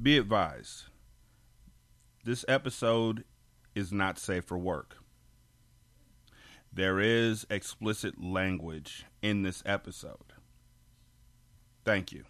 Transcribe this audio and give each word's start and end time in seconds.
Be 0.00 0.16
advised 0.16 0.84
this 2.24 2.44
episode 2.48 3.24
is 3.74 3.92
not 3.92 4.18
safe 4.18 4.44
for 4.44 4.56
work. 4.56 4.96
There 6.72 7.00
is 7.00 7.46
explicit 7.50 8.22
language 8.22 9.04
in 9.20 9.42
this 9.42 9.62
episode. 9.66 10.32
Thank 11.84 12.12
you. 12.12 12.24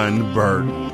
Unburdened. 0.00 0.92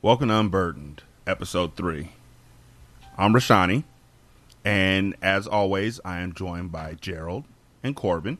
Welcome 0.00 0.28
to 0.28 0.38
Unburdened, 0.38 1.02
episode 1.26 1.76
three. 1.76 2.12
I'm 3.18 3.34
Rashani, 3.34 3.84
and 4.64 5.14
as 5.20 5.46
always, 5.46 6.00
I 6.06 6.20
am 6.20 6.32
joined 6.32 6.72
by 6.72 6.94
Gerald 6.94 7.44
and 7.82 7.94
Corbin. 7.94 8.38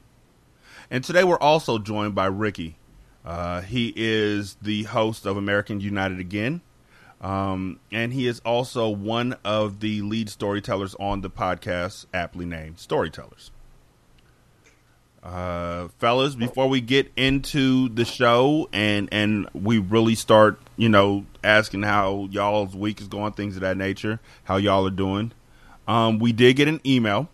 And 0.90 1.04
today 1.04 1.22
we're 1.22 1.38
also 1.38 1.78
joined 1.78 2.14
by 2.14 2.24
Ricky. 2.26 2.76
Uh, 3.24 3.60
he 3.60 3.92
is 3.96 4.56
the 4.62 4.84
host 4.84 5.26
of 5.26 5.36
American 5.36 5.80
United 5.80 6.18
Again, 6.18 6.62
um, 7.20 7.78
and 7.92 8.12
he 8.12 8.26
is 8.26 8.40
also 8.40 8.88
one 8.88 9.36
of 9.44 9.80
the 9.80 10.00
lead 10.02 10.30
storytellers 10.30 10.94
on 10.94 11.20
the 11.20 11.30
podcast, 11.30 12.06
aptly 12.14 12.46
named 12.46 12.78
Storytellers. 12.78 13.50
Uh, 15.22 15.88
fellas, 15.98 16.34
before 16.34 16.66
we 16.66 16.80
get 16.80 17.12
into 17.14 17.90
the 17.90 18.06
show 18.06 18.70
and 18.72 19.06
and 19.12 19.46
we 19.52 19.76
really 19.76 20.14
start, 20.14 20.58
you 20.78 20.88
know, 20.88 21.26
asking 21.44 21.82
how 21.82 22.26
y'all's 22.30 22.74
week 22.74 23.02
is 23.02 23.08
going, 23.08 23.32
things 23.32 23.54
of 23.56 23.60
that 23.60 23.76
nature, 23.76 24.18
how 24.44 24.56
y'all 24.56 24.86
are 24.86 24.90
doing. 24.90 25.32
Um, 25.86 26.20
we 26.20 26.32
did 26.32 26.56
get 26.56 26.68
an 26.68 26.80
email. 26.86 27.28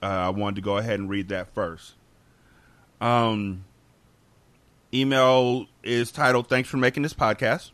Uh, 0.00 0.06
I 0.06 0.28
wanted 0.28 0.56
to 0.56 0.60
go 0.62 0.76
ahead 0.76 1.00
and 1.00 1.10
read 1.10 1.30
that 1.30 1.52
first. 1.52 1.94
Um, 3.00 3.64
email 4.92 5.66
is 5.82 6.10
titled 6.12 6.48
"Thanks 6.48 6.68
for 6.68 6.76
making 6.76 7.02
this 7.02 7.14
podcast," 7.14 7.70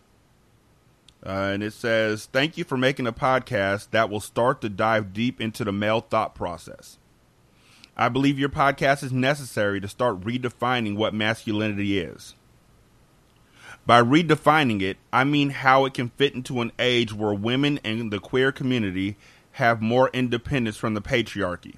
uh, 1.25 1.50
and 1.53 1.62
it 1.62 1.73
says, 1.73 2.27
"Thank 2.27 2.56
you 2.56 2.64
for 2.64 2.77
making 2.77 3.06
a 3.06 3.12
podcast 3.12 3.91
that 3.91 4.11
will 4.11 4.20
start 4.20 4.61
to 4.61 4.69
dive 4.69 5.12
deep 5.12 5.41
into 5.41 5.64
the 5.64 5.73
male 5.73 6.00
thought 6.00 6.34
process." 6.34 6.98
I 7.97 8.11
believe 8.11 8.39
your 8.39 8.50
podcast 8.50 9.03
is 9.03 9.12
necessary 9.12 9.81
to 9.81 9.89
start 9.89 10.20
redefining 10.20 10.97
what 10.97 11.14
masculinity 11.14 11.98
is. 11.98 12.34
By 13.86 14.03
redefining 14.03 14.83
it, 14.83 14.98
I 15.12 15.25
mean 15.25 15.51
how 15.51 15.86
it 15.86 15.95
can 15.95 16.11
fit 16.11 16.34
into 16.34 16.61
an 16.61 16.73
age 16.78 17.14
where 17.14 17.33
women 17.33 17.80
and 17.84 18.12
the 18.12 18.19
queer 18.19 18.53
community 18.53 19.17
have 19.53 19.80
more 19.80 20.11
independence 20.12 20.77
from 20.77 20.92
the 20.92 21.01
patriarchy. 21.01 21.77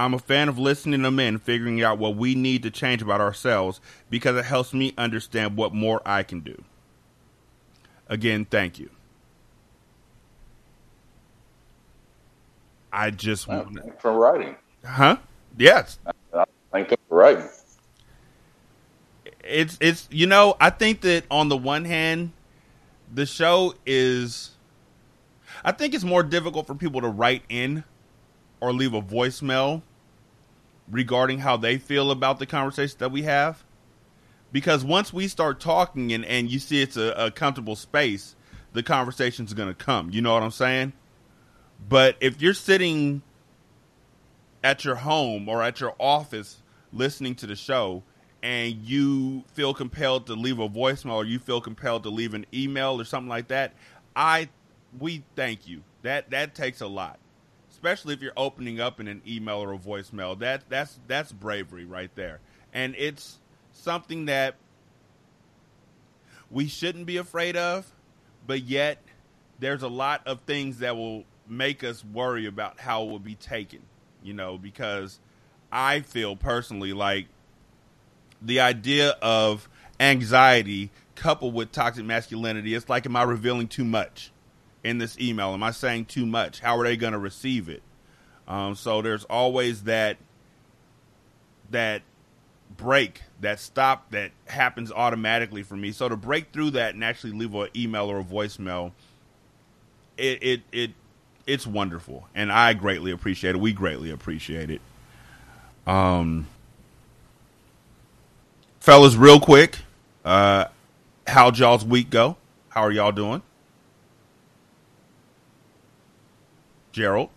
I'm 0.00 0.14
a 0.14 0.18
fan 0.18 0.48
of 0.48 0.58
listening 0.58 1.02
to 1.02 1.10
men 1.10 1.38
figuring 1.38 1.82
out 1.82 1.98
what 1.98 2.16
we 2.16 2.34
need 2.34 2.62
to 2.62 2.70
change 2.70 3.02
about 3.02 3.20
ourselves 3.20 3.82
because 4.08 4.34
it 4.34 4.46
helps 4.46 4.72
me 4.72 4.94
understand 4.96 5.58
what 5.58 5.74
more 5.74 6.00
I 6.06 6.22
can 6.22 6.40
do. 6.40 6.64
Again, 8.08 8.46
thank 8.46 8.78
you. 8.78 8.88
I 12.90 13.10
just 13.10 13.46
want 13.46 13.74
to. 13.74 13.92
For 13.98 14.12
writing. 14.12 14.56
Huh? 14.82 15.18
Yes. 15.58 15.98
Thank 16.72 16.92
you 16.92 16.96
for 17.06 17.18
writing. 17.18 17.48
It's 19.44 19.76
it's 19.82 20.08
you 20.10 20.26
know 20.26 20.56
I 20.58 20.70
think 20.70 21.02
that 21.02 21.24
on 21.30 21.50
the 21.50 21.58
one 21.58 21.84
hand, 21.84 22.32
the 23.12 23.26
show 23.26 23.74
is. 23.84 24.52
I 25.62 25.72
think 25.72 25.92
it's 25.92 26.04
more 26.04 26.22
difficult 26.22 26.66
for 26.66 26.74
people 26.74 27.02
to 27.02 27.08
write 27.08 27.42
in 27.50 27.84
or 28.60 28.72
leave 28.72 28.94
a 28.94 29.02
voicemail 29.02 29.82
regarding 30.90 31.40
how 31.40 31.56
they 31.56 31.78
feel 31.78 32.10
about 32.10 32.38
the 32.38 32.46
conversation 32.46 32.96
that 32.98 33.10
we 33.12 33.22
have. 33.22 33.64
Because 34.52 34.84
once 34.84 35.12
we 35.12 35.28
start 35.28 35.60
talking 35.60 36.12
and, 36.12 36.24
and 36.24 36.50
you 36.50 36.58
see 36.58 36.82
it's 36.82 36.96
a, 36.96 37.12
a 37.16 37.30
comfortable 37.30 37.76
space, 37.76 38.34
the 38.72 38.82
conversation's 38.82 39.54
going 39.54 39.68
to 39.68 39.74
come. 39.74 40.10
You 40.10 40.22
know 40.22 40.34
what 40.34 40.42
I'm 40.42 40.50
saying? 40.50 40.92
But 41.88 42.16
if 42.20 42.42
you're 42.42 42.54
sitting 42.54 43.22
at 44.62 44.84
your 44.84 44.96
home 44.96 45.48
or 45.48 45.62
at 45.62 45.80
your 45.80 45.94
office 45.98 46.62
listening 46.92 47.34
to 47.36 47.46
the 47.46 47.56
show 47.56 48.02
and 48.42 48.74
you 48.74 49.44
feel 49.54 49.72
compelled 49.74 50.26
to 50.26 50.34
leave 50.34 50.58
a 50.58 50.68
voicemail 50.68 51.14
or 51.14 51.24
you 51.24 51.38
feel 51.38 51.60
compelled 51.60 52.02
to 52.02 52.10
leave 52.10 52.34
an 52.34 52.46
email 52.52 53.00
or 53.00 53.04
something 53.04 53.28
like 53.28 53.48
that, 53.48 53.74
I 54.16 54.48
we 54.98 55.22
thank 55.36 55.68
you. 55.68 55.82
That 56.02 56.30
that 56.30 56.54
takes 56.54 56.80
a 56.80 56.86
lot. 56.86 57.18
Especially 57.80 58.14
if 58.14 58.22
you're 58.22 58.32
opening 58.36 58.80
up 58.80 59.00
in 59.00 59.08
an 59.08 59.22
email 59.26 59.58
or 59.58 59.72
a 59.72 59.78
voicemail. 59.78 60.38
That 60.38 60.68
that's 60.68 60.98
that's 61.06 61.32
bravery 61.32 61.84
right 61.84 62.10
there. 62.14 62.40
And 62.72 62.94
it's 62.98 63.38
something 63.72 64.26
that 64.26 64.56
we 66.50 66.68
shouldn't 66.68 67.06
be 67.06 67.16
afraid 67.16 67.56
of, 67.56 67.90
but 68.46 68.62
yet 68.62 68.98
there's 69.58 69.82
a 69.82 69.88
lot 69.88 70.26
of 70.26 70.40
things 70.42 70.78
that 70.78 70.96
will 70.96 71.24
make 71.48 71.82
us 71.82 72.04
worry 72.04 72.46
about 72.46 72.78
how 72.78 73.04
it 73.04 73.10
will 73.10 73.18
be 73.18 73.34
taken 73.34 73.80
you 74.22 74.32
know, 74.32 74.58
because 74.58 75.18
I 75.72 76.00
feel 76.00 76.36
personally 76.36 76.92
like 76.92 77.26
the 78.42 78.60
idea 78.60 79.10
of 79.22 79.68
anxiety 79.98 80.90
coupled 81.14 81.54
with 81.54 81.72
toxic 81.72 82.04
masculinity, 82.04 82.74
it's 82.74 82.88
like, 82.88 83.06
am 83.06 83.16
I 83.16 83.22
revealing 83.22 83.68
too 83.68 83.84
much 83.84 84.32
in 84.84 84.98
this 84.98 85.18
email? 85.20 85.52
Am 85.52 85.62
I 85.62 85.70
saying 85.70 86.06
too 86.06 86.26
much? 86.26 86.60
How 86.60 86.78
are 86.78 86.84
they 86.84 86.96
going 86.96 87.12
to 87.12 87.18
receive 87.18 87.68
it? 87.68 87.82
Um, 88.48 88.74
so 88.74 89.02
there's 89.02 89.24
always 89.24 89.84
that 89.84 90.16
that 91.70 92.02
break, 92.76 93.22
that 93.40 93.60
stop 93.60 94.10
that 94.10 94.32
happens 94.46 94.90
automatically 94.90 95.62
for 95.62 95.76
me. 95.76 95.92
So 95.92 96.08
to 96.08 96.16
break 96.16 96.52
through 96.52 96.70
that 96.70 96.94
and 96.94 97.04
actually 97.04 97.32
leave 97.32 97.54
an 97.54 97.68
email 97.76 98.10
or 98.10 98.20
a 98.20 98.24
voicemail, 98.24 98.92
it 100.16 100.42
it 100.42 100.62
it 100.72 100.90
it's 101.46 101.66
wonderful, 101.66 102.28
and 102.34 102.50
I 102.52 102.74
greatly 102.74 103.10
appreciate 103.10 103.54
it. 103.54 103.58
We 103.58 103.72
greatly 103.72 104.10
appreciate 104.10 104.70
it. 104.70 104.80
Um, 105.86 106.46
fellas, 108.80 109.16
real 109.16 109.40
quick, 109.40 109.78
uh, 110.24 110.66
how'd 111.26 111.58
y'all's 111.58 111.84
week 111.84 112.10
go? 112.10 112.36
How 112.68 112.82
are 112.82 112.92
y'all 112.92 113.12
doing? 113.12 113.42
Gerald. 116.92 117.30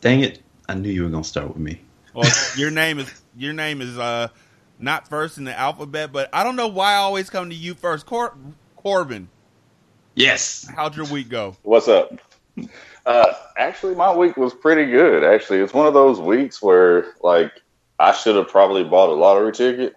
Dang 0.00 0.20
it! 0.20 0.42
I 0.68 0.74
knew 0.74 0.90
you 0.90 1.04
were 1.04 1.10
gonna 1.10 1.24
start 1.24 1.48
with 1.48 1.58
me. 1.58 1.80
Well, 2.14 2.30
your 2.56 2.70
name 2.70 2.98
is 2.98 3.22
your 3.36 3.52
name 3.52 3.80
is 3.80 3.98
uh, 3.98 4.28
not 4.78 5.08
first 5.08 5.38
in 5.38 5.44
the 5.44 5.58
alphabet, 5.58 6.12
but 6.12 6.28
I 6.32 6.44
don't 6.44 6.56
know 6.56 6.68
why 6.68 6.92
I 6.92 6.96
always 6.96 7.30
come 7.30 7.50
to 7.50 7.56
you 7.56 7.74
first. 7.74 8.06
Cor- 8.06 8.36
Corbin. 8.76 9.28
Yes. 10.14 10.68
How'd 10.76 10.96
your 10.96 11.06
week 11.06 11.28
go? 11.28 11.56
What's 11.62 11.88
up? 11.88 12.20
Uh, 13.04 13.32
actually, 13.56 13.94
my 13.94 14.14
week 14.14 14.36
was 14.36 14.54
pretty 14.54 14.90
good. 14.90 15.24
Actually, 15.24 15.58
it's 15.58 15.74
one 15.74 15.86
of 15.86 15.94
those 15.94 16.20
weeks 16.20 16.62
where 16.62 17.06
like 17.22 17.52
I 17.98 18.12
should 18.12 18.36
have 18.36 18.48
probably 18.48 18.84
bought 18.84 19.08
a 19.08 19.14
lottery 19.14 19.52
ticket. 19.52 19.96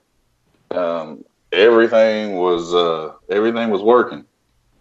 Um, 0.72 1.24
everything 1.52 2.36
was 2.36 2.74
uh, 2.74 3.14
everything 3.30 3.70
was 3.70 3.82
working, 3.82 4.26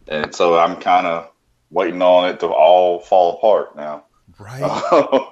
and 0.08 0.34
so 0.34 0.58
I'm 0.58 0.80
kind 0.80 1.06
of 1.06 1.30
waiting 1.70 2.02
on 2.02 2.28
it 2.28 2.40
to 2.40 2.46
all 2.46 3.00
fall 3.00 3.36
apart 3.36 3.76
now. 3.76 4.04
Right. 4.38 4.60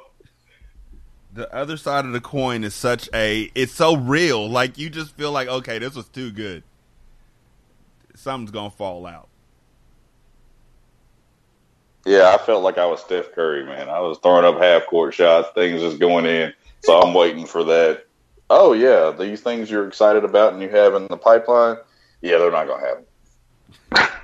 the 1.32 1.52
other 1.54 1.76
side 1.76 2.04
of 2.04 2.12
the 2.12 2.20
coin 2.20 2.64
is 2.64 2.74
such 2.74 3.08
a 3.12 3.50
it's 3.54 3.72
so 3.72 3.96
real. 3.96 4.48
Like 4.48 4.78
you 4.78 4.90
just 4.90 5.16
feel 5.16 5.32
like 5.32 5.48
okay, 5.48 5.78
this 5.78 5.94
was 5.94 6.08
too 6.08 6.30
good. 6.30 6.62
Something's 8.14 8.50
gonna 8.50 8.70
fall 8.70 9.06
out. 9.06 9.28
Yeah, 12.06 12.36
I 12.38 12.44
felt 12.44 12.62
like 12.62 12.76
I 12.76 12.86
was 12.86 13.00
Steph 13.00 13.32
Curry, 13.32 13.64
man. 13.64 13.88
I 13.88 13.98
was 14.00 14.18
throwing 14.18 14.44
up 14.44 14.60
half 14.60 14.86
court 14.86 15.14
shots, 15.14 15.48
things 15.54 15.80
just 15.80 15.98
going 15.98 16.26
in. 16.26 16.52
So 16.82 17.00
I'm 17.00 17.14
waiting 17.14 17.46
for 17.46 17.64
that. 17.64 18.04
Oh 18.50 18.74
yeah, 18.74 19.10
these 19.10 19.40
things 19.40 19.70
you're 19.70 19.88
excited 19.88 20.22
about 20.22 20.52
and 20.52 20.62
you 20.62 20.68
have 20.68 20.94
in 20.94 21.06
the 21.08 21.16
pipeline. 21.16 21.76
Yeah, 22.20 22.38
they're 22.38 22.50
not 22.50 22.66
gonna 22.68 22.86
happen. 22.86 24.10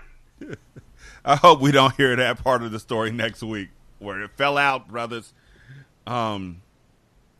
I 1.25 1.37
hope 1.37 1.61
we 1.61 1.73
don't 1.73 1.95
hear 1.97 2.17
that 2.17 2.43
part 2.43 2.63
of 2.63 2.73
the 2.73 2.79
story 2.79 3.13
next 3.13 3.43
week 3.43 3.69
where 3.99 4.23
it 4.23 4.31
fell 4.37 4.57
out, 4.57 4.89
brothers. 4.89 5.33
Um, 6.07 6.63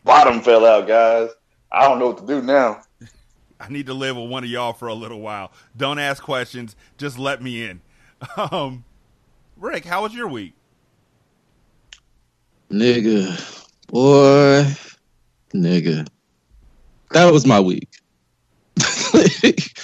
bottom 0.05 0.41
fell 0.43 0.67
out, 0.67 0.87
guys. 0.87 1.31
I 1.73 1.89
don't 1.89 1.99
know 1.99 2.09
what 2.09 2.19
to 2.19 2.27
do 2.27 2.43
now. 2.43 2.83
I 3.59 3.69
need 3.69 3.87
to 3.87 3.95
live 3.95 4.17
with 4.17 4.31
one 4.31 4.45
of 4.45 4.51
y'all 4.51 4.73
for 4.73 4.89
a 4.89 4.95
little 4.95 5.21
while. 5.21 5.53
Don't 5.77 5.99
ask 5.99 6.23
questions. 6.23 6.77
Just 6.99 7.19
let 7.19 7.43
me 7.43 7.65
in. 7.65 7.81
Um, 8.37 8.85
Rick, 9.57 9.87
how 9.87 10.03
was 10.03 10.15
your 10.15 10.29
week? 10.29 10.53
Nigga, 12.71 13.67
boy, 13.89 14.67
nigga, 15.55 16.07
that 17.13 17.33
was 17.33 17.47
my 17.47 17.61
week. 17.61 17.89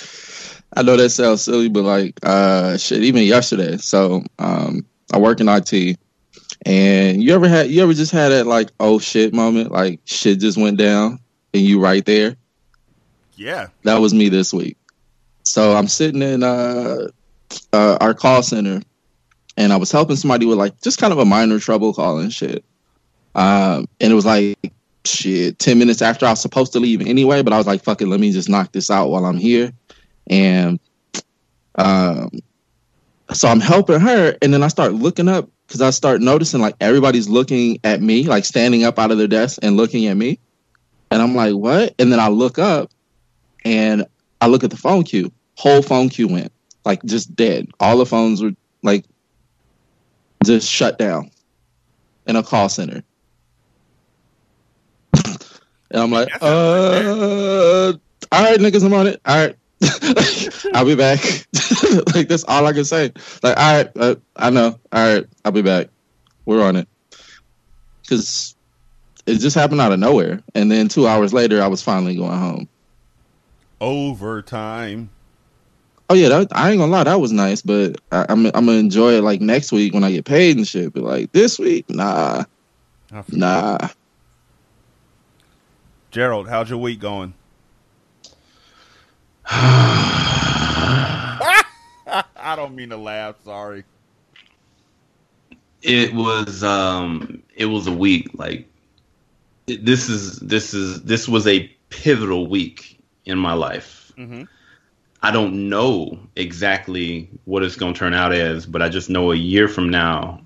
I 0.76 0.82
know 0.82 0.96
that 0.96 1.10
sounds 1.10 1.42
silly, 1.42 1.68
but 1.68 1.84
like, 1.84 2.18
uh, 2.22 2.76
shit, 2.76 3.02
even 3.02 3.22
yesterday. 3.22 3.78
So, 3.78 4.22
um, 4.38 4.84
I 5.12 5.18
work 5.18 5.40
in 5.40 5.48
IT, 5.48 5.98
and 6.66 7.22
you 7.22 7.34
ever 7.34 7.48
had, 7.48 7.70
you 7.70 7.82
ever 7.82 7.94
just 7.94 8.12
had 8.12 8.28
that 8.28 8.46
like, 8.46 8.70
oh 8.78 8.98
shit 8.98 9.32
moment, 9.32 9.72
like 9.72 10.00
shit 10.04 10.40
just 10.40 10.58
went 10.58 10.78
down, 10.78 11.20
and 11.54 11.62
you 11.62 11.80
right 11.80 12.04
there. 12.04 12.36
Yeah, 13.36 13.68
that 13.84 14.00
was 14.00 14.12
me 14.12 14.28
this 14.28 14.52
week. 14.52 14.76
So 15.44 15.76
I'm 15.76 15.88
sitting 15.88 16.22
in 16.22 16.42
uh, 16.42 17.08
uh, 17.72 17.98
our 18.00 18.14
call 18.14 18.42
center, 18.42 18.82
and 19.56 19.72
I 19.72 19.76
was 19.76 19.92
helping 19.92 20.16
somebody 20.16 20.44
with 20.44 20.58
like 20.58 20.80
just 20.82 20.98
kind 20.98 21.12
of 21.12 21.18
a 21.18 21.24
minor 21.24 21.58
trouble 21.58 21.94
call 21.94 22.18
and 22.18 22.32
shit. 22.32 22.64
Um, 23.34 23.86
and 24.00 24.12
it 24.12 24.14
was 24.14 24.26
like 24.26 24.58
shit, 25.04 25.58
ten 25.58 25.78
minutes 25.78 26.02
after 26.02 26.26
I 26.26 26.30
was 26.30 26.40
supposed 26.40 26.72
to 26.72 26.80
leave 26.80 27.00
anyway, 27.00 27.42
but 27.42 27.52
I 27.52 27.58
was 27.58 27.66
like, 27.66 27.84
fuck 27.84 28.02
it, 28.02 28.08
let 28.08 28.20
me 28.20 28.32
just 28.32 28.48
knock 28.48 28.72
this 28.72 28.90
out 28.90 29.08
while 29.08 29.24
I'm 29.24 29.38
here. 29.38 29.72
And 30.28 30.80
um, 31.76 32.30
so 33.32 33.48
I'm 33.48 33.60
helping 33.60 34.00
her, 34.00 34.36
and 34.42 34.52
then 34.52 34.62
I 34.62 34.68
start 34.68 34.92
looking 34.92 35.28
up 35.28 35.48
because 35.66 35.82
I 35.82 35.90
start 35.90 36.20
noticing 36.20 36.60
like 36.60 36.76
everybody's 36.80 37.28
looking 37.28 37.78
at 37.84 38.00
me, 38.00 38.24
like 38.24 38.44
standing 38.44 38.84
up 38.84 38.98
out 38.98 39.10
of 39.10 39.18
their 39.18 39.26
desk 39.26 39.58
and 39.62 39.76
looking 39.76 40.06
at 40.06 40.16
me. 40.16 40.38
And 41.10 41.22
I'm 41.22 41.34
like, 41.34 41.54
what? 41.54 41.94
And 41.98 42.12
then 42.12 42.20
I 42.20 42.28
look 42.28 42.58
up 42.58 42.90
and 43.64 44.06
I 44.40 44.48
look 44.48 44.64
at 44.64 44.70
the 44.70 44.76
phone 44.76 45.02
queue. 45.04 45.32
Whole 45.56 45.82
phone 45.82 46.08
queue 46.08 46.28
went 46.28 46.52
like 46.86 47.02
just 47.04 47.34
dead. 47.34 47.68
All 47.80 47.98
the 47.98 48.06
phones 48.06 48.42
were 48.42 48.52
like 48.82 49.04
just 50.44 50.70
shut 50.70 50.98
down 50.98 51.30
in 52.26 52.36
a 52.36 52.42
call 52.42 52.68
center. 52.68 53.02
and 55.24 55.34
I'm 55.92 56.10
like, 56.10 56.28
uh, 56.40 57.92
all 58.32 58.44
right, 58.44 58.58
niggas, 58.58 58.84
I'm 58.84 58.94
on 58.94 59.08
it. 59.08 59.20
All 59.24 59.36
right. 59.36 59.56
I'll 60.74 60.84
be 60.84 60.94
back. 60.94 61.20
like 62.14 62.28
that's 62.28 62.44
all 62.44 62.66
I 62.66 62.72
can 62.72 62.84
say. 62.84 63.12
Like, 63.42 63.56
all 63.56 63.76
right, 63.76 63.90
uh, 63.96 64.14
I 64.36 64.50
know. 64.50 64.78
All 64.92 65.14
right, 65.14 65.26
I'll 65.44 65.52
be 65.52 65.62
back. 65.62 65.88
We're 66.44 66.62
on 66.62 66.76
it. 66.76 66.88
Cause 68.08 68.54
it 69.26 69.38
just 69.38 69.56
happened 69.56 69.80
out 69.80 69.92
of 69.92 69.98
nowhere, 69.98 70.42
and 70.54 70.70
then 70.70 70.88
two 70.88 71.06
hours 71.06 71.32
later, 71.32 71.60
I 71.60 71.66
was 71.66 71.82
finally 71.82 72.16
going 72.16 72.38
home. 72.38 72.68
Overtime. 73.80 75.10
Oh 76.08 76.14
yeah, 76.14 76.28
that, 76.28 76.48
I 76.52 76.70
ain't 76.70 76.78
gonna 76.78 76.92
lie, 76.92 77.04
that 77.04 77.20
was 77.20 77.32
nice. 77.32 77.62
But 77.62 78.00
I, 78.12 78.26
am 78.28 78.46
I'm, 78.46 78.52
I'm 78.54 78.66
gonna 78.66 78.78
enjoy 78.78 79.14
it 79.14 79.22
like 79.22 79.40
next 79.40 79.72
week 79.72 79.92
when 79.92 80.04
I 80.04 80.12
get 80.12 80.24
paid 80.24 80.56
and 80.56 80.66
shit. 80.66 80.92
But 80.92 81.02
like 81.02 81.32
this 81.32 81.58
week, 81.58 81.90
nah, 81.90 82.44
nah. 83.28 83.78
Gerald, 86.12 86.48
how's 86.48 86.70
your 86.70 86.78
week 86.78 87.00
going? 87.00 87.34
I 89.48 91.44
don't 92.56 92.74
mean 92.74 92.90
to 92.90 92.96
laugh. 92.96 93.36
Sorry. 93.44 93.84
It 95.82 96.14
was 96.14 96.64
um, 96.64 97.42
it 97.54 97.66
was 97.66 97.86
a 97.86 97.92
week 97.92 98.30
like 98.34 98.66
this 99.66 100.08
is 100.08 100.38
this 100.38 100.74
is 100.74 101.02
this 101.02 101.28
was 101.28 101.46
a 101.46 101.70
pivotal 101.90 102.46
week 102.46 102.98
in 103.24 103.38
my 103.38 103.52
life. 103.52 104.12
Mm-hmm. 104.16 104.44
I 105.22 105.30
don't 105.30 105.68
know 105.68 106.18
exactly 106.36 107.30
what 107.44 107.62
it's 107.62 107.76
going 107.76 107.94
to 107.94 107.98
turn 107.98 108.14
out 108.14 108.32
as, 108.32 108.66
but 108.66 108.82
I 108.82 108.88
just 108.88 109.10
know 109.10 109.32
a 109.32 109.36
year 109.36 109.66
from 109.66 109.90
now, 109.90 110.40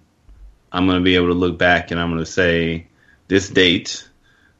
I'm 0.73 0.87
going 0.87 0.99
to 0.99 1.05
be 1.05 1.17
able 1.17 1.29
to 1.29 1.35
look 1.35 1.58
back 1.58 1.91
and 1.91 2.00
I'm 2.00 2.08
going 2.08 2.25
to 2.25 2.31
say 2.31 2.87
this 3.29 3.49
date, 3.49 4.08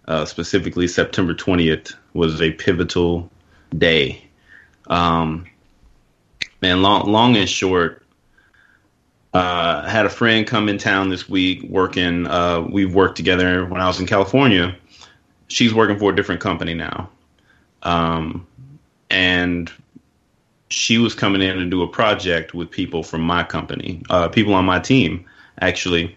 uh, 0.07 0.25
specifically 0.25 0.89
September 0.89 1.35
20th, 1.35 1.95
was 2.13 2.43
a 2.43 2.51
pivotal 2.51 3.31
day 3.77 4.30
um, 4.91 5.47
man, 6.61 6.83
long, 6.83 7.11
long 7.11 7.37
and 7.37 7.49
short, 7.49 8.05
uh, 9.33 9.89
had 9.89 10.05
a 10.05 10.11
friend 10.11 10.47
come 10.47 10.69
in 10.69 10.77
town 10.77 11.09
this 11.09 11.29
week 11.29 11.63
working. 11.63 12.27
Uh, 12.27 12.67
we've 12.69 12.95
worked 12.95 13.17
together 13.17 13.65
when 13.65 13.81
I 13.81 13.87
was 13.87 14.01
in 14.01 14.07
California. 14.07 14.77
She's 15.47 15.73
working 15.73 15.99
for 15.99 16.13
a 16.13 16.17
different 16.17 16.41
company 16.41 16.75
now. 16.75 17.09
Um, 17.85 18.47
and 19.09 19.73
she 20.69 20.99
was 20.99 21.15
coming 21.15 21.41
in 21.41 21.57
to 21.57 21.67
do 21.67 21.83
a 21.83 21.89
project 21.89 22.53
with 22.53 22.71
people 22.71 23.03
from 23.03 23.23
my 23.23 23.45
company, 23.45 24.03
uh, 24.11 24.29
people 24.29 24.55
on 24.55 24.65
my 24.65 24.81
team, 24.81 25.25
actually. 25.61 26.17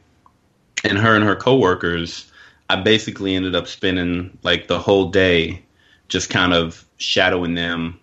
And 0.84 0.98
her 0.98 1.16
and 1.16 1.24
her 1.24 1.36
coworkers, 1.36 2.32
I 2.70 2.82
basically 2.82 3.36
ended 3.36 3.56
up 3.56 3.68
spending 3.68 4.36
like 4.42 4.68
the 4.68 4.80
whole 4.80 5.10
day 5.10 5.64
just 6.08 6.32
kind 6.32 6.54
of 6.54 6.86
shadowing 6.98 7.54
them 7.54 8.00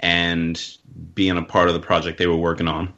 and 0.00 0.76
being 1.14 1.36
a 1.36 1.42
part 1.42 1.68
of 1.68 1.74
the 1.74 1.80
project 1.80 2.18
they 2.18 2.26
were 2.26 2.36
working 2.36 2.68
on. 2.68 2.92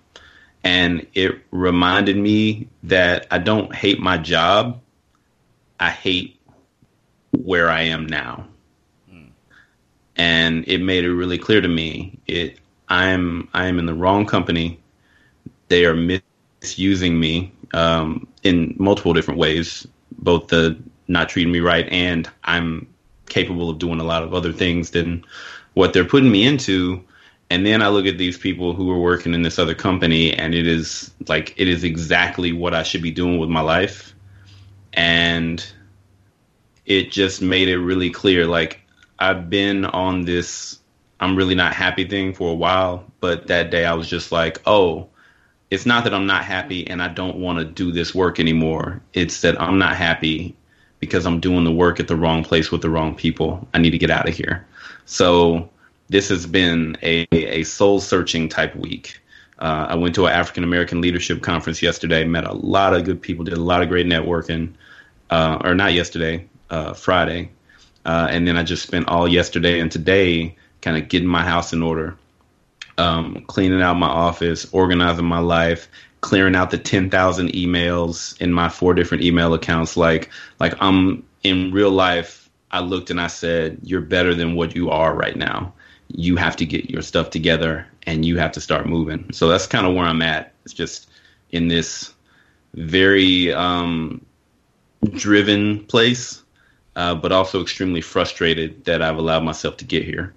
And 0.63 1.07
it 1.15 1.39
reminded 1.51 2.17
me 2.17 2.69
that 2.83 3.27
I 3.31 3.39
don't 3.39 3.75
hate 3.75 3.99
my 3.99 4.19
job. 4.19 4.81
I 5.79 5.91
hate 5.91 6.39
where 7.31 7.71
I 7.71 7.83
am 7.83 8.07
now. 8.07 8.47
Mm. 9.11 9.29
And 10.17 10.69
it 10.69 10.79
made 10.79 11.05
it 11.05 11.15
really 11.15 11.39
clear 11.39 11.61
to 11.61 11.69
me 11.69 12.19
it 12.27 12.59
I'm 12.89 13.49
I'm 13.55 13.79
in 13.79 13.87
the 13.87 13.95
wrong 13.95 14.27
company. 14.27 14.79
They 15.69 15.87
are 15.87 15.97
misusing 15.97 17.19
me 17.19 17.53
um, 17.73 18.27
in 18.43 18.75
multiple 18.79 19.15
different 19.15 19.39
ways, 19.39 19.87
both 20.19 20.49
the 20.49 20.77
not 21.09 21.29
treating 21.29 21.53
me 21.53 21.61
right 21.61 21.89
and 21.89 22.29
I'm 22.45 22.87
capable 23.29 23.71
of 23.71 23.79
doing 23.79 24.01
a 24.01 24.05
lot 24.05 24.23
of 24.23 24.35
other 24.35 24.53
things 24.53 24.91
than 24.91 25.25
what 25.75 25.93
they're 25.93 26.05
putting 26.05 26.31
me 26.31 26.47
into 26.47 27.05
and 27.51 27.67
then 27.67 27.83
I 27.83 27.89
look 27.89 28.07
at 28.07 28.17
these 28.17 28.39
people 28.39 28.75
who 28.75 28.91
are 28.93 29.01
working 29.01 29.35
in 29.35 29.43
this 29.43 29.59
other 29.59 29.75
company, 29.75 30.33
and 30.33 30.55
it 30.55 30.69
is 30.69 31.13
like 31.27 31.53
it 31.57 31.67
is 31.67 31.83
exactly 31.83 32.53
what 32.53 32.75
I 32.75 32.85
should 32.85 33.03
be 33.03 33.11
doing 33.11 33.39
with 33.39 33.51
my 33.51 33.61
life, 33.61 34.15
and 34.93 35.65
it 36.87 37.11
just 37.11 37.43
made 37.43 37.69
it 37.69 37.79
really 37.79 38.11
clear. 38.11 38.47
Like 38.47 38.81
I've 39.19 39.51
been 39.51 39.85
on 39.85 40.23
this, 40.23 40.79
I'm 41.19 41.35
really 41.35 41.57
not 41.57 41.75
happy 41.75 42.07
thing 42.07 42.35
for 42.35 42.53
a 42.53 42.55
while, 42.55 43.05
but 43.19 43.49
that 43.49 43.73
day 43.73 43.85
I 43.85 43.95
was 43.95 44.09
just 44.09 44.31
like, 44.31 44.63
oh, 44.65 45.09
it's 45.71 45.87
not 45.87 46.05
that 46.05 46.15
I'm 46.15 46.27
not 46.27 46.45
happy 46.45 46.87
and 46.87 47.03
I 47.03 47.09
don't 47.09 47.37
want 47.37 47.59
to 47.59 47.65
do 47.65 47.91
this 47.93 48.15
work 48.15 48.39
anymore. 48.41 49.03
It's 49.13 49.41
that 49.43 49.61
I'm 49.61 49.79
not 49.79 49.97
happy 49.97 50.57
because 51.01 51.27
I'm 51.27 51.41
doing 51.41 51.65
the 51.65 51.73
work 51.73 52.01
at 52.01 52.09
the 52.09 52.17
wrong 52.17 52.45
place 52.45 52.71
with 52.71 52.83
the 52.83 52.91
wrong 52.91 53.15
people. 53.15 53.69
I 53.75 53.79
need 53.79 53.91
to 53.91 53.99
get 53.99 54.11
out 54.11 54.29
of 54.29 54.37
here. 54.37 54.67
So 55.11 55.69
this 56.09 56.29
has 56.29 56.47
been 56.47 56.97
a, 57.03 57.27
a 57.33 57.65
soul 57.65 58.01
searching 58.01 58.49
type 58.49 58.77
week. 58.77 59.21
Uh, 59.59 59.87
I 59.91 59.97
went 59.97 60.15
to 60.15 60.27
an 60.27 60.33
African 60.33 60.63
American 60.63 61.01
leadership 61.01 61.43
conference 61.43 61.83
yesterday, 61.83 62.25
met 62.25 62.45
a 62.45 62.53
lot 62.53 62.95
of 62.95 63.05
good 63.05 63.21
people, 63.21 63.45
did 63.45 63.55
a 63.55 63.61
lot 63.61 63.83
of 63.83 63.89
great 63.89 64.07
networking, 64.07 64.73
uh, 65.31 65.59
or 65.65 65.75
not 65.75 65.95
yesterday, 65.95 66.49
uh, 66.71 66.95
Friday. 66.95 67.51
Uh, 68.05 68.29
and 68.31 68.47
then 68.47 68.57
I 68.57 68.63
just 68.63 68.85
spent 68.85 69.09
all 69.09 69.27
yesterday 69.27 69.81
and 69.81 69.91
today 69.91 70.55
kind 70.81 70.97
of 70.97 71.09
getting 71.09 71.29
my 71.29 71.43
house 71.43 71.73
in 71.73 71.83
order, 71.83 72.17
um, 72.97 73.45
cleaning 73.49 73.83
out 73.83 73.95
my 73.95 74.07
office, 74.07 74.73
organizing 74.73 75.25
my 75.25 75.41
life, 75.41 75.89
clearing 76.21 76.55
out 76.55 76.71
the 76.71 76.79
10,000 76.79 77.49
emails 77.49 78.41
in 78.41 78.53
my 78.53 78.69
four 78.69 78.95
different 78.95 79.25
email 79.25 79.55
accounts. 79.55 79.97
Like, 79.97 80.31
like 80.61 80.75
I'm 80.81 81.27
in 81.43 81.73
real 81.73 81.91
life, 81.91 82.40
I 82.71 82.81
looked 82.81 83.11
and 83.11 83.21
I 83.21 83.27
said, 83.27 83.79
You're 83.83 84.01
better 84.01 84.35
than 84.35 84.55
what 84.55 84.75
you 84.75 84.91
are 84.91 85.15
right 85.15 85.37
now 85.37 85.73
you 86.15 86.37
have 86.37 86.57
to 86.57 86.67
get 86.67 86.91
your 86.91 87.03
stuff 87.03 87.31
together 87.31 87.87
and 88.07 88.25
you 88.25 88.39
have 88.39 88.53
to 88.53 88.61
start 88.61 88.87
moving. 88.87 89.33
So 89.33 89.49
that's 89.49 89.67
kind 89.67 89.87
of 89.87 89.95
where 89.95 90.05
I'm 90.05 90.23
at. 90.23 90.53
It's 90.65 90.75
just 90.75 91.09
in 91.51 91.69
this 91.69 92.13
very 92.75 93.53
um, 93.53 94.25
driven 95.13 95.85
place, 95.87 96.43
uh, 96.97 97.15
but 97.15 97.33
also 97.33 97.63
extremely 97.63 98.01
frustrated 98.01 98.85
that 98.85 99.03
I've 99.03 99.19
allowed 99.19 99.45
myself 99.45 99.77
to 99.79 99.85
get 99.85 100.05
here. 100.05 100.35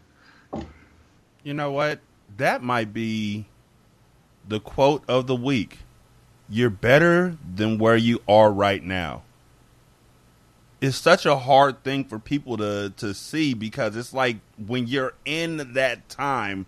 You 1.44 1.54
know 1.54 1.72
what? 1.72 2.00
That 2.38 2.63
might 2.63 2.94
be 2.94 3.46
the 4.48 4.60
quote 4.60 5.04
of 5.08 5.28
the 5.28 5.36
week. 5.36 5.80
You're 6.50 6.70
better 6.70 7.38
than 7.56 7.78
where 7.78 7.98
you 7.98 8.22
are 8.28 8.52
right 8.52 8.84
now 8.84 9.24
it's 10.84 10.98
such 10.98 11.25
a 11.25 11.38
hard 11.38 11.84
thing 11.84 12.04
for 12.04 12.20
people 12.20 12.58
to 12.58 12.94
to 12.98 13.13
see 13.13 13.54
because 13.54 13.96
it's 13.96 14.13
like 14.13 14.38
when 14.68 14.86
you're 14.86 15.13
in 15.25 15.74
that 15.74 16.10
time 16.10 16.66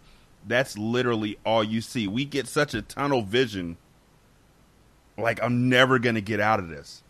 that's 0.48 0.77
literally 0.77 1.38
all 1.45 1.63
you 1.63 1.81
see 1.81 2.07
we 2.07 2.24
get 2.25 2.48
such 2.48 2.74
a 2.74 2.81
tunnel 2.81 3.22
vision 3.22 3.77
like 5.17 5.41
i'm 5.43 5.69
never 5.69 6.00
gonna 6.00 6.22
get 6.22 6.39
out 6.39 6.60
of 6.60 6.69
this 6.69 7.03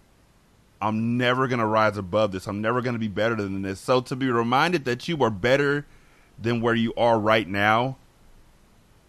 I'm 0.82 1.18
never 1.18 1.48
to 1.60 1.66
rise 1.66 1.98
above 1.98 2.32
this. 2.32 2.48
I'm 2.48 2.62
never 2.62 2.82
to 2.94 3.00
be 3.00 3.08
better 3.08 3.36
than 3.36 3.62
this. 3.62 3.80
So 3.80 4.02
to 4.02 4.16
be 4.16 4.30
reminded 4.30 4.86
that 4.86 5.08
you 5.08 5.24
are 5.24 5.30
better 5.32 5.86
than 6.40 6.62
where 6.62 6.76
you 6.76 6.94
are 6.96 7.20
right 7.20 7.48
now, 7.48 7.98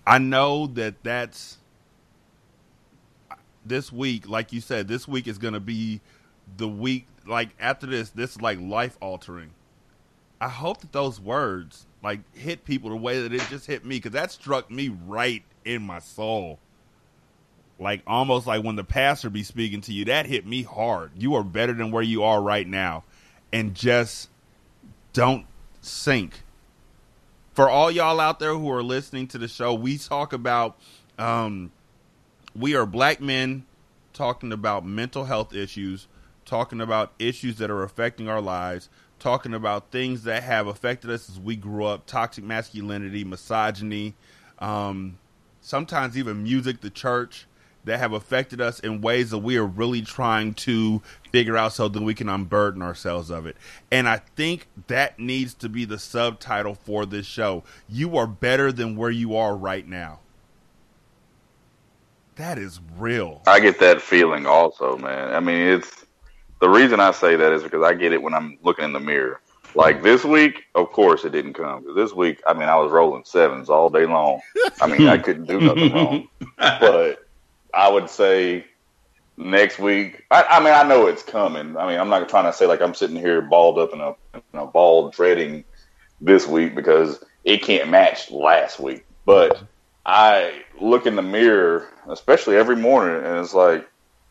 I 0.07 0.19
know 0.19 0.69
that 0.69 1.03
that's 1.03 1.59
this 3.65 3.93
week, 3.93 4.29
like 4.29 4.53
you 4.53 4.61
said, 4.61 4.87
this 4.89 5.09
week 5.09 5.27
is 5.27 5.39
to 5.55 5.61
be 5.61 6.01
the 6.57 6.69
week 6.69 7.09
like 7.27 7.51
after 7.61 7.87
this 7.87 8.11
this 8.11 8.33
is 8.33 8.41
like 8.41 8.59
life 8.61 8.97
altering. 9.01 9.51
I 10.41 10.49
hope 10.49 10.81
that 10.81 10.93
those 10.93 11.21
words 11.21 11.87
like 12.03 12.21
hit 12.37 12.65
people 12.65 12.91
the 12.91 12.97
way 12.97 13.23
that 13.23 13.33
it 13.33 13.43
just 13.49 13.67
hit 13.67 13.85
me 13.85 14.01
cuz 14.01 14.13
that 14.13 14.33
struck 14.33 14.71
me 14.71 14.89
right 14.89 15.43
in 15.65 15.83
my 15.83 15.99
soul. 15.99 16.59
Like 17.79 18.03
almost 18.07 18.47
like 18.47 18.65
when 18.65 18.77
the 18.77 18.85
pastor 18.85 19.31
be 19.31 19.43
speaking 19.43 19.81
to 19.83 19.93
you 19.93 20.05
that 20.07 20.27
hit 20.27 20.47
me 20.47 20.63
hard. 20.63 21.13
You 21.17 21.35
are 21.35 21.45
better 21.45 21.73
than 21.73 21.91
where 21.91 22.03
you 22.03 22.23
are 22.23 22.41
right 22.41 22.67
now. 22.67 23.05
And 23.53 23.75
just 23.75 24.29
don't 25.13 25.47
sink. 25.81 26.43
For 27.55 27.71
all 27.71 27.91
y'all 27.91 28.21
out 28.21 28.39
there 28.39 28.53
who 28.53 28.71
are 28.71 28.83
listening 28.83 29.29
to 29.29 29.39
the 29.39 29.49
show 29.49 29.73
we 29.73 29.97
talk 29.97 30.33
about 30.33 30.79
um, 31.19 31.73
we 32.55 32.75
are 32.75 32.85
black 32.85 33.21
men 33.21 33.65
talking 34.13 34.53
about 34.53 34.85
mental 34.85 35.25
health 35.25 35.55
issues 35.55 36.07
talking 36.47 36.81
about 36.81 37.13
issues 37.19 37.57
that 37.59 37.71
are 37.71 37.83
affecting 37.83 38.29
our 38.29 38.41
lives 38.41 38.89
talking 39.19 39.55
about 39.55 39.91
things 39.91 40.25
that 40.25 40.43
have 40.43 40.67
affected 40.67 41.11
us 41.11 41.29
as 41.29 41.39
we 41.39 41.57
grew 41.57 41.85
up 41.85 42.07
toxic 42.07 42.45
masculinity 42.45 43.25
misogyny 43.25 44.15
um, 44.59 45.19
sometimes 45.61 46.17
even 46.17 46.43
music 46.43 46.81
the 46.81 46.91
church 46.91 47.47
that 47.87 48.01
have 48.01 48.13
affected 48.13 48.61
us 48.61 48.81
in 48.81 49.01
ways 49.01 49.31
that 49.31 49.39
we 49.39 49.57
are 49.57 49.65
really 49.65 50.03
trying 50.03 50.53
to 50.53 51.01
figure 51.31 51.57
out 51.57 51.73
so 51.73 51.89
that 51.89 52.03
we 52.03 52.15
can 52.15 52.29
unburden 52.29 52.83
ourselves 52.83 53.31
of 53.31 53.47
it. 53.47 53.57
And 53.93 54.09
I 54.09 54.19
think 54.35 54.67
that 54.89 55.19
needs 55.21 55.55
to 55.55 55.69
be 55.69 55.85
the 55.85 55.99
subtitle 55.99 56.75
for 56.75 57.07
this 57.07 57.27
show. 57.27 57.63
You 57.89 58.17
are 58.17 58.27
better 58.27 58.73
than 58.73 58.97
where 58.97 59.11
you 59.11 59.37
are 59.37 59.57
right 59.57 59.87
now. 59.87 60.19
That 62.35 62.59
is 62.59 62.81
real. 62.99 63.41
I 63.47 63.61
get 63.61 63.79
that 63.79 64.03
feeling 64.03 64.47
also, 64.47 64.99
man. 64.99 65.33
I 65.33 65.41
mean, 65.41 65.57
it's 65.57 66.06
the 66.61 66.69
reason 66.69 67.01
I 67.01 67.11
say 67.11 67.37
that 67.37 67.53
is 67.53 67.63
because 67.63 67.83
I 67.83 67.95
get 67.95 68.13
it 68.13 68.23
when 68.23 68.35
I'm 68.35 68.59
looking 68.63 68.85
in 68.85 68.93
the 68.93 69.01
mirror. 69.01 69.41
Like 69.75 70.03
this 70.03 70.25
week, 70.25 70.65
of 70.75 70.91
course, 70.91 71.25
it 71.25 71.31
didn't 71.31 71.53
come. 71.53 71.95
This 71.95 72.15
week, 72.15 72.41
I 72.47 72.55
mean, 72.55 72.69
I 72.69 72.77
was 72.77 72.91
rolling 72.91 73.25
sevens 73.25 73.69
all 73.69 73.91
day 73.91 74.07
long. 74.07 74.41
I 74.81 74.87
mean, 74.87 75.07
I 75.07 75.19
couldn't 75.19 75.45
do 75.45 75.61
nothing 75.61 75.93
wrong. 75.93 76.29
But 76.57 77.27
I 77.75 77.91
would 77.91 78.09
say 78.09 78.65
next 79.37 79.79
week. 79.79 80.25
I, 80.31 80.45
I, 80.45 80.61
mean, 80.61 80.73
I 80.73 80.83
know 80.83 81.07
it's 81.07 81.23
coming. 81.23 81.77
I 81.77 81.87
mean, 81.87 82.01
I'm 82.01 82.09
not 82.09 82.27
trying 82.29 82.45
to 82.45 82.53
say 82.53 82.67
like 82.67 82.81
I'm 82.81 82.95
sitting 82.95 83.17
here 83.17 83.43
balled 83.43 83.79
up 83.79 83.93
in 83.93 84.01
a, 84.01 84.15
in 84.35 84.59
a 84.59 84.67
ball 84.67 85.11
dreading 85.11 85.65
this 86.21 86.47
week 86.47 86.75
because 86.75 87.23
it 87.45 87.63
can't 87.63 87.91
match 87.91 88.31
last 88.31 88.81
week. 88.81 89.05
But 89.27 89.63
I 90.07 90.63
look 90.81 91.07
in 91.07 91.17
the 91.17 91.23
mirror, 91.23 91.89
especially 92.09 92.57
every 92.57 92.77
morning, 92.77 93.25
and 93.25 93.39
it's 93.39 93.55
like 93.55 93.89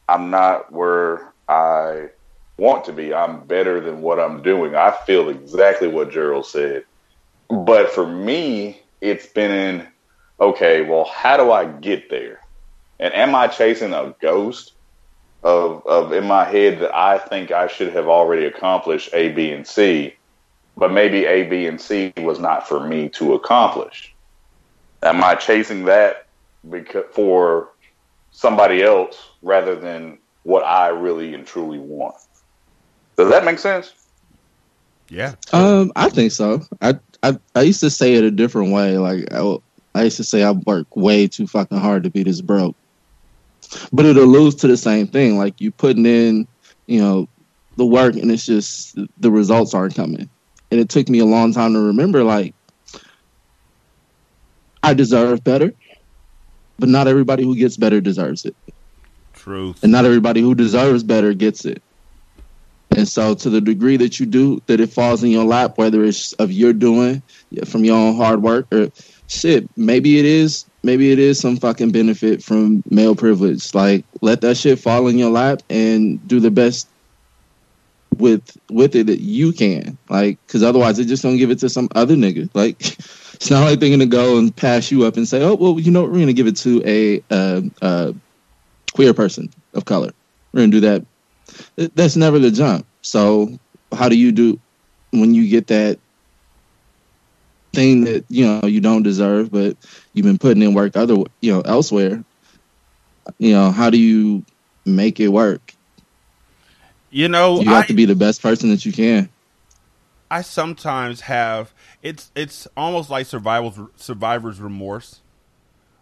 I'm 0.09 0.29
not 0.29 0.71
where 0.71 1.33
I 1.47 2.09
want 2.57 2.85
to 2.85 2.93
be. 2.93 3.13
I'm 3.13 3.45
better 3.45 3.79
than 3.79 4.01
what 4.01 4.19
I'm 4.19 4.41
doing. 4.41 4.75
I 4.75 4.91
feel 5.05 5.29
exactly 5.29 5.87
what 5.87 6.11
Gerald 6.11 6.45
said. 6.45 6.85
But 7.49 7.89
for 7.89 8.07
me, 8.07 8.81
it's 9.01 9.27
been 9.27 9.87
okay, 10.39 10.81
well, 10.81 11.05
how 11.05 11.37
do 11.37 11.51
I 11.51 11.65
get 11.65 12.09
there? 12.09 12.39
And 12.99 13.13
am 13.13 13.35
I 13.35 13.47
chasing 13.47 13.93
a 13.93 14.15
ghost 14.21 14.73
of 15.43 15.85
of 15.85 16.11
in 16.11 16.25
my 16.25 16.45
head 16.45 16.79
that 16.79 16.95
I 16.95 17.19
think 17.19 17.51
I 17.51 17.67
should 17.67 17.93
have 17.93 18.07
already 18.07 18.45
accomplished 18.45 19.09
A, 19.13 19.29
B, 19.29 19.51
and 19.51 19.67
C, 19.67 20.15
but 20.75 20.91
maybe 20.91 21.25
A, 21.25 21.43
B, 21.43 21.67
and 21.67 21.79
C 21.79 22.13
was 22.17 22.39
not 22.39 22.67
for 22.67 22.79
me 22.79 23.09
to 23.09 23.33
accomplish? 23.33 24.13
Am 25.03 25.23
I 25.23 25.35
chasing 25.35 25.85
that 25.85 26.27
because 26.69 27.05
for 27.11 27.69
somebody 28.31 28.81
else 28.81 29.29
rather 29.41 29.75
than 29.75 30.17
what 30.43 30.63
I 30.63 30.87
really 30.87 31.33
and 31.35 31.45
truly 31.45 31.79
want? 31.79 32.15
Does 33.17 33.29
that 33.29 33.45
make 33.45 33.59
sense? 33.59 33.93
Yeah. 35.09 35.35
Um, 35.53 35.91
I 35.95 36.09
think 36.09 36.31
so. 36.31 36.61
I 36.81 36.95
I, 37.23 37.37
I 37.55 37.61
used 37.61 37.79
to 37.81 37.89
say 37.89 38.15
it 38.15 38.23
a 38.23 38.31
different 38.31 38.73
way. 38.73 38.97
Like 38.97 39.31
I, 39.33 39.57
I 39.93 40.03
used 40.03 40.17
to 40.17 40.23
say 40.23 40.43
I 40.43 40.51
work 40.51 40.95
way 40.95 41.27
too 41.27 41.47
fucking 41.47 41.77
hard 41.77 42.03
to 42.03 42.09
be 42.09 42.23
this 42.23 42.41
broke 42.41 42.75
but 43.91 44.05
it 44.05 44.17
alludes 44.17 44.55
to 44.55 44.67
the 44.67 44.77
same 44.77 45.07
thing. 45.07 45.37
Like 45.37 45.59
you 45.59 45.71
putting 45.71 46.05
in, 46.05 46.47
you 46.87 46.99
know, 46.99 47.27
the 47.77 47.85
work, 47.85 48.15
and 48.15 48.31
it's 48.31 48.45
just 48.45 48.97
the 49.19 49.31
results 49.31 49.73
aren't 49.73 49.95
coming. 49.95 50.29
And 50.71 50.79
it 50.79 50.89
took 50.89 51.09
me 51.09 51.19
a 51.19 51.25
long 51.25 51.53
time 51.53 51.73
to 51.73 51.79
remember, 51.79 52.23
like, 52.23 52.53
I 54.81 54.93
deserve 54.93 55.43
better, 55.43 55.73
but 56.79 56.89
not 56.89 57.07
everybody 57.07 57.43
who 57.43 57.55
gets 57.55 57.77
better 57.77 58.01
deserves 58.01 58.45
it. 58.45 58.55
Truth. 59.33 59.83
And 59.83 59.91
not 59.91 60.05
everybody 60.05 60.41
who 60.41 60.55
deserves 60.55 61.03
better 61.03 61.33
gets 61.33 61.65
it. 61.65 61.81
And 62.95 63.07
so, 63.07 63.35
to 63.35 63.49
the 63.49 63.61
degree 63.61 63.97
that 63.97 64.19
you 64.19 64.25
do, 64.25 64.61
that 64.67 64.79
it 64.79 64.89
falls 64.89 65.23
in 65.23 65.29
your 65.29 65.43
lap, 65.43 65.77
whether 65.77 66.03
it's 66.03 66.33
of 66.33 66.51
your 66.51 66.71
doing 66.71 67.21
from 67.65 67.83
your 67.83 67.97
own 67.97 68.15
hard 68.15 68.41
work 68.41 68.67
or 68.73 68.89
shit, 69.27 69.69
maybe 69.77 70.17
it 70.17 70.25
is 70.25 70.65
maybe 70.83 71.11
it 71.11 71.19
is 71.19 71.39
some 71.39 71.57
fucking 71.57 71.91
benefit 71.91 72.43
from 72.43 72.83
male 72.89 73.15
privilege. 73.15 73.73
Like 73.73 74.05
let 74.21 74.41
that 74.41 74.55
shit 74.55 74.79
fall 74.79 75.07
in 75.07 75.17
your 75.17 75.31
lap 75.31 75.61
and 75.69 76.25
do 76.27 76.39
the 76.39 76.51
best 76.51 76.87
with 78.17 78.55
with 78.69 78.95
it 78.95 79.07
that 79.07 79.19
you 79.19 79.51
can. 79.51 79.97
Like 80.09 80.37
because 80.45 80.63
otherwise 80.63 80.97
they're 80.97 81.05
just 81.05 81.23
gonna 81.23 81.37
give 81.37 81.51
it 81.51 81.59
to 81.59 81.69
some 81.69 81.89
other 81.95 82.15
nigga. 82.15 82.49
Like 82.53 82.79
it's 83.33 83.49
not 83.49 83.65
like 83.65 83.79
they're 83.79 83.89
gonna 83.89 84.05
go 84.05 84.37
and 84.37 84.55
pass 84.55 84.91
you 84.91 85.03
up 85.03 85.17
and 85.17 85.27
say, 85.27 85.41
oh 85.41 85.55
well, 85.55 85.79
you 85.79 85.91
know 85.91 86.03
we're 86.03 86.19
gonna 86.19 86.33
give 86.33 86.47
it 86.47 86.57
to 86.57 86.81
a 86.85 87.23
uh, 87.31 87.61
uh, 87.81 88.13
queer 88.93 89.13
person 89.13 89.49
of 89.73 89.85
color. 89.85 90.11
We're 90.53 90.61
gonna 90.61 90.71
do 90.71 90.79
that. 90.81 91.05
That's 91.75 92.15
never 92.15 92.39
the 92.39 92.51
jump. 92.51 92.85
So 93.01 93.57
how 93.91 94.09
do 94.09 94.17
you 94.17 94.31
do 94.31 94.59
when 95.11 95.33
you 95.33 95.49
get 95.49 95.67
that 95.67 95.99
thing 97.73 98.05
that 98.05 98.25
you 98.29 98.45
know 98.45 98.67
you 98.67 98.81
don't 98.81 99.03
deserve, 99.03 99.51
but 99.51 99.77
you've 100.13 100.25
been 100.25 100.37
putting 100.37 100.63
in 100.63 100.73
work 100.73 100.95
other 100.95 101.15
you 101.41 101.53
know 101.53 101.61
elsewhere. 101.61 102.23
You 103.37 103.53
know, 103.53 103.71
how 103.71 103.89
do 103.89 103.97
you 103.97 104.45
make 104.85 105.19
it 105.19 105.29
work? 105.29 105.73
You 107.09 107.27
know, 107.27 107.61
you 107.61 107.69
have 107.69 107.85
I, 107.85 107.87
to 107.87 107.93
be 107.93 108.05
the 108.05 108.15
best 108.15 108.41
person 108.41 108.69
that 108.69 108.85
you 108.85 108.91
can. 108.91 109.29
I 110.29 110.41
sometimes 110.41 111.21
have 111.21 111.73
it's 112.01 112.31
it's 112.35 112.67
almost 112.75 113.09
like 113.09 113.25
survival's 113.25 113.79
survivor's 113.95 114.59
remorse 114.59 115.21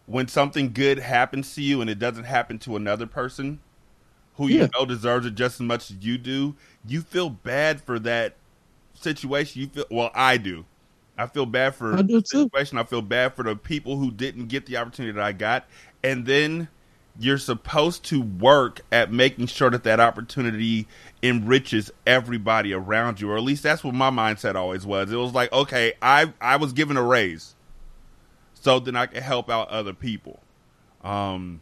when 0.05 0.27
something 0.27 0.73
good 0.73 0.99
happens 0.99 1.55
to 1.55 1.61
you 1.61 1.81
and 1.81 1.89
it 1.89 1.99
doesn't 1.99 2.25
happen 2.25 2.59
to 2.59 2.75
another 2.75 3.05
person 3.05 3.59
who 4.35 4.47
yeah. 4.47 4.63
you 4.63 4.69
know 4.73 4.85
deserves 4.85 5.25
it 5.25 5.35
just 5.35 5.55
as 5.55 5.61
much 5.61 5.91
as 5.91 5.97
you 5.97 6.17
do. 6.17 6.55
You 6.87 7.01
feel 7.01 7.29
bad 7.29 7.81
for 7.81 7.99
that 7.99 8.35
situation. 8.93 9.61
You 9.61 9.67
feel 9.67 9.85
well, 9.89 10.11
I 10.13 10.37
do. 10.37 10.65
I 11.17 11.27
feel 11.27 11.45
bad 11.45 11.75
for 11.75 12.01
the 12.01 12.23
situation. 12.25 12.77
I 12.77 12.83
feel 12.83 13.01
bad 13.01 13.35
for 13.35 13.43
the 13.43 13.55
people 13.55 13.97
who 13.97 14.11
didn't 14.11 14.47
get 14.47 14.65
the 14.65 14.77
opportunity 14.77 15.13
that 15.13 15.23
I 15.23 15.31
got. 15.31 15.65
And 16.03 16.25
then 16.25 16.69
you're 17.19 17.37
supposed 17.37 18.03
to 18.05 18.21
work 18.21 18.81
at 18.91 19.11
making 19.11 19.45
sure 19.45 19.69
that 19.69 19.83
that 19.83 19.99
opportunity 19.99 20.87
enriches 21.21 21.91
everybody 22.07 22.73
around 22.73 23.21
you, 23.21 23.29
or 23.29 23.37
at 23.37 23.43
least 23.43 23.61
that's 23.63 23.83
what 23.83 23.93
my 23.93 24.09
mindset 24.09 24.55
always 24.55 24.85
was. 24.85 25.11
It 25.11 25.15
was 25.17 25.33
like, 25.33 25.51
okay, 25.53 25.93
I 26.01 26.33
I 26.41 26.55
was 26.55 26.73
given 26.73 26.97
a 26.97 27.03
raise, 27.03 27.55
so 28.55 28.79
then 28.79 28.95
I 28.95 29.05
could 29.05 29.21
help 29.21 29.49
out 29.49 29.69
other 29.69 29.93
people. 29.93 30.39
Um, 31.03 31.61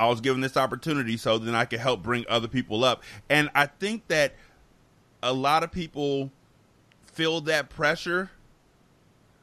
I 0.00 0.06
was 0.06 0.22
given 0.22 0.40
this 0.40 0.56
opportunity, 0.56 1.18
so 1.18 1.36
then 1.36 1.54
I 1.54 1.66
could 1.66 1.78
help 1.78 2.02
bring 2.02 2.24
other 2.26 2.48
people 2.48 2.84
up. 2.84 3.02
And 3.28 3.50
I 3.54 3.66
think 3.66 4.08
that 4.08 4.32
a 5.22 5.34
lot 5.34 5.62
of 5.62 5.70
people 5.70 6.30
feel 7.04 7.42
that 7.42 7.68
pressure 7.68 8.30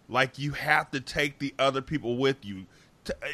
like 0.10 0.40
you 0.40 0.54
have 0.54 0.90
to 0.92 1.00
take 1.00 1.38
the 1.38 1.54
other 1.60 1.84
people 1.84 2.18
with 2.18 2.44
you. 2.44 2.66
Uh, 3.08 3.28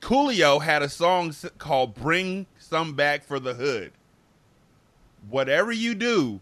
Coolio 0.00 0.60
had 0.60 0.82
a 0.82 0.88
song 0.88 1.32
called 1.58 1.94
"Bring 1.94 2.46
Some 2.58 2.94
Back 2.94 3.22
for 3.22 3.38
the 3.38 3.54
Hood." 3.54 3.92
Whatever 5.30 5.70
you 5.70 5.94
do, 5.94 6.40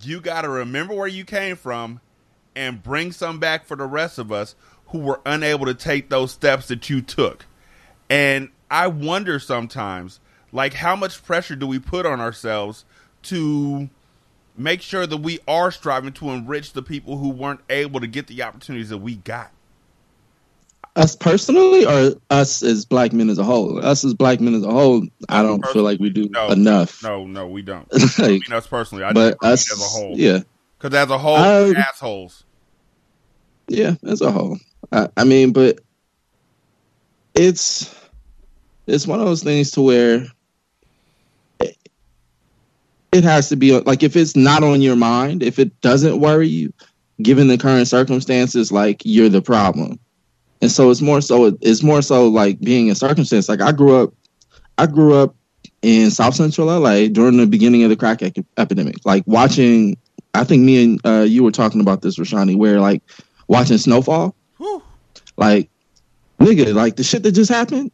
you 0.00 0.18
got 0.18 0.42
to 0.42 0.48
remember 0.48 0.94
where 0.94 1.06
you 1.06 1.26
came 1.26 1.56
from 1.56 2.00
and 2.56 2.82
bring 2.82 3.12
some 3.12 3.38
back 3.38 3.66
for 3.66 3.76
the 3.76 3.84
rest 3.84 4.18
of 4.18 4.32
us 4.32 4.54
who 4.86 4.98
were 4.98 5.20
unable 5.26 5.66
to 5.66 5.74
take 5.74 6.08
those 6.08 6.32
steps 6.32 6.68
that 6.68 6.88
you 6.88 7.02
took. 7.02 7.44
And 8.08 8.48
I 8.70 8.86
wonder 8.88 9.38
sometimes, 9.38 10.20
like, 10.52 10.74
how 10.74 10.96
much 10.96 11.22
pressure 11.24 11.56
do 11.56 11.66
we 11.66 11.78
put 11.78 12.06
on 12.06 12.20
ourselves 12.20 12.84
to 13.24 13.88
make 14.56 14.80
sure 14.82 15.06
that 15.06 15.16
we 15.18 15.40
are 15.48 15.70
striving 15.70 16.12
to 16.14 16.30
enrich 16.30 16.72
the 16.72 16.82
people 16.82 17.16
who 17.18 17.28
weren't 17.30 17.60
able 17.68 18.00
to 18.00 18.06
get 18.06 18.26
the 18.28 18.42
opportunities 18.42 18.88
that 18.90 18.98
we 18.98 19.16
got. 19.16 19.50
Us 20.96 21.16
personally, 21.16 21.84
or 21.84 22.14
us 22.30 22.62
as 22.62 22.84
black 22.84 23.12
men 23.12 23.28
as 23.28 23.38
a 23.38 23.42
whole? 23.42 23.84
Us 23.84 24.04
as 24.04 24.14
black 24.14 24.40
men 24.40 24.54
as 24.54 24.62
a 24.62 24.70
whole, 24.70 25.04
I 25.28 25.42
don't 25.42 25.64
feel 25.66 25.82
like 25.82 25.98
we 25.98 26.08
do 26.10 26.28
No. 26.30 26.50
enough. 26.50 27.02
No, 27.02 27.26
no, 27.26 27.48
we 27.48 27.62
don't. 27.62 27.88
I 27.92 28.22
like, 28.22 28.30
mean 28.30 28.52
us 28.52 28.66
personally. 28.68 29.02
I 29.02 29.12
but 29.12 29.36
us, 29.42 29.72
as 29.72 29.80
a 29.80 29.84
whole. 29.84 30.16
yeah, 30.16 30.40
Because 30.78 30.94
as 30.96 31.10
a 31.10 31.18
whole, 31.18 31.34
I- 31.34 31.72
assholes. 31.72 32.44
yeah, 33.66 33.94
as 34.06 34.20
a 34.20 34.30
whole. 34.30 34.56
I, 34.92 35.08
I 35.16 35.24
mean, 35.24 35.52
but 35.52 35.80
it's 37.34 37.92
it's 38.86 39.06
one 39.06 39.20
of 39.20 39.26
those 39.26 39.42
things 39.42 39.70
to 39.72 39.82
where 39.82 40.26
it, 41.60 41.76
it 43.12 43.24
has 43.24 43.48
to 43.48 43.56
be 43.56 43.78
like 43.80 44.02
if 44.02 44.16
it's 44.16 44.36
not 44.36 44.62
on 44.62 44.82
your 44.82 44.96
mind, 44.96 45.42
if 45.42 45.58
it 45.58 45.80
doesn't 45.80 46.20
worry 46.20 46.48
you, 46.48 46.72
given 47.22 47.48
the 47.48 47.58
current 47.58 47.88
circumstances, 47.88 48.72
like 48.72 49.02
you're 49.04 49.28
the 49.28 49.42
problem. 49.42 49.98
And 50.60 50.70
so 50.70 50.90
it's 50.90 51.02
more 51.02 51.20
so 51.20 51.56
it's 51.60 51.82
more 51.82 52.02
so 52.02 52.28
like 52.28 52.60
being 52.60 52.90
a 52.90 52.94
circumstance. 52.94 53.48
Like 53.48 53.60
I 53.60 53.72
grew 53.72 54.02
up, 54.02 54.14
I 54.78 54.86
grew 54.86 55.14
up 55.14 55.34
in 55.82 56.10
South 56.10 56.34
Central 56.34 56.66
LA 56.66 57.08
during 57.08 57.36
the 57.36 57.46
beginning 57.46 57.82
of 57.82 57.90
the 57.90 57.96
crack 57.96 58.22
ec- 58.22 58.46
epidemic. 58.56 58.96
Like 59.04 59.22
watching, 59.26 59.98
I 60.32 60.44
think 60.44 60.62
me 60.62 60.82
and 60.84 61.00
uh, 61.04 61.22
you 61.22 61.44
were 61.44 61.50
talking 61.50 61.80
about 61.80 62.00
this, 62.00 62.18
Rashani, 62.18 62.56
where 62.56 62.80
like 62.80 63.02
watching 63.48 63.76
snowfall. 63.76 64.34
Like, 65.36 65.68
nigga, 66.38 66.72
like 66.74 66.96
the 66.96 67.04
shit 67.04 67.22
that 67.24 67.32
just 67.32 67.50
happened. 67.50 67.90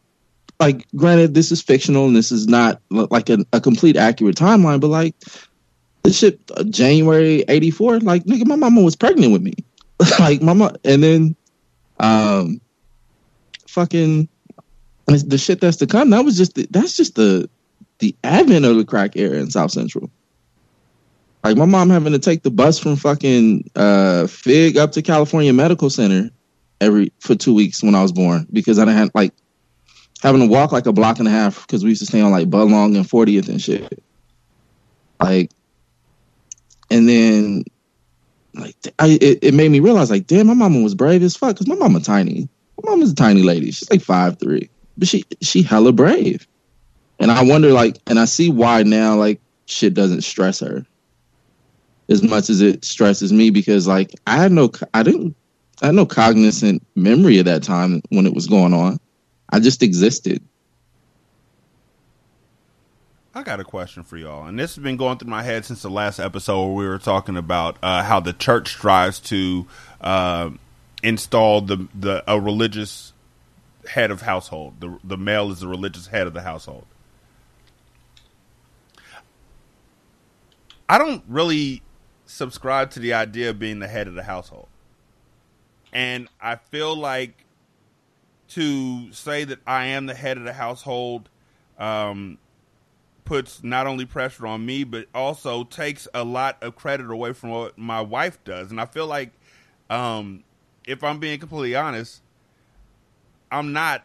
Like, 0.61 0.87
granted, 0.95 1.35
this 1.35 1.51
is 1.51 1.63
fictional 1.63 2.07
and 2.07 2.15
this 2.15 2.31
is 2.31 2.47
not 2.47 2.81
like 2.91 3.31
a, 3.31 3.39
a 3.53 3.61
complete 3.61 3.97
accurate 3.97 4.37
timeline, 4.37 4.81
but 4.81 4.89
like, 4.89 5.15
this 6.03 6.19
shit, 6.19 6.39
uh, 6.55 6.65
January 6.65 7.45
'84, 7.49 8.01
like, 8.01 8.25
nigga, 8.25 8.47
my 8.47 8.57
mama 8.57 8.83
was 8.83 8.95
pregnant 8.95 9.33
with 9.33 9.43
me. 9.43 9.55
like, 10.19 10.43
mama, 10.43 10.75
and 10.85 11.03
then, 11.03 11.37
um, 11.99 12.61
fucking, 13.67 14.29
the 15.07 15.39
shit 15.39 15.61
that's 15.61 15.79
to 15.79 15.87
come. 15.87 16.11
That 16.11 16.25
was 16.25 16.37
just 16.37 16.55
the, 16.55 16.67
that's 16.71 16.97
just 16.97 17.17
the 17.17 17.49
the 17.99 18.15
advent 18.25 18.65
of 18.65 18.77
the 18.77 18.85
crack 18.85 19.17
era 19.17 19.39
in 19.39 19.51
South 19.51 19.71
Central. 19.71 20.11
Like 21.43 21.57
my 21.57 21.65
mom 21.65 21.91
having 21.91 22.13
to 22.13 22.19
take 22.19 22.43
the 22.43 22.51
bus 22.51 22.79
from 22.79 22.97
fucking 22.97 23.71
uh 23.75 24.27
Fig 24.27 24.77
up 24.77 24.93
to 24.93 25.03
California 25.03 25.53
Medical 25.53 25.91
Center 25.91 26.31
every 26.81 27.13
for 27.21 27.35
two 27.35 27.55
weeks 27.55 27.83
when 27.83 27.95
I 27.95 28.03
was 28.03 28.13
born 28.13 28.47
because 28.53 28.79
I 28.79 28.85
didn't 28.85 28.99
have 28.99 29.11
like 29.15 29.33
having 30.23 30.41
to 30.41 30.47
walk 30.47 30.73
like 30.73 30.87
a 30.87 30.93
block 30.93 31.19
and 31.19 31.29
a 31.29 31.31
half 31.31 31.67
because 31.67 31.83
we 31.83 31.91
used 31.91 32.03
to 32.03 32.07
stay 32.07 32.21
on 32.21 32.31
like 32.31 32.49
Budlong 32.49 32.97
and 32.97 33.07
40th 33.07 33.49
and 33.49 33.61
shit. 33.61 34.03
Like, 35.21 35.51
and 36.91 37.09
then 37.09 37.65
like 38.55 38.77
I 38.99 39.19
it, 39.21 39.39
it 39.43 39.55
made 39.55 39.71
me 39.71 39.81
realize 39.81 40.11
like 40.11 40.27
damn 40.27 40.47
my 40.47 40.55
mama 40.55 40.81
was 40.81 40.95
brave 40.95 41.23
as 41.23 41.37
fuck 41.37 41.55
because 41.55 41.69
my 41.69 41.77
mama 41.77 42.01
tiny. 42.01 42.49
My 42.83 42.93
mama's 42.93 43.13
a 43.13 43.15
tiny 43.15 43.43
lady. 43.43 43.71
She's 43.71 43.91
like 43.91 44.03
five 44.03 44.39
three, 44.39 44.71
but 44.97 45.09
she 45.09 45.25
she 45.41 45.63
hella 45.63 45.93
brave. 45.93 46.47
And 47.19 47.31
I 47.31 47.45
wonder 47.45 47.71
like, 47.71 47.99
and 48.07 48.19
I 48.19 48.25
see 48.25 48.51
why 48.51 48.83
now 48.83 49.15
like 49.17 49.41
shit 49.67 49.95
doesn't 49.95 50.23
stress 50.23 50.61
her 50.61 50.85
as 52.09 52.23
much 52.23 52.51
as 52.51 52.61
it 52.61 52.85
stresses 52.85 53.33
me 53.33 53.51
because 53.51 53.87
like 53.87 54.13
I 54.27 54.37
had 54.37 54.53
no 54.53 54.71
I 54.93 55.03
didn't 55.03 55.37
I 55.83 55.87
had 55.87 55.95
no 55.95 56.07
cognizant 56.07 56.85
memory 56.97 57.39
of 57.39 57.45
that 57.45 57.63
time 57.63 58.03
when 58.09 58.27
it 58.27 58.35
was 58.35 58.47
going 58.47 58.75
on. 58.75 58.99
I 59.51 59.59
just 59.61 59.83
existed. 59.83 60.43
I 63.35 63.43
got 63.43 63.61
a 63.61 63.65
question 63.65 64.03
for 64.03 64.17
y'all, 64.17 64.47
and 64.47 64.59
this 64.59 64.75
has 64.75 64.83
been 64.83 64.97
going 64.97 65.19
through 65.19 65.31
my 65.31 65.43
head 65.43 65.65
since 65.65 65.83
the 65.83 65.91
last 65.91 66.19
episode 66.19 66.67
where 66.67 66.75
we 66.75 66.89
were 66.89 66.99
talking 66.99 67.37
about 67.37 67.77
uh, 67.83 68.03
how 68.03 68.19
the 68.19 68.33
church 68.33 68.73
strives 68.73 69.21
to 69.21 69.67
uh, 70.01 70.51
install 71.03 71.61
the 71.61 71.89
the 71.95 72.25
a 72.27 72.41
religious 72.41 73.13
head 73.89 74.11
of 74.11 74.23
household. 74.23 74.81
The 74.81 74.99
the 75.05 75.17
male 75.17 75.51
is 75.53 75.61
the 75.61 75.69
religious 75.69 76.09
head 76.09 76.27
of 76.27 76.35
the 76.35 76.43
household. 76.43 76.87
I 80.89 80.99
don't 80.99 81.23
really 81.29 81.83
subscribe 82.27 82.91
to 82.91 83.01
the 83.01 83.15
idea 83.15 83.51
of 83.51 83.61
being 83.61 83.79
the 83.79 83.89
head 83.89 84.09
of 84.09 84.15
the 84.15 84.25
household, 84.25 84.67
and 85.93 86.29
I 86.41 86.57
feel 86.57 86.97
like 86.97 87.45
to 88.51 89.13
say 89.13 89.45
that 89.45 89.59
I 89.67 89.87
am 89.87 90.07
the 90.07 90.15
head 90.15 90.37
of 90.37 90.45
the 90.45 90.53
household. 90.53 91.29
Um, 91.79 92.39
puts 93.31 93.63
not 93.63 93.87
only 93.87 94.05
pressure 94.05 94.45
on 94.45 94.67
me 94.67 94.83
but 94.83 95.07
also 95.15 95.63
takes 95.63 96.09
a 96.13 96.25
lot 96.25 96.61
of 96.63 96.75
credit 96.75 97.09
away 97.09 97.33
from 97.33 97.51
what 97.51 97.79
my 97.79 98.01
wife 98.01 98.43
does 98.43 98.73
and 98.73 98.81
i 98.81 98.85
feel 98.85 99.07
like 99.07 99.31
um 99.89 100.43
if 100.85 101.05
i'm 101.05 101.21
being 101.21 101.39
completely 101.39 101.77
honest 101.77 102.23
i'm 103.53 103.73
not 103.73 104.03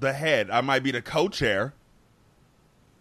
the 0.00 0.14
head 0.14 0.48
i 0.50 0.62
might 0.62 0.82
be 0.82 0.90
the 0.90 1.02
co-chair 1.02 1.74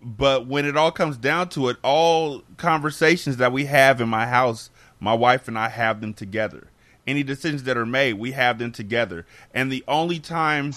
but 0.02 0.48
when 0.48 0.66
it 0.66 0.76
all 0.76 0.92
comes 0.92 1.16
down 1.16 1.48
to 1.48 1.70
it 1.70 1.78
all 1.82 2.44
conversations 2.58 3.38
that 3.38 3.54
we 3.54 3.64
have 3.64 4.02
in 4.02 4.10
my 4.10 4.26
house 4.26 4.70
my 5.00 5.14
wife 5.14 5.48
and 5.48 5.58
i 5.58 5.70
have 5.70 6.02
them 6.02 6.14
together 6.14 6.68
any 7.08 7.24
decisions 7.24 7.64
that 7.64 7.78
are 7.78 7.86
made 7.86 8.14
we 8.14 8.32
have 8.32 8.60
them 8.60 8.72
together 8.72 9.26
and 9.54 9.72
the 9.72 9.84
only 9.88 10.20
time 10.20 10.74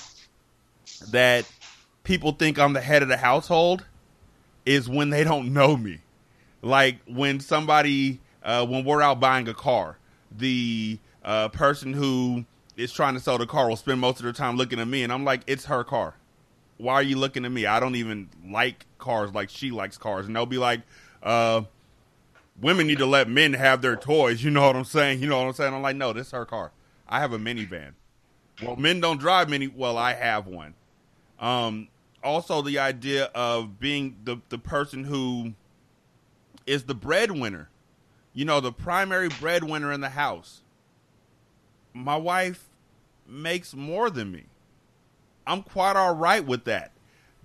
that 1.10 1.46
people 2.02 2.32
think 2.32 2.58
i'm 2.58 2.72
the 2.72 2.80
head 2.80 3.02
of 3.02 3.08
the 3.08 3.16
household 3.16 3.84
is 4.66 4.88
when 4.88 5.10
they 5.10 5.24
don't 5.24 5.52
know 5.52 5.76
me. 5.76 6.00
Like 6.62 6.98
when 7.06 7.40
somebody, 7.40 8.20
uh, 8.42 8.66
when 8.66 8.84
we're 8.84 9.02
out 9.02 9.20
buying 9.20 9.48
a 9.48 9.54
car, 9.54 9.98
the 10.36 10.98
uh, 11.24 11.48
person 11.50 11.92
who 11.92 12.44
is 12.76 12.92
trying 12.92 13.14
to 13.14 13.20
sell 13.20 13.38
the 13.38 13.46
car 13.46 13.68
will 13.68 13.76
spend 13.76 14.00
most 14.00 14.18
of 14.18 14.24
their 14.24 14.32
time 14.32 14.56
looking 14.56 14.80
at 14.80 14.88
me, 14.88 15.02
and 15.02 15.12
I'm 15.12 15.24
like, 15.24 15.42
it's 15.46 15.66
her 15.66 15.84
car. 15.84 16.14
Why 16.78 16.94
are 16.94 17.02
you 17.02 17.16
looking 17.16 17.44
at 17.44 17.52
me? 17.52 17.66
I 17.66 17.78
don't 17.78 17.94
even 17.94 18.28
like 18.48 18.86
cars 18.98 19.32
like 19.32 19.50
she 19.50 19.70
likes 19.70 19.96
cars, 19.96 20.26
and 20.26 20.34
they'll 20.34 20.46
be 20.46 20.58
like, 20.58 20.80
uh, 21.22 21.62
women 22.60 22.86
need 22.86 22.98
to 22.98 23.06
let 23.06 23.28
men 23.28 23.54
have 23.54 23.82
their 23.82 23.96
toys. 23.96 24.42
You 24.42 24.50
know 24.50 24.66
what 24.66 24.76
I'm 24.76 24.84
saying? 24.84 25.20
You 25.20 25.28
know 25.28 25.38
what 25.38 25.48
I'm 25.48 25.52
saying? 25.52 25.74
I'm 25.74 25.82
like, 25.82 25.96
no, 25.96 26.12
this 26.12 26.28
is 26.28 26.32
her 26.32 26.44
car. 26.44 26.72
I 27.08 27.20
have 27.20 27.32
a 27.32 27.38
minivan. 27.38 27.92
Well, 28.62 28.76
men 28.76 29.00
don't 29.00 29.18
drive 29.18 29.48
mini. 29.48 29.66
Well, 29.68 29.98
I 29.98 30.14
have 30.14 30.46
one. 30.46 30.74
Um, 31.38 31.88
also 32.22 32.62
the 32.62 32.78
idea 32.78 33.24
of 33.34 33.78
being 33.80 34.16
the 34.24 34.38
the 34.48 34.58
person 34.58 35.04
who 35.04 35.54
is 36.66 36.84
the 36.84 36.94
breadwinner. 36.94 37.68
You 38.32 38.44
know, 38.44 38.60
the 38.60 38.72
primary 38.72 39.28
breadwinner 39.28 39.92
in 39.92 40.00
the 40.00 40.10
house. 40.10 40.62
My 41.92 42.16
wife 42.16 42.68
makes 43.26 43.74
more 43.74 44.10
than 44.10 44.32
me. 44.32 44.44
I'm 45.46 45.62
quite 45.62 45.94
all 45.94 46.14
right 46.14 46.44
with 46.44 46.64
that. 46.64 46.90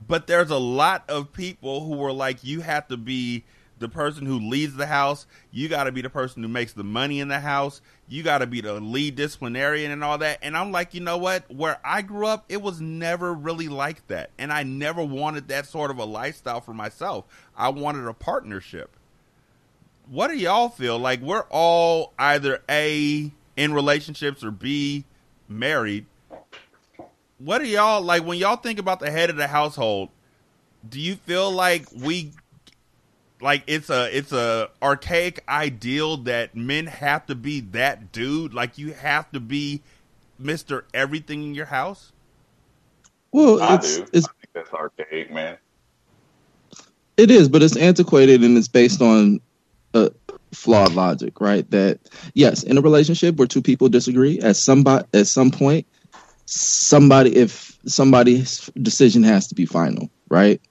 But 0.07 0.27
there's 0.27 0.49
a 0.49 0.57
lot 0.57 1.03
of 1.09 1.33
people 1.33 1.85
who 1.85 2.01
are 2.03 2.11
like, 2.11 2.43
you 2.43 2.61
have 2.61 2.87
to 2.87 2.97
be 2.97 3.43
the 3.79 3.89
person 3.89 4.25
who 4.25 4.39
leads 4.39 4.75
the 4.75 4.85
house. 4.85 5.25
You 5.51 5.67
got 5.67 5.85
to 5.85 5.91
be 5.91 6.01
the 6.01 6.09
person 6.09 6.43
who 6.43 6.49
makes 6.49 6.73
the 6.73 6.83
money 6.83 7.19
in 7.19 7.27
the 7.27 7.39
house. 7.39 7.81
You 8.07 8.23
got 8.23 8.39
to 8.39 8.47
be 8.47 8.61
the 8.61 8.73
lead 8.79 9.15
disciplinarian 9.15 9.91
and 9.91 10.03
all 10.03 10.17
that. 10.19 10.39
And 10.41 10.55
I'm 10.55 10.71
like, 10.71 10.93
you 10.93 11.01
know 11.01 11.17
what? 11.17 11.49
Where 11.53 11.79
I 11.83 12.01
grew 12.01 12.27
up, 12.27 12.45
it 12.49 12.61
was 12.61 12.81
never 12.81 13.33
really 13.33 13.67
like 13.67 14.05
that. 14.07 14.29
And 14.37 14.53
I 14.53 14.63
never 14.63 15.03
wanted 15.03 15.47
that 15.47 15.65
sort 15.65 15.91
of 15.91 15.97
a 15.97 16.05
lifestyle 16.05 16.61
for 16.61 16.73
myself. 16.73 17.25
I 17.57 17.69
wanted 17.69 18.05
a 18.05 18.13
partnership. 18.13 18.95
What 20.07 20.29
do 20.29 20.37
y'all 20.37 20.69
feel? 20.69 20.97
Like 20.97 21.21
we're 21.21 21.45
all 21.49 22.13
either 22.17 22.61
A, 22.69 23.31
in 23.59 23.73
relationships 23.73 24.41
or 24.41 24.51
B, 24.51 25.03
married. 25.49 26.05
What 27.37 27.59
do 27.59 27.67
y'all 27.67 28.01
like 28.01 28.25
when 28.25 28.37
y'all 28.37 28.55
think 28.55 28.79
about 28.79 29.01
the 29.01 29.11
head 29.11 29.29
of 29.29 29.35
the 29.35 29.47
household? 29.47 30.09
Do 30.87 30.99
you 30.99 31.15
feel 31.15 31.51
like 31.51 31.85
we 31.93 32.31
like 33.41 33.63
it's 33.67 33.89
a 33.89 34.15
it's 34.15 34.31
a 34.31 34.69
archaic 34.81 35.43
ideal 35.47 36.17
that 36.17 36.55
men 36.55 36.85
have 36.87 37.25
to 37.25 37.35
be 37.35 37.59
that 37.61 38.11
dude 38.11 38.53
like 38.53 38.77
you 38.77 38.93
have 38.93 39.31
to 39.31 39.39
be 39.39 39.81
mr 40.41 40.83
everything 40.93 41.43
in 41.43 41.53
your 41.55 41.65
house 41.67 42.11
Well, 43.31 43.61
I 43.61 43.75
it's 43.75 43.97
do. 43.97 44.05
it's 44.13 44.27
I 44.27 44.31
think 44.41 44.53
that's 44.53 44.73
archaic, 44.73 45.31
man. 45.31 45.57
It 47.17 47.29
is, 47.31 47.49
but 47.49 47.61
it's 47.61 47.75
antiquated 47.77 48.43
and 48.43 48.57
it's 48.57 48.67
based 48.67 49.01
on 49.01 49.39
a 49.93 50.11
flawed 50.53 50.93
logic, 50.93 51.39
right? 51.41 51.69
That 51.71 51.99
yes, 52.33 52.63
in 52.63 52.77
a 52.77 52.81
relationship 52.81 53.35
where 53.35 53.47
two 53.47 53.61
people 53.61 53.89
disagree, 53.89 54.39
at 54.39 54.55
somebody 54.55 55.05
at 55.13 55.27
some 55.27 55.51
point, 55.51 55.85
somebody 56.45 57.35
if 57.35 57.77
somebody's 57.85 58.69
decision 58.81 59.23
has 59.23 59.47
to 59.47 59.55
be 59.55 59.65
final, 59.65 60.09
right? 60.29 60.61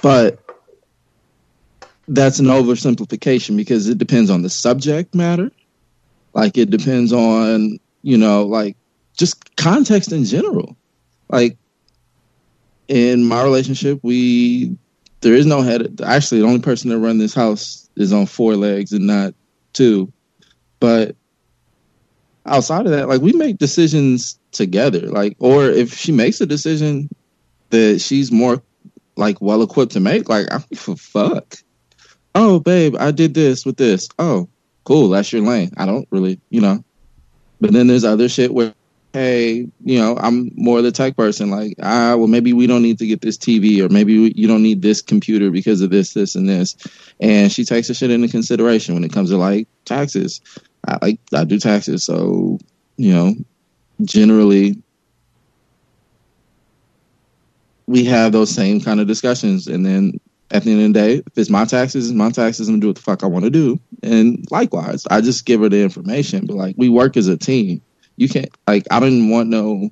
But 0.00 0.38
that's 2.12 2.38
an 2.38 2.46
oversimplification 2.46 3.56
because 3.56 3.88
it 3.88 3.96
depends 3.96 4.28
on 4.28 4.42
the 4.42 4.50
subject 4.50 5.14
matter. 5.14 5.50
Like 6.34 6.58
it 6.58 6.70
depends 6.70 7.12
on, 7.12 7.78
you 8.02 8.18
know, 8.18 8.44
like 8.44 8.76
just 9.16 9.56
context 9.56 10.12
in 10.12 10.24
general. 10.24 10.76
Like 11.30 11.56
in 12.88 13.24
my 13.24 13.42
relationship, 13.42 13.98
we 14.02 14.76
there 15.22 15.34
is 15.34 15.46
no 15.46 15.62
head. 15.62 16.00
Actually, 16.04 16.42
the 16.42 16.46
only 16.46 16.60
person 16.60 16.90
that 16.90 16.98
run 16.98 17.16
this 17.16 17.34
house 17.34 17.88
is 17.96 18.12
on 18.12 18.26
four 18.26 18.56
legs 18.56 18.92
and 18.92 19.06
not 19.06 19.34
two. 19.72 20.12
But 20.80 21.16
outside 22.44 22.84
of 22.84 22.92
that, 22.92 23.08
like 23.08 23.22
we 23.22 23.32
make 23.32 23.56
decisions 23.56 24.38
together. 24.50 25.06
Like, 25.08 25.36
or 25.38 25.64
if 25.64 25.94
she 25.94 26.12
makes 26.12 26.42
a 26.42 26.46
decision 26.46 27.08
that 27.70 28.00
she's 28.00 28.30
more 28.30 28.62
like 29.16 29.40
well 29.40 29.62
equipped 29.62 29.92
to 29.92 30.00
make, 30.00 30.28
like 30.28 30.46
I'm 30.52 30.60
for 30.76 30.96
fuck. 30.96 31.56
Oh, 32.34 32.60
babe, 32.60 32.96
I 32.98 33.10
did 33.10 33.34
this 33.34 33.66
with 33.66 33.76
this. 33.76 34.08
Oh, 34.18 34.48
cool, 34.84 35.10
that's 35.10 35.32
your 35.32 35.42
lane. 35.42 35.72
I 35.76 35.86
don't 35.86 36.08
really, 36.10 36.40
you 36.50 36.60
know. 36.60 36.82
But 37.60 37.72
then 37.72 37.86
there's 37.86 38.04
other 38.04 38.28
shit 38.28 38.52
where, 38.52 38.74
hey, 39.12 39.68
you 39.84 39.98
know, 39.98 40.16
I'm 40.18 40.50
more 40.56 40.82
the 40.82 40.90
tech 40.90 41.16
person. 41.16 41.50
Like, 41.50 41.74
ah, 41.82 42.16
well, 42.16 42.26
maybe 42.26 42.52
we 42.52 42.66
don't 42.66 42.82
need 42.82 42.98
to 42.98 43.06
get 43.06 43.20
this 43.20 43.36
TV, 43.36 43.80
or 43.80 43.88
maybe 43.88 44.18
we, 44.18 44.32
you 44.34 44.48
don't 44.48 44.62
need 44.62 44.82
this 44.82 45.02
computer 45.02 45.50
because 45.50 45.80
of 45.82 45.90
this, 45.90 46.14
this, 46.14 46.34
and 46.34 46.48
this. 46.48 46.76
And 47.20 47.52
she 47.52 47.64
takes 47.64 47.88
the 47.88 47.94
shit 47.94 48.10
into 48.10 48.28
consideration 48.28 48.94
when 48.94 49.04
it 49.04 49.12
comes 49.12 49.30
to 49.30 49.36
like 49.36 49.68
taxes. 49.84 50.40
I 50.88 50.98
like 51.02 51.20
I 51.32 51.44
do 51.44 51.58
taxes, 51.58 52.04
so 52.04 52.58
you 52.96 53.12
know, 53.12 53.34
generally 54.02 54.82
we 57.86 58.04
have 58.04 58.32
those 58.32 58.50
same 58.50 58.80
kind 58.80 59.00
of 59.00 59.06
discussions. 59.06 59.66
And 59.66 59.84
then 59.84 60.18
at 60.52 60.64
the 60.64 60.70
end 60.70 60.80
of 60.82 60.92
the 60.92 60.92
day, 60.92 61.22
if 61.26 61.38
it's 61.38 61.50
my 61.50 61.64
taxes, 61.64 62.08
it's 62.08 62.16
my 62.16 62.30
taxes, 62.30 62.68
I'm 62.68 62.74
gonna 62.74 62.82
do 62.82 62.86
what 62.88 62.96
the 62.96 63.02
fuck 63.02 63.24
I 63.24 63.26
want 63.26 63.44
to 63.44 63.50
do. 63.50 63.80
And 64.02 64.44
likewise, 64.50 65.06
I 65.10 65.20
just 65.22 65.46
give 65.46 65.60
her 65.62 65.68
the 65.68 65.82
information. 65.82 66.46
But 66.46 66.56
like 66.56 66.74
we 66.78 66.88
work 66.88 67.16
as 67.16 67.26
a 67.26 67.36
team. 67.36 67.82
You 68.16 68.28
can't 68.28 68.50
like 68.66 68.86
I 68.90 69.00
didn't 69.00 69.30
want 69.30 69.48
no 69.48 69.90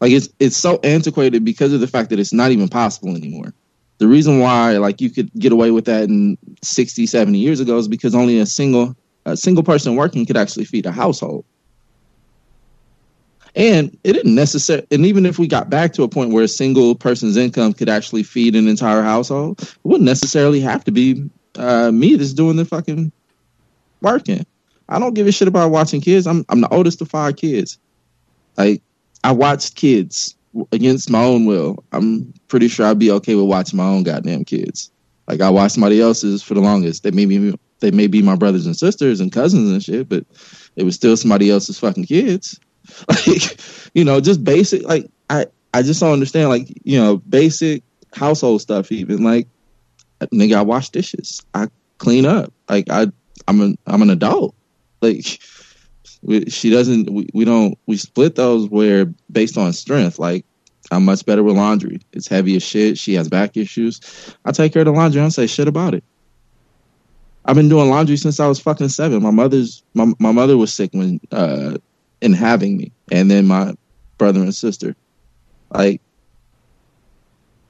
like 0.00 0.12
it's 0.12 0.28
it's 0.38 0.56
so 0.56 0.78
antiquated 0.84 1.44
because 1.44 1.72
of 1.72 1.80
the 1.80 1.86
fact 1.86 2.10
that 2.10 2.18
it's 2.18 2.34
not 2.34 2.50
even 2.50 2.68
possible 2.68 3.16
anymore. 3.16 3.54
The 3.96 4.06
reason 4.06 4.38
why 4.38 4.76
like 4.76 5.00
you 5.00 5.10
could 5.10 5.32
get 5.32 5.52
away 5.52 5.70
with 5.70 5.86
that 5.86 6.04
in 6.04 6.36
60, 6.62 7.06
70 7.06 7.38
years 7.38 7.58
ago 7.58 7.78
is 7.78 7.88
because 7.88 8.14
only 8.14 8.38
a 8.38 8.46
single 8.46 8.94
a 9.24 9.36
single 9.36 9.64
person 9.64 9.96
working 9.96 10.26
could 10.26 10.36
actually 10.36 10.66
feed 10.66 10.86
a 10.86 10.92
household. 10.92 11.44
And 13.58 13.98
it 14.04 14.12
didn't 14.12 14.36
necessarily, 14.36 14.86
and 14.92 15.04
even 15.04 15.26
if 15.26 15.36
we 15.36 15.48
got 15.48 15.68
back 15.68 15.92
to 15.94 16.04
a 16.04 16.08
point 16.08 16.32
where 16.32 16.44
a 16.44 16.48
single 16.48 16.94
person's 16.94 17.36
income 17.36 17.72
could 17.72 17.88
actually 17.88 18.22
feed 18.22 18.54
an 18.54 18.68
entire 18.68 19.02
household, 19.02 19.60
it 19.60 19.76
wouldn't 19.82 20.06
necessarily 20.06 20.60
have 20.60 20.84
to 20.84 20.92
be 20.92 21.28
uh, 21.56 21.90
me 21.90 22.14
that's 22.14 22.32
doing 22.32 22.54
the 22.54 22.64
fucking 22.64 23.10
working. 24.00 24.46
I 24.88 25.00
don't 25.00 25.14
give 25.14 25.26
a 25.26 25.32
shit 25.32 25.48
about 25.48 25.72
watching 25.72 26.00
kids. 26.00 26.28
I'm 26.28 26.46
I'm 26.48 26.60
the 26.60 26.68
oldest 26.68 27.02
of 27.02 27.10
five 27.10 27.34
kids. 27.34 27.78
Like 28.56 28.80
I 29.24 29.32
watched 29.32 29.74
kids 29.74 30.36
against 30.70 31.10
my 31.10 31.24
own 31.24 31.44
will. 31.44 31.82
I'm 31.90 32.32
pretty 32.46 32.68
sure 32.68 32.86
I'd 32.86 33.00
be 33.00 33.10
okay 33.10 33.34
with 33.34 33.46
watching 33.46 33.76
my 33.76 33.88
own 33.88 34.04
goddamn 34.04 34.44
kids. 34.44 34.92
Like 35.26 35.40
I 35.40 35.50
watched 35.50 35.74
somebody 35.74 36.00
else's 36.00 36.44
for 36.44 36.54
the 36.54 36.60
longest. 36.60 37.02
They 37.02 37.10
may 37.10 37.26
be 37.26 37.58
they 37.80 37.90
may 37.90 38.06
be 38.06 38.22
my 38.22 38.36
brothers 38.36 38.66
and 38.66 38.76
sisters 38.76 39.18
and 39.18 39.32
cousins 39.32 39.68
and 39.68 39.82
shit, 39.82 40.08
but 40.08 40.24
it 40.76 40.84
was 40.84 40.94
still 40.94 41.16
somebody 41.16 41.50
else's 41.50 41.80
fucking 41.80 42.04
kids. 42.04 42.60
Like, 43.08 43.60
you 43.94 44.04
know, 44.04 44.20
just 44.20 44.44
basic. 44.44 44.82
Like, 44.82 45.10
I 45.30 45.46
I 45.72 45.82
just 45.82 46.00
don't 46.00 46.12
understand. 46.12 46.48
Like, 46.48 46.68
you 46.84 46.98
know, 46.98 47.18
basic 47.18 47.82
household 48.12 48.60
stuff. 48.60 48.92
Even 48.92 49.22
like, 49.22 49.48
nigga, 50.20 50.56
I 50.56 50.62
wash 50.62 50.90
dishes. 50.90 51.42
I 51.54 51.68
clean 51.98 52.26
up. 52.26 52.52
Like, 52.68 52.90
I 52.90 53.06
I'm 53.46 53.60
an 53.60 53.78
I'm 53.86 54.02
an 54.02 54.10
adult. 54.10 54.54
Like, 55.00 55.40
we, 56.22 56.46
she 56.46 56.70
doesn't. 56.70 57.10
We, 57.10 57.28
we 57.32 57.44
don't. 57.44 57.78
We 57.86 57.96
split 57.96 58.34
those 58.34 58.68
where 58.68 59.06
based 59.30 59.56
on 59.56 59.72
strength. 59.72 60.18
Like, 60.18 60.44
I'm 60.90 61.04
much 61.04 61.24
better 61.24 61.42
with 61.42 61.56
laundry. 61.56 62.00
It's 62.12 62.28
heavy 62.28 62.56
as 62.56 62.62
shit. 62.62 62.98
She 62.98 63.14
has 63.14 63.28
back 63.28 63.56
issues. 63.56 64.00
I 64.44 64.52
take 64.52 64.72
care 64.72 64.82
of 64.82 64.86
the 64.86 64.92
laundry. 64.92 65.20
I 65.20 65.24
don't 65.24 65.30
say 65.30 65.46
shit 65.46 65.68
about 65.68 65.94
it. 65.94 66.04
I've 67.44 67.56
been 67.56 67.68
doing 67.68 67.88
laundry 67.88 68.16
since 68.16 68.40
I 68.40 68.46
was 68.46 68.60
fucking 68.60 68.90
seven. 68.90 69.22
My 69.22 69.30
mother's 69.30 69.82
my 69.94 70.12
my 70.18 70.32
mother 70.32 70.56
was 70.56 70.72
sick 70.72 70.90
when 70.92 71.20
uh 71.32 71.78
in 72.20 72.32
having 72.32 72.76
me, 72.76 72.92
and 73.10 73.30
then 73.30 73.46
my 73.46 73.74
brother 74.18 74.40
and 74.40 74.54
sister. 74.54 74.96
Like 75.70 76.00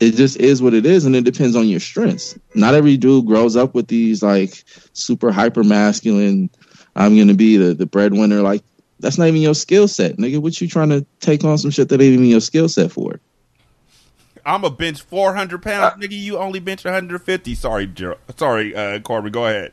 it 0.01 0.13
just 0.15 0.37
is 0.39 0.63
what 0.63 0.75
it 0.75 0.87
is, 0.87 1.05
and 1.05 1.17
it 1.17 1.25
depends 1.25 1.57
on 1.57 1.69
your 1.69 1.81
strengths. 1.81 2.39
Not 2.55 2.75
every 2.75 2.97
dude 2.97 3.27
grows 3.27 3.57
up 3.57 3.75
with 3.75 3.89
these 3.89 4.23
like 4.23 4.65
super 4.93 5.33
hyper 5.33 5.65
masculine. 5.65 6.51
I'm 6.95 7.17
gonna 7.19 7.35
be 7.35 7.57
the 7.57 7.75
the 7.75 7.87
breadwinner. 7.87 8.43
Like 8.43 8.63
that's 9.01 9.19
not 9.19 9.29
even 9.29 9.41
your 9.41 9.55
skill 9.55 9.89
set, 9.89 10.17
nigga. 10.17 10.39
What 10.39 10.61
you 10.61 10.69
trying 10.69 10.91
to 10.91 11.05
take 11.21 11.45
on 11.45 11.59
some 11.59 11.71
shit 11.71 11.89
that 11.89 12.01
ain't 12.01 12.15
even 12.15 12.27
your 12.27 12.41
skill 12.41 12.69
set 12.69 12.93
for? 12.93 13.21
I'm 14.47 14.65
a 14.65 14.71
bench 14.71 15.03
400 15.03 15.63
pounds, 15.63 15.95
uh, 15.95 15.97
nigga. 15.97 16.19
You 16.19 16.39
only 16.39 16.59
bench 16.59 16.85
150. 16.85 17.55
Sorry, 17.55 17.87
Ger- 17.87 18.17
sorry, 18.37 18.75
uh, 18.75 19.01
Corbin. 19.01 19.33
Go 19.33 19.47
ahead. 19.47 19.73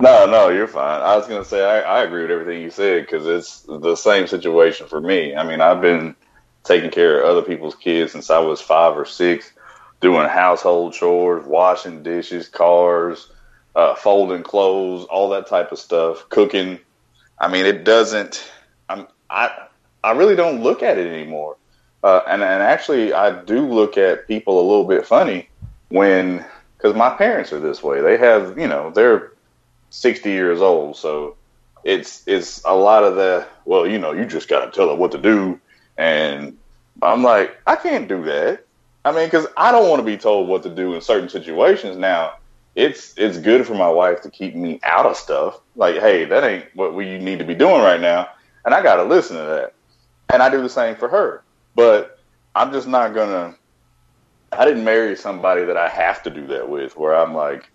No, 0.00 0.26
no, 0.26 0.48
you're 0.48 0.66
fine. 0.66 1.02
I 1.02 1.16
was 1.16 1.26
gonna 1.26 1.44
say 1.44 1.62
I, 1.64 2.00
I 2.00 2.04
agree 2.04 2.22
with 2.22 2.30
everything 2.30 2.62
you 2.62 2.70
said 2.70 3.02
because 3.02 3.26
it's 3.26 3.62
the 3.68 3.96
same 3.96 4.26
situation 4.26 4.88
for 4.88 5.00
me. 5.00 5.36
I 5.36 5.44
mean, 5.44 5.60
I've 5.60 5.82
been 5.82 6.16
taking 6.64 6.90
care 6.90 7.20
of 7.22 7.28
other 7.30 7.42
people's 7.42 7.74
kids 7.74 8.12
since 8.12 8.30
I 8.30 8.38
was 8.38 8.62
five 8.62 8.96
or 8.96 9.04
six, 9.04 9.52
doing 10.00 10.26
household 10.28 10.94
chores, 10.94 11.46
washing 11.46 12.02
dishes, 12.02 12.48
cars, 12.48 13.30
uh, 13.76 13.94
folding 13.94 14.42
clothes, 14.42 15.04
all 15.06 15.28
that 15.30 15.48
type 15.48 15.72
of 15.72 15.78
stuff, 15.78 16.28
cooking. 16.30 16.78
I 17.38 17.48
mean, 17.48 17.66
it 17.66 17.84
doesn't. 17.84 18.50
I'm 18.88 19.06
I 19.28 19.50
I 20.02 20.12
really 20.12 20.36
don't 20.36 20.62
look 20.62 20.82
at 20.82 20.98
it 20.98 21.12
anymore. 21.12 21.58
Uh, 22.02 22.22
and 22.26 22.42
and 22.42 22.62
actually, 22.62 23.12
I 23.12 23.42
do 23.44 23.66
look 23.68 23.98
at 23.98 24.26
people 24.28 24.60
a 24.60 24.66
little 24.66 24.86
bit 24.86 25.06
funny 25.06 25.50
when 25.88 26.44
because 26.78 26.96
my 26.96 27.10
parents 27.10 27.52
are 27.52 27.60
this 27.60 27.82
way. 27.82 28.00
They 28.00 28.16
have 28.16 28.58
you 28.58 28.66
know 28.66 28.90
they're 28.94 29.32
60 29.90 30.30
years 30.30 30.60
old. 30.60 30.96
So 30.96 31.36
it's 31.84 32.22
it's 32.26 32.62
a 32.64 32.74
lot 32.74 33.04
of 33.04 33.16
the 33.16 33.46
well, 33.64 33.86
you 33.86 33.98
know, 33.98 34.12
you 34.12 34.24
just 34.24 34.48
got 34.48 34.64
to 34.64 34.70
tell 34.70 34.88
her 34.88 34.94
what 34.94 35.12
to 35.12 35.18
do, 35.18 35.60
and 35.96 36.56
I'm 37.02 37.22
like, 37.22 37.58
I 37.66 37.76
can't 37.76 38.08
do 38.08 38.24
that. 38.24 38.64
I 39.04 39.12
mean, 39.12 39.26
because 39.26 39.46
I 39.56 39.72
don't 39.72 39.88
want 39.88 40.00
to 40.00 40.06
be 40.06 40.16
told 40.16 40.48
what 40.48 40.62
to 40.64 40.74
do 40.74 40.94
in 40.94 41.00
certain 41.00 41.28
situations. 41.28 41.96
Now, 41.96 42.34
it's 42.74 43.14
it's 43.16 43.38
good 43.38 43.66
for 43.66 43.74
my 43.74 43.88
wife 43.88 44.20
to 44.22 44.30
keep 44.30 44.54
me 44.54 44.80
out 44.82 45.06
of 45.06 45.16
stuff. 45.16 45.60
Like, 45.76 45.96
hey, 45.96 46.24
that 46.26 46.44
ain't 46.44 46.66
what 46.74 46.94
we 46.94 47.18
need 47.18 47.38
to 47.38 47.44
be 47.44 47.54
doing 47.54 47.82
right 47.82 48.00
now, 48.00 48.28
and 48.64 48.74
I 48.74 48.82
got 48.82 48.96
to 48.96 49.04
listen 49.04 49.36
to 49.36 49.42
that. 49.42 49.74
And 50.32 50.42
I 50.42 50.48
do 50.48 50.62
the 50.62 50.68
same 50.68 50.94
for 50.96 51.08
her. 51.08 51.42
But 51.74 52.18
I'm 52.54 52.72
just 52.72 52.86
not 52.86 53.14
gonna. 53.14 53.54
I 54.52 54.64
didn't 54.64 54.84
marry 54.84 55.16
somebody 55.16 55.64
that 55.64 55.76
I 55.76 55.88
have 55.88 56.22
to 56.24 56.30
do 56.30 56.46
that 56.48 56.68
with, 56.68 56.96
where 56.96 57.14
I'm 57.14 57.34
like, 57.34 57.70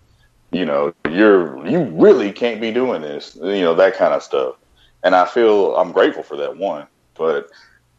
you 0.56 0.64
know, 0.64 0.94
you're 1.10 1.66
you 1.66 1.82
really 1.82 2.32
can't 2.32 2.60
be 2.60 2.72
doing 2.72 3.02
this, 3.02 3.36
you 3.36 3.60
know, 3.60 3.74
that 3.74 3.94
kind 3.94 4.14
of 4.14 4.22
stuff. 4.22 4.56
And 5.02 5.14
I 5.14 5.26
feel 5.26 5.76
I'm 5.76 5.92
grateful 5.92 6.22
for 6.22 6.36
that 6.38 6.56
one, 6.56 6.86
but 7.14 7.50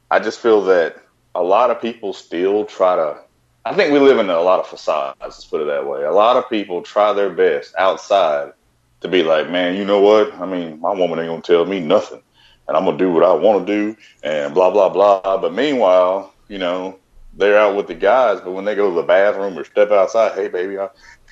I 0.10 0.20
just 0.20 0.40
feel 0.40 0.64
that 0.66 0.98
a 1.36 1.44
lot 1.44 1.70
of 1.70 1.80
people 1.80 2.14
still 2.14 2.66
try 2.66 2.96
to. 2.96 3.20
I 3.64 3.76
think 3.76 3.94
we 3.94 4.00
live 4.00 4.18
in 4.18 4.30
a 4.30 4.42
lot 4.42 4.60
of 4.60 4.68
facades. 4.68 5.18
Let's 5.22 5.46
put 5.46 5.62
it 5.62 5.66
that 5.66 5.86
way. 5.86 6.04
A 6.04 6.12
lot 6.12 6.38
of 6.38 6.50
people 6.50 6.82
try 6.82 7.14
their 7.14 7.30
best 7.30 7.76
outside 7.78 8.54
to 9.02 9.08
be 9.08 9.22
like, 9.22 9.50
man, 9.52 9.76
you 9.76 9.86
know 9.86 10.00
what? 10.00 10.34
I 10.36 10.46
mean, 10.46 10.80
my 10.80 10.94
woman 10.94 11.20
ain't 11.20 11.30
gonna 11.30 11.42
tell 11.42 11.66
me 11.66 11.80
nothing, 11.80 12.24
and 12.68 12.76
I'm 12.76 12.86
gonna 12.86 12.98
do 12.98 13.12
what 13.12 13.24
I 13.24 13.34
want 13.34 13.68
to 13.68 13.74
do, 13.74 13.98
and 14.24 14.54
blah 14.56 14.72
blah 14.72 14.90
blah. 14.90 15.38
But 15.38 15.54
meanwhile, 15.54 16.34
you 16.48 16.58
know, 16.58 16.98
they're 17.36 17.58
out 17.58 17.76
with 17.76 17.86
the 17.86 17.94
guys, 17.94 18.42
but 18.42 18.52
when 18.52 18.66
they 18.66 18.74
go 18.74 18.90
to 18.90 18.96
the 18.96 19.04
bathroom 19.04 19.58
or 19.58 19.64
step 19.64 19.92
outside, 19.92 20.34
hey 20.34 20.48
baby, 20.48 20.80
I, 20.80 20.90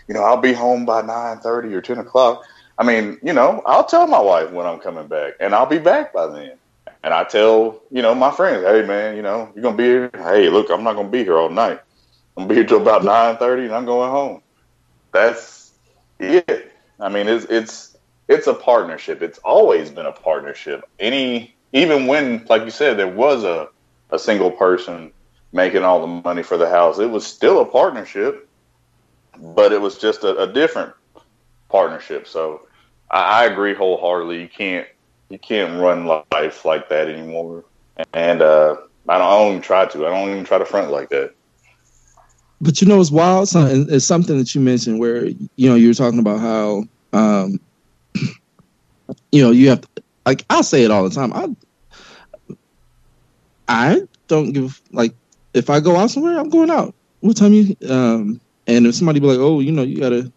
you 0.07 0.13
know, 0.13 0.23
I'll 0.23 0.37
be 0.37 0.53
home 0.53 0.85
by 0.85 1.01
nine 1.01 1.39
thirty 1.39 1.73
or 1.73 1.81
ten 1.81 1.97
o'clock. 1.97 2.43
I 2.77 2.83
mean, 2.83 3.17
you 3.23 3.33
know, 3.33 3.61
I'll 3.65 3.85
tell 3.85 4.07
my 4.07 4.19
wife 4.19 4.51
when 4.51 4.65
I'm 4.65 4.79
coming 4.79 5.07
back, 5.07 5.33
and 5.39 5.55
I'll 5.55 5.65
be 5.65 5.79
back 5.79 6.13
by 6.13 6.27
then. 6.27 6.53
And 7.03 7.13
I 7.13 7.23
tell, 7.23 7.81
you 7.91 8.01
know, 8.01 8.15
my 8.15 8.31
friends, 8.31 8.65
hey 8.65 8.85
man, 8.85 9.15
you 9.15 9.21
know, 9.21 9.51
you're 9.53 9.63
gonna 9.63 9.77
be 9.77 9.83
here. 9.83 10.11
Hey, 10.13 10.49
look, 10.49 10.69
I'm 10.69 10.83
not 10.83 10.95
gonna 10.95 11.09
be 11.09 11.23
here 11.23 11.37
all 11.37 11.49
night. 11.49 11.79
I'm 12.35 12.43
gonna 12.43 12.49
be 12.49 12.55
here 12.55 12.65
till 12.65 12.81
about 12.81 13.03
nine 13.03 13.37
thirty, 13.37 13.65
and 13.65 13.73
I'm 13.73 13.85
going 13.85 14.09
home. 14.09 14.41
That's 15.11 15.71
it. 16.19 16.71
I 16.99 17.09
mean, 17.09 17.27
it's 17.27 17.45
it's 17.45 17.97
it's 18.27 18.47
a 18.47 18.53
partnership. 18.53 19.21
It's 19.21 19.37
always 19.39 19.89
been 19.89 20.05
a 20.05 20.11
partnership. 20.11 20.83
Any 20.99 21.55
even 21.73 22.07
when, 22.07 22.45
like 22.49 22.63
you 22.63 22.71
said, 22.71 22.97
there 22.97 23.07
was 23.07 23.43
a 23.43 23.69
a 24.11 24.19
single 24.19 24.51
person 24.51 25.11
making 25.51 25.83
all 25.83 26.01
the 26.01 26.07
money 26.07 26.43
for 26.43 26.57
the 26.57 26.69
house, 26.69 26.99
it 26.99 27.09
was 27.09 27.25
still 27.25 27.61
a 27.61 27.65
partnership 27.65 28.47
but 29.39 29.71
it 29.71 29.81
was 29.81 29.97
just 29.97 30.23
a, 30.23 30.37
a 30.37 30.51
different 30.51 30.93
partnership. 31.69 32.27
So 32.27 32.61
I, 33.09 33.43
I, 33.43 33.45
agree 33.45 33.73
wholeheartedly. 33.73 34.41
You 34.41 34.47
can't 34.47 34.87
you 35.29 35.39
can't 35.39 35.81
run 35.81 36.05
life 36.05 36.65
like 36.65 36.89
that 36.89 37.07
anymore. 37.07 37.63
And 38.13 38.41
uh, 38.41 38.77
I, 39.07 39.17
don't, 39.17 39.27
I 39.27 39.37
don't 39.37 39.49
even 39.49 39.61
try 39.61 39.85
to. 39.85 40.05
I 40.05 40.09
don't 40.09 40.29
even 40.29 40.45
try 40.45 40.57
to 40.57 40.65
front 40.65 40.91
like 40.91 41.09
that. 41.09 41.33
But 42.61 42.81
you 42.81 42.87
know, 42.87 42.99
it's 43.01 43.11
wild. 43.11 43.49
It's 43.53 44.05
something 44.05 44.37
that 44.37 44.55
you 44.55 44.61
mentioned 44.61 44.99
where 44.99 45.25
you 45.25 45.69
know 45.69 45.75
you 45.75 45.89
were 45.89 45.93
talking 45.93 46.19
about 46.19 46.39
how 46.39 46.83
um, 47.13 47.59
you 49.31 49.41
know 49.41 49.51
you 49.51 49.69
have 49.69 49.81
to, 49.81 50.03
like 50.25 50.45
I 50.49 50.61
say 50.61 50.83
it 50.83 50.91
all 50.91 51.07
the 51.07 51.13
time. 51.13 51.33
I 51.33 51.55
I 53.67 54.01
don't 54.27 54.51
give 54.53 54.81
like 54.91 55.13
if 55.53 55.69
I 55.69 55.79
go 55.79 55.95
out 55.95 56.11
somewhere, 56.11 56.39
I'm 56.39 56.49
going 56.49 56.69
out. 56.69 56.93
What 57.21 57.37
time 57.37 57.53
you 57.53 57.75
um 57.89 58.39
and 58.67 58.87
if 58.87 58.95
somebody 58.95 59.19
be 59.19 59.27
like, 59.27 59.39
"Oh, 59.39 59.59
you 59.59 59.71
know, 59.71 59.83
you 59.83 59.99
gotta 59.99 60.31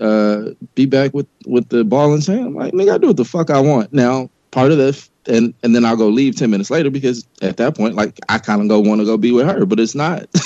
uh, 0.00 0.50
be 0.74 0.86
back 0.86 1.14
with 1.14 1.26
with 1.46 1.68
the 1.68 1.84
ball 1.84 2.12
and 2.12 2.24
chain," 2.24 2.46
I'm 2.46 2.54
like, 2.54 2.72
"Nigga, 2.72 2.94
I 2.94 2.98
do 2.98 3.08
what 3.08 3.16
the 3.16 3.24
fuck 3.24 3.50
I 3.50 3.60
want." 3.60 3.92
Now, 3.92 4.30
part 4.50 4.70
of 4.70 4.78
that 4.78 5.08
and 5.26 5.54
and 5.62 5.74
then 5.74 5.84
I'll 5.84 5.96
go 5.96 6.08
leave 6.08 6.36
10 6.36 6.50
minutes 6.50 6.70
later 6.70 6.90
because 6.90 7.26
at 7.40 7.56
that 7.56 7.76
point 7.76 7.94
like 7.94 8.18
I 8.28 8.38
kind 8.38 8.60
of 8.60 8.68
go 8.68 8.80
want 8.80 9.00
to 9.00 9.04
go 9.04 9.16
be 9.16 9.32
with 9.32 9.46
her 9.46 9.66
but 9.66 9.80
it's 9.80 9.94
not. 9.94 10.26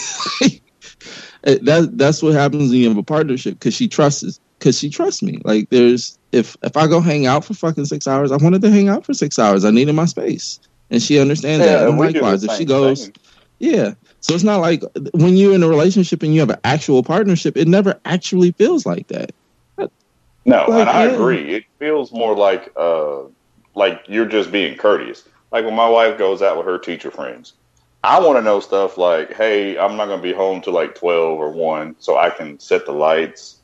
That 1.43 1.97
that's 1.97 2.25
what 2.25 2.33
happens 2.33 2.71
when 2.71 2.81
you 2.81 2.89
have 2.89 2.99
a 2.99 3.05
partnership 3.05 3.61
cuz 3.61 3.73
she 3.73 3.87
trusts 3.87 4.41
cuz 4.59 4.81
she 4.81 4.91
trusts 4.91 5.23
me. 5.23 5.39
Like 5.45 5.71
there's 5.71 6.19
if 6.33 6.57
if 6.65 6.77
I 6.77 6.89
go 6.89 7.01
hang 7.01 7.27
out 7.27 7.45
for 7.45 7.55
fucking 7.55 7.85
6 7.85 8.05
hours 8.09 8.33
I 8.33 8.37
wanted 8.37 8.63
to 8.63 8.71
hang 8.71 8.89
out 8.89 9.07
for 9.07 9.15
6 9.15 9.39
hours. 9.39 9.65
I 9.65 9.71
needed 9.71 9.93
my 9.93 10.07
space. 10.07 10.59
And 10.91 11.01
she 11.01 11.21
understands 11.21 11.65
yeah, 11.65 11.77
that. 11.77 11.89
and 11.89 12.01
likewise 12.01 12.43
if 12.43 12.51
she 12.53 12.65
goes 12.65 13.05
thing. 13.05 13.15
Yeah 13.59 13.95
so 14.21 14.35
it's 14.35 14.45
not 14.45 14.61
like 14.61 14.83
when 15.13 15.37
you're 15.37 15.55
in 15.55 15.63
a 15.63 15.69
relationship 15.69 16.23
and 16.23 16.35
you 16.35 16.41
have 16.41 16.51
an 16.51 16.61
actual 16.65 17.03
partnership 17.03 17.57
it 17.57 17.69
never 17.69 17.99
actually 18.05 18.53
feels 18.53 18.85
like 18.85 19.07
that 19.09 19.33
no, 20.47 20.65
like, 20.69 20.81
and 20.81 20.89
I 20.89 21.07
yeah. 21.07 21.13
agree. 21.13 21.55
It 21.55 21.65
feels 21.81 22.13
more 22.13 22.35
like 22.37 22.73
uh, 22.77 23.23
like 23.75 24.03
you're 24.07 24.27
just 24.27 24.53
being 24.53 24.79
courteous. 24.79 25.25
Like 25.51 25.65
when 25.65 25.75
my 25.75 25.89
wife 25.89 26.19
goes 26.19 26.41
out 26.41 26.57
with 26.57 26.67
her 26.67 26.79
teacher 26.79 27.11
friends, 27.11 27.53
I 28.05 28.21
want 28.21 28.39
to 28.39 28.43
know 28.43 28.61
stuff 28.61 28.97
like, 28.97 29.35
"Hey, 29.35 29.77
I'm 29.77 29.97
not 29.97 30.07
going 30.07 30.21
to 30.21 30.23
be 30.23 30.33
home 30.33 30.61
till 30.61 30.73
like 30.73 30.95
twelve 30.95 31.41
or 31.41 31.51
one, 31.51 31.97
so 31.99 32.17
I 32.17 32.31
can 32.31 32.61
set 32.61 32.87
the 32.87 32.93
lights 32.93 33.57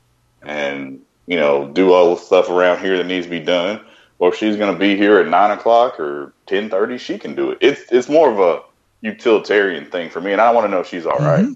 and 0.43 1.01
you 1.27 1.37
know 1.37 1.69
do 1.69 1.93
all 1.93 2.17
the 2.17 2.21
stuff 2.21 2.51
around 2.51 2.81
here 2.81 2.97
that 2.99 3.07
needs 3.07 3.27
to 3.27 3.31
be 3.31 3.41
done." 3.41 3.81
Or 4.19 4.31
if 4.31 4.37
she's 4.37 4.57
going 4.57 4.73
to 4.73 4.79
be 4.79 4.97
here 4.97 5.19
at 5.19 5.29
nine 5.29 5.53
o'clock 5.53 6.01
or 6.01 6.33
ten 6.47 6.69
thirty, 6.69 6.99
she 6.99 7.17
can 7.17 7.37
do 7.37 7.53
it. 7.53 7.59
It's 7.61 7.93
it's 7.93 8.09
more 8.09 8.29
of 8.29 8.41
a 8.41 8.61
utilitarian 9.03 9.91
thing 9.91 10.09
for 10.09 10.21
me, 10.21 10.33
and 10.33 10.41
I 10.41 10.51
want 10.53 10.65
to 10.65 10.71
know 10.71 10.83
she's 10.83 11.05
all 11.05 11.19
right. 11.19 11.45
mm-hmm. 11.45 11.53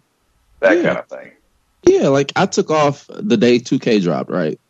That 0.60 0.76
yeah. 0.76 0.82
kind 0.82 0.98
of 0.98 1.08
thing. 1.08 1.32
Yeah, 1.84 2.08
like 2.08 2.32
I 2.36 2.46
took 2.46 2.70
off 2.70 3.06
the 3.08 3.36
day 3.36 3.58
2K 3.58 4.02
dropped, 4.02 4.30
right? 4.30 4.60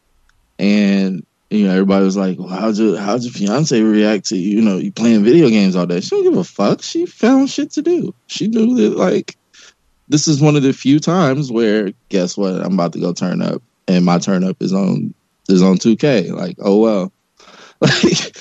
And 0.58 1.26
you 1.50 1.66
know, 1.66 1.72
everybody 1.72 2.04
was 2.04 2.16
like, 2.16 2.38
well, 2.38 2.48
how'd 2.48 2.76
your 2.76 2.98
how'd 2.98 3.22
your 3.22 3.32
fiance 3.32 3.80
react 3.80 4.26
to 4.26 4.36
you 4.36 4.60
know 4.60 4.76
you 4.76 4.92
playing 4.92 5.24
video 5.24 5.48
games 5.48 5.76
all 5.76 5.86
day? 5.86 6.00
She 6.00 6.10
don't 6.10 6.24
give 6.24 6.36
a 6.36 6.44
fuck. 6.44 6.82
She 6.82 7.06
found 7.06 7.50
shit 7.50 7.70
to 7.72 7.82
do. 7.82 8.14
She 8.26 8.48
knew 8.48 8.74
that 8.76 8.96
like 8.96 9.36
this 10.08 10.28
is 10.28 10.40
one 10.40 10.56
of 10.56 10.62
the 10.62 10.72
few 10.72 10.98
times 10.98 11.50
where 11.50 11.92
guess 12.08 12.36
what? 12.36 12.54
I'm 12.54 12.74
about 12.74 12.92
to 12.94 13.00
go 13.00 13.12
turn 13.12 13.42
up, 13.42 13.62
and 13.88 14.04
my 14.04 14.18
turn 14.18 14.44
up 14.44 14.60
is 14.60 14.72
on 14.72 15.14
is 15.48 15.62
on 15.62 15.78
2K. 15.78 16.32
Like, 16.32 16.56
oh 16.60 16.78
well, 16.80 17.12
like 17.80 18.36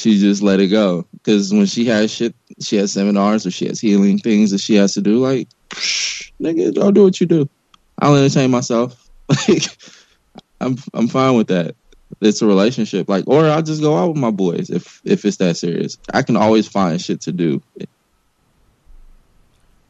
she 0.00 0.18
just 0.18 0.42
let 0.42 0.60
it 0.60 0.68
go 0.68 1.06
because 1.12 1.52
when 1.52 1.66
she 1.66 1.86
has 1.86 2.10
shit, 2.10 2.34
she 2.60 2.76
has 2.76 2.92
seminars 2.92 3.46
or 3.46 3.50
she 3.50 3.66
has 3.66 3.80
healing 3.80 4.18
things 4.18 4.50
that 4.50 4.60
she 4.60 4.74
has 4.76 4.94
to 4.94 5.00
do. 5.00 5.18
Like, 5.18 5.48
psh, 5.70 6.32
nigga, 6.42 6.78
I'll 6.82 6.92
do 6.92 7.04
what 7.04 7.20
you 7.20 7.26
do. 7.26 7.48
I'll 8.00 8.16
entertain 8.16 8.50
myself. 8.50 9.06
Like 9.48 9.62
I'm 10.60 10.76
I'm 10.92 11.08
fine 11.08 11.36
with 11.36 11.48
that. 11.48 11.76
It's 12.20 12.42
a 12.42 12.46
relationship, 12.46 13.08
like, 13.08 13.24
or 13.26 13.46
I'll 13.46 13.62
just 13.62 13.80
go 13.80 13.96
out 13.96 14.08
with 14.08 14.16
my 14.18 14.30
boys 14.30 14.68
if 14.68 15.00
if 15.04 15.24
it's 15.24 15.38
that 15.38 15.56
serious. 15.56 15.96
I 16.12 16.22
can 16.22 16.36
always 16.36 16.68
find 16.68 17.00
shit 17.00 17.22
to 17.22 17.32
do. 17.32 17.62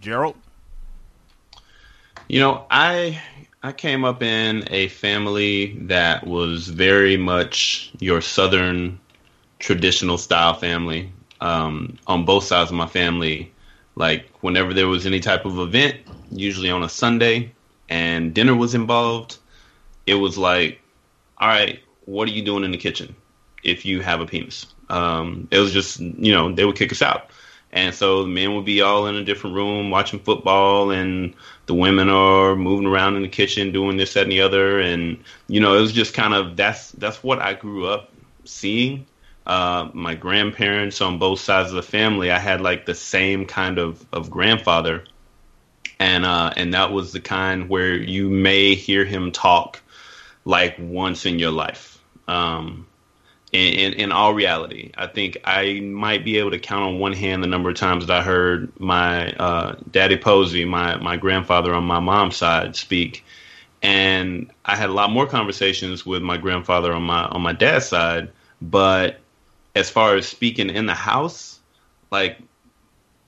Gerald, 0.00 0.36
you 2.28 2.38
know, 2.38 2.66
I 2.70 3.20
I 3.62 3.72
came 3.72 4.04
up 4.04 4.22
in 4.22 4.64
a 4.70 4.88
family 4.88 5.76
that 5.82 6.26
was 6.26 6.68
very 6.68 7.16
much 7.16 7.90
your 7.98 8.20
southern 8.20 9.00
traditional 9.60 10.18
style 10.18 10.54
family. 10.54 11.12
Um, 11.40 11.96
on 12.06 12.24
both 12.26 12.44
sides 12.44 12.70
of 12.70 12.76
my 12.76 12.86
family, 12.86 13.52
like 13.94 14.28
whenever 14.40 14.74
there 14.74 14.88
was 14.88 15.06
any 15.06 15.20
type 15.20 15.46
of 15.46 15.58
event, 15.58 15.96
usually 16.30 16.70
on 16.70 16.82
a 16.82 16.88
Sunday, 16.88 17.52
and 17.88 18.34
dinner 18.34 18.54
was 18.54 18.74
involved, 18.74 19.38
it 20.06 20.14
was 20.14 20.36
like, 20.36 20.80
all 21.38 21.48
right, 21.48 21.80
what 22.04 22.28
are 22.28 22.32
you 22.32 22.42
doing 22.42 22.64
in 22.64 22.72
the 22.72 22.76
kitchen 22.76 23.14
if 23.62 23.84
you 23.84 24.00
have 24.00 24.20
a 24.20 24.26
penis? 24.26 24.66
Um, 24.90 25.48
it 25.50 25.58
was 25.58 25.72
just, 25.72 26.00
you 26.00 26.32
know, 26.32 26.52
they 26.52 26.64
would 26.64 26.76
kick 26.76 26.92
us 26.92 27.00
out. 27.00 27.30
And 27.72 27.94
so 27.94 28.22
the 28.22 28.28
men 28.28 28.56
would 28.56 28.64
be 28.64 28.80
all 28.80 29.06
in 29.06 29.14
a 29.14 29.24
different 29.24 29.54
room 29.54 29.90
watching 29.90 30.18
football, 30.18 30.90
and 30.90 31.34
the 31.66 31.74
women 31.74 32.08
are 32.08 32.56
moving 32.56 32.86
around 32.86 33.14
in 33.14 33.22
the 33.22 33.28
kitchen 33.28 33.70
doing 33.72 33.96
this, 33.96 34.14
that, 34.14 34.24
and 34.24 34.32
the 34.32 34.40
other. 34.40 34.80
And 34.80 35.22
you 35.46 35.60
know, 35.60 35.76
it 35.76 35.80
was 35.80 35.92
just 35.92 36.12
kind 36.12 36.34
of 36.34 36.56
that's 36.56 36.90
that's 36.92 37.22
what 37.22 37.38
I 37.38 37.54
grew 37.54 37.86
up 37.86 38.12
seeing. 38.44 39.06
Uh, 39.46 39.88
my 39.94 40.14
grandparents 40.14 41.00
on 41.00 41.18
both 41.18 41.40
sides 41.40 41.70
of 41.70 41.74
the 41.74 41.82
family, 41.82 42.30
I 42.30 42.38
had 42.38 42.60
like 42.60 42.86
the 42.86 42.94
same 42.94 43.46
kind 43.46 43.78
of 43.78 44.04
of 44.12 44.30
grandfather, 44.30 45.04
and 45.98 46.24
uh, 46.24 46.52
and 46.56 46.74
that 46.74 46.92
was 46.92 47.12
the 47.12 47.20
kind 47.20 47.68
where 47.68 47.94
you 47.94 48.28
may 48.28 48.74
hear 48.74 49.04
him 49.04 49.32
talk 49.32 49.80
like 50.44 50.76
once 50.78 51.26
in 51.26 51.38
your 51.38 51.50
life. 51.50 51.98
Um, 52.28 52.86
in, 53.52 53.72
in, 53.72 53.92
in, 53.94 54.12
all 54.12 54.32
reality, 54.32 54.92
I 54.96 55.08
think 55.08 55.38
I 55.44 55.80
might 55.80 56.24
be 56.24 56.38
able 56.38 56.52
to 56.52 56.58
count 56.60 56.84
on 56.84 56.98
one 57.00 57.12
hand 57.12 57.42
the 57.42 57.48
number 57.48 57.70
of 57.70 57.76
times 57.76 58.06
that 58.06 58.16
I 58.18 58.22
heard 58.22 58.78
my 58.78 59.32
uh, 59.32 59.76
daddy 59.90 60.16
Posey, 60.16 60.64
my 60.64 60.96
my 60.98 61.16
grandfather 61.16 61.74
on 61.74 61.84
my 61.84 61.98
mom's 61.98 62.36
side, 62.36 62.76
speak, 62.76 63.24
and 63.82 64.52
I 64.64 64.76
had 64.76 64.90
a 64.90 64.92
lot 64.92 65.10
more 65.10 65.26
conversations 65.26 66.06
with 66.06 66.22
my 66.22 66.36
grandfather 66.36 66.92
on 66.92 67.02
my 67.02 67.24
on 67.24 67.40
my 67.40 67.52
dad's 67.52 67.86
side. 67.86 68.30
But 68.62 69.18
as 69.74 69.90
far 69.90 70.16
as 70.16 70.26
speaking 70.26 70.70
in 70.70 70.86
the 70.86 70.94
house, 70.94 71.60
like 72.10 72.38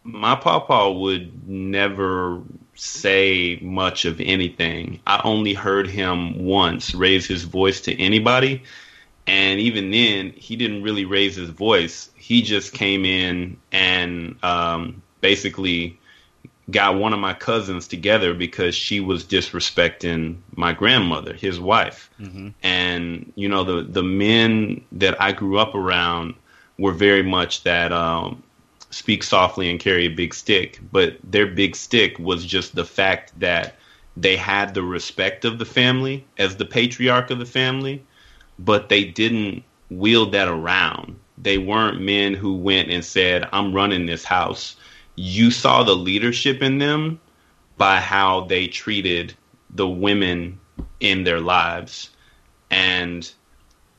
my 0.05 0.35
papa 0.35 0.91
would 0.91 1.49
never 1.49 2.43
say 2.75 3.59
much 3.63 4.05
of 4.05 4.21
anything. 4.21 5.01
I 5.07 5.21
only 5.25 5.55
heard 5.55 5.87
him 5.87 6.45
once 6.45 6.95
raise 6.95 7.27
his 7.27 7.45
voice 7.45 7.83
to 7.83 8.01
anybody. 8.01 8.63
And 9.27 9.61
even 9.61 9.93
then, 9.93 10.33
he 10.33 10.57
didn't 10.57 10.83
really 10.83 11.05
raise 11.05 11.37
his 11.37 11.51
voice. 11.51 12.11
He 12.17 12.43
just 12.43 12.73
came 12.73 13.05
in 13.05 13.59
and 13.71 14.37
um, 14.43 15.03
basically 15.21 16.01
got 16.73 16.97
one 16.97 17.13
of 17.13 17.21
my 17.21 17.35
cousins 17.35 17.87
together 17.87 18.35
because 18.35 18.75
she 18.75 18.99
was 19.01 19.25
disrespecting 19.25 20.39
my 20.57 20.73
grandmother, 20.73 21.35
his 21.35 21.61
wife. 21.61 22.11
Mm-hmm. 22.21 22.49
And 22.63 23.33
you 23.37 23.49
know, 23.49 23.65
the 23.65 23.83
the 23.83 24.03
men 24.03 24.85
that 24.93 25.21
I 25.21 25.33
grew 25.33 25.59
up 25.59 25.75
around 25.75 26.35
were 26.79 26.93
very 26.93 27.23
much 27.23 27.63
that 27.63 27.93
um, 27.93 28.43
speak 28.91 29.23
softly 29.23 29.71
and 29.71 29.79
carry 29.79 30.07
a 30.07 30.15
big 30.15 30.35
stick, 30.35 30.81
but 30.91 31.17
their 31.23 31.47
big 31.47 31.77
stick 31.77 32.19
was 32.19 32.45
just 32.45 32.75
the 32.75 32.85
fact 32.85 33.39
that 33.41 33.77
they 34.17 34.37
had 34.37 34.75
the 34.75 34.83
respect 34.83 35.45
of 35.45 35.59
the 35.59 35.65
family 35.65 36.25
as 36.39 36.57
the 36.57 36.65
patriarch 36.65 37.31
of 37.31 37.39
the 37.39 37.47
family, 37.47 38.05
but 38.59 38.89
they 38.89 39.05
didn't 39.05 39.65
wield 39.91 40.33
that 40.33 40.49
around. 40.49 41.19
They 41.39 41.59
weren't 41.59 42.01
men 42.01 42.35
who 42.35 42.55
went 42.55 42.91
and 42.91 43.05
said, 43.05 43.49
I'm 43.53 43.73
running 43.73 44.07
this 44.07 44.25
house. 44.25 44.77
You 45.15 45.51
saw 45.51 45.83
the 45.83 45.95
leadership 45.95 46.63
in 46.63 46.79
them 46.79 47.21
by 47.77 48.01
how 48.01 48.43
they 48.43 48.67
treated 48.67 49.35
the 49.71 49.89
women 49.89 50.61
in 51.01 51.25
their 51.25 51.41
lives. 51.41 52.11
And 52.71 53.31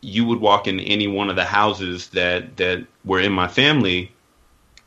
you 0.02 0.26
would 0.26 0.40
walk 0.40 0.68
in 0.68 0.80
any 0.80 1.08
one 1.08 1.30
of 1.30 1.36
the 1.36 1.46
houses 1.46 2.10
that, 2.10 2.58
that 2.58 2.86
were 3.06 3.20
in 3.20 3.32
my 3.32 3.48
family 3.48 4.12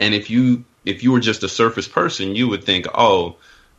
and 0.00 0.14
if 0.14 0.30
you 0.30 0.64
if 0.84 1.02
you 1.02 1.12
were 1.12 1.20
just 1.20 1.42
a 1.42 1.48
surface 1.48 1.88
person, 1.88 2.36
you 2.36 2.48
would 2.48 2.62
think, 2.62 2.86
oh, 2.94 3.36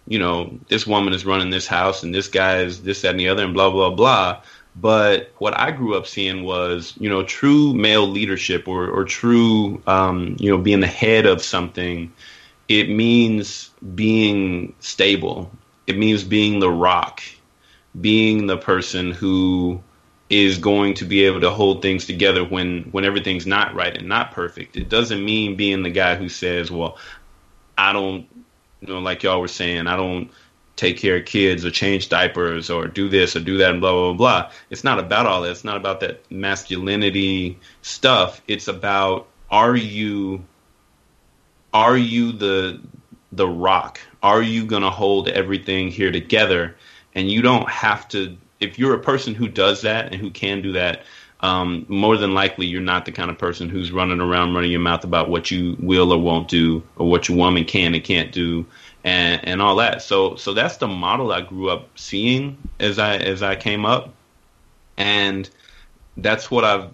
you 0.08 0.20
know, 0.20 0.60
this 0.68 0.86
woman 0.86 1.14
is 1.14 1.26
running 1.26 1.50
this 1.50 1.68
house 1.68 2.04
and 2.04 2.14
this 2.14 2.28
guy 2.28 2.60
is 2.60 2.84
this, 2.84 3.02
that, 3.02 3.12
and 3.12 3.20
the 3.20 3.30
other, 3.30 3.46
and 3.46 3.54
blah, 3.54 3.70
blah, 3.70 3.90
blah. 3.90 4.42
But 4.76 5.32
what 5.38 5.58
I 5.58 5.72
grew 5.72 5.96
up 5.96 6.06
seeing 6.06 6.44
was, 6.44 6.94
you 7.00 7.10
know, 7.10 7.24
true 7.24 7.74
male 7.74 8.06
leadership 8.06 8.68
or, 8.68 8.90
or 8.90 9.06
true, 9.06 9.82
um, 9.88 10.36
you 10.38 10.52
know, 10.52 10.58
being 10.58 10.82
the 10.82 10.88
head 10.88 11.26
of 11.26 11.42
something. 11.42 12.12
It 12.68 12.90
means 12.90 13.72
being 13.96 14.74
stable. 14.80 15.52
It 15.86 15.98
means 15.98 16.24
being 16.24 16.60
the 16.60 16.70
rock, 16.70 17.22
being 18.00 18.48
the 18.48 18.58
person 18.58 19.12
who 19.12 19.82
is 20.30 20.58
going 20.58 20.94
to 20.96 21.06
be 21.06 21.24
able 21.24 21.40
to 21.40 21.50
hold 21.50 21.82
things 21.82 22.06
together 22.06 22.44
when 22.44 22.84
when 22.92 23.06
everything's 23.06 23.48
not 23.48 23.74
right 23.74 23.96
and 23.96 24.10
not 24.10 24.32
perfect. 24.32 24.76
It 24.76 24.90
doesn't 24.90 25.24
mean 25.24 25.56
being 25.56 25.84
the 25.84 25.90
guy 25.90 26.16
who 26.16 26.28
says, 26.28 26.70
"Well, 26.70 26.98
I 27.78 27.94
don't, 27.94 28.28
you 28.82 28.88
know, 28.90 29.00
like 29.00 29.24
y'all 29.24 29.40
were 29.40 29.48
saying, 29.48 29.88
I 29.88 29.96
don't 29.96 30.30
take 30.76 30.98
care 30.98 31.18
of 31.18 31.26
kids 31.26 31.66
or 31.66 31.72
change 31.72 32.10
diapers 32.10 32.70
or 32.70 32.88
do 32.88 33.08
this 33.10 33.36
or 33.36 33.40
do 33.40 33.58
that 33.60 33.72
and 33.72 33.80
blah 33.80 33.94
blah 33.94 34.14
blah." 34.14 34.52
It's 34.70 34.84
not 34.84 35.00
about 35.00 35.26
all 35.26 35.44
that. 35.44 35.52
It's 35.52 35.64
not 35.64 35.78
about 35.78 36.02
that 36.02 36.30
masculinity 36.30 37.58
stuff. 37.82 38.42
It's 38.48 38.68
about 38.68 39.28
are 39.50 39.78
you 39.78 40.44
are 41.74 41.98
you 41.98 42.32
the 42.32 42.82
the 43.32 43.48
rock? 43.48 44.00
Are 44.24 44.42
you 44.42 44.66
going 44.66 44.84
to 44.84 44.90
hold 44.90 45.28
everything 45.28 45.90
here 45.90 46.12
together? 46.12 46.76
And 47.14 47.30
you 47.30 47.42
don't 47.42 47.70
have 47.70 48.08
to 48.10 48.38
if 48.60 48.80
you're 48.80 48.94
a 48.94 49.00
person 49.00 49.36
who 49.36 49.48
does 49.48 49.82
that 49.82 50.12
and 50.12 50.16
who 50.16 50.32
can 50.32 50.62
do 50.62 50.72
that, 50.74 51.04
um, 51.42 51.86
more 51.88 52.18
than 52.18 52.34
likely 52.34 52.66
you're 52.66 52.82
not 52.82 53.06
the 53.06 53.12
kind 53.12 53.30
of 53.30 53.38
person 53.38 53.70
who's 53.70 53.92
running 53.92 54.20
around 54.20 54.56
running 54.56 54.72
your 54.72 54.80
mouth 54.80 55.04
about 55.04 55.30
what 55.30 55.52
you 55.52 55.76
will 55.80 56.12
or 56.12 56.20
won't 56.20 56.48
do 56.48 56.82
or 56.96 57.08
what 57.08 57.30
your 57.30 57.38
woman 57.38 57.64
can 57.64 57.94
and 57.94 58.04
can't 58.04 58.32
do 58.32 58.66
and 59.04 59.46
and 59.48 59.62
all 59.62 59.76
that. 59.76 60.02
So 60.02 60.36
so 60.36 60.54
that's 60.54 60.78
the 60.78 60.88
model 60.88 61.32
I 61.32 61.42
grew 61.42 61.70
up 61.70 61.98
seeing 61.98 62.58
as 62.80 62.98
I 62.98 63.18
as 63.18 63.44
I 63.44 63.56
came 63.56 63.86
up, 63.86 64.14
and 64.98 65.50
that's 66.18 66.50
what 66.50 66.64
I've 66.64 66.90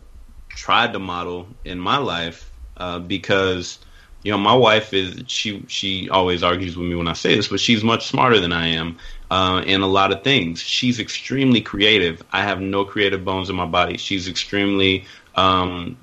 tried 0.49 0.93
to 0.93 0.99
model 0.99 1.47
in 1.63 1.79
my 1.79 1.97
life 1.97 2.51
uh, 2.77 2.99
because 2.99 3.79
you 4.23 4.31
know 4.31 4.37
my 4.37 4.53
wife 4.53 4.93
is 4.93 5.23
she 5.27 5.63
she 5.67 6.09
always 6.09 6.43
argues 6.43 6.77
with 6.77 6.87
me 6.87 6.95
when 6.95 7.07
I 7.07 7.13
say 7.13 7.35
this, 7.35 7.47
but 7.49 7.59
she's 7.59 7.83
much 7.83 8.07
smarter 8.07 8.39
than 8.39 8.53
I 8.53 8.67
am 8.67 8.97
uh, 9.29 9.63
in 9.65 9.81
a 9.81 9.87
lot 9.87 10.11
of 10.11 10.23
things. 10.23 10.61
She's 10.61 10.99
extremely 10.99 11.61
creative. 11.61 12.23
I 12.31 12.41
have 12.41 12.61
no 12.61 12.85
creative 12.85 13.25
bones 13.25 13.49
in 13.49 13.55
my 13.55 13.65
body. 13.65 13.97
She's 13.97 14.27
extremely 14.27 15.05
um, 15.35 15.97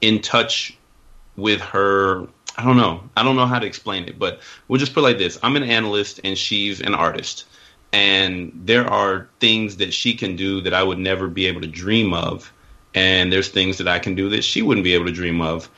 in 0.00 0.20
touch 0.20 0.76
with 1.36 1.60
her. 1.60 2.26
I 2.58 2.64
don't 2.64 2.76
know. 2.76 3.08
I 3.16 3.22
don't 3.22 3.36
know 3.36 3.46
how 3.46 3.58
to 3.58 3.66
explain 3.66 4.04
it, 4.04 4.18
but 4.18 4.40
we'll 4.68 4.80
just 4.80 4.92
put 4.92 5.00
it 5.00 5.04
like 5.04 5.18
this: 5.18 5.38
I'm 5.42 5.56
an 5.56 5.62
analyst 5.62 6.20
and 6.24 6.36
she's 6.36 6.80
an 6.80 6.94
artist 6.94 7.44
and 7.92 8.52
there 8.64 8.86
are 8.88 9.28
things 9.38 9.76
that 9.76 9.92
she 9.92 10.14
can 10.14 10.34
do 10.34 10.60
that 10.62 10.72
I 10.72 10.82
would 10.82 10.98
never 10.98 11.28
be 11.28 11.46
able 11.46 11.60
to 11.60 11.66
dream 11.66 12.14
of 12.14 12.52
and 12.94 13.32
there's 13.32 13.48
things 13.48 13.78
that 13.78 13.88
I 13.88 13.98
can 13.98 14.14
do 14.14 14.30
that 14.30 14.44
she 14.44 14.62
wouldn't 14.62 14.84
be 14.84 14.94
able 14.94 15.06
to 15.06 15.12
dream 15.12 15.40
of 15.40 15.68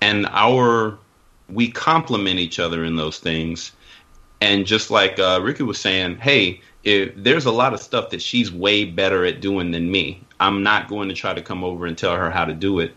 and 0.00 0.26
our 0.26 0.98
we 1.48 1.70
complement 1.70 2.38
each 2.38 2.58
other 2.58 2.84
in 2.84 2.96
those 2.96 3.18
things. 3.18 3.72
And 4.40 4.66
just 4.66 4.90
like 4.90 5.18
uh, 5.18 5.40
Ricky 5.42 5.62
was 5.62 5.80
saying 5.80 6.18
hey 6.18 6.60
if 6.82 7.12
there's 7.16 7.46
a 7.46 7.52
lot 7.52 7.72
of 7.72 7.80
stuff 7.80 8.10
that 8.10 8.20
she's 8.20 8.52
way 8.52 8.84
better 8.84 9.24
at 9.24 9.40
doing 9.40 9.70
than 9.70 9.90
me 9.90 10.20
I'm 10.40 10.62
not 10.62 10.88
going 10.88 11.08
to 11.08 11.14
try 11.14 11.32
to 11.32 11.40
come 11.40 11.64
over 11.64 11.86
and 11.86 11.96
tell 11.96 12.14
her 12.14 12.30
how 12.30 12.44
to 12.44 12.52
do 12.52 12.80
it. 12.80 12.94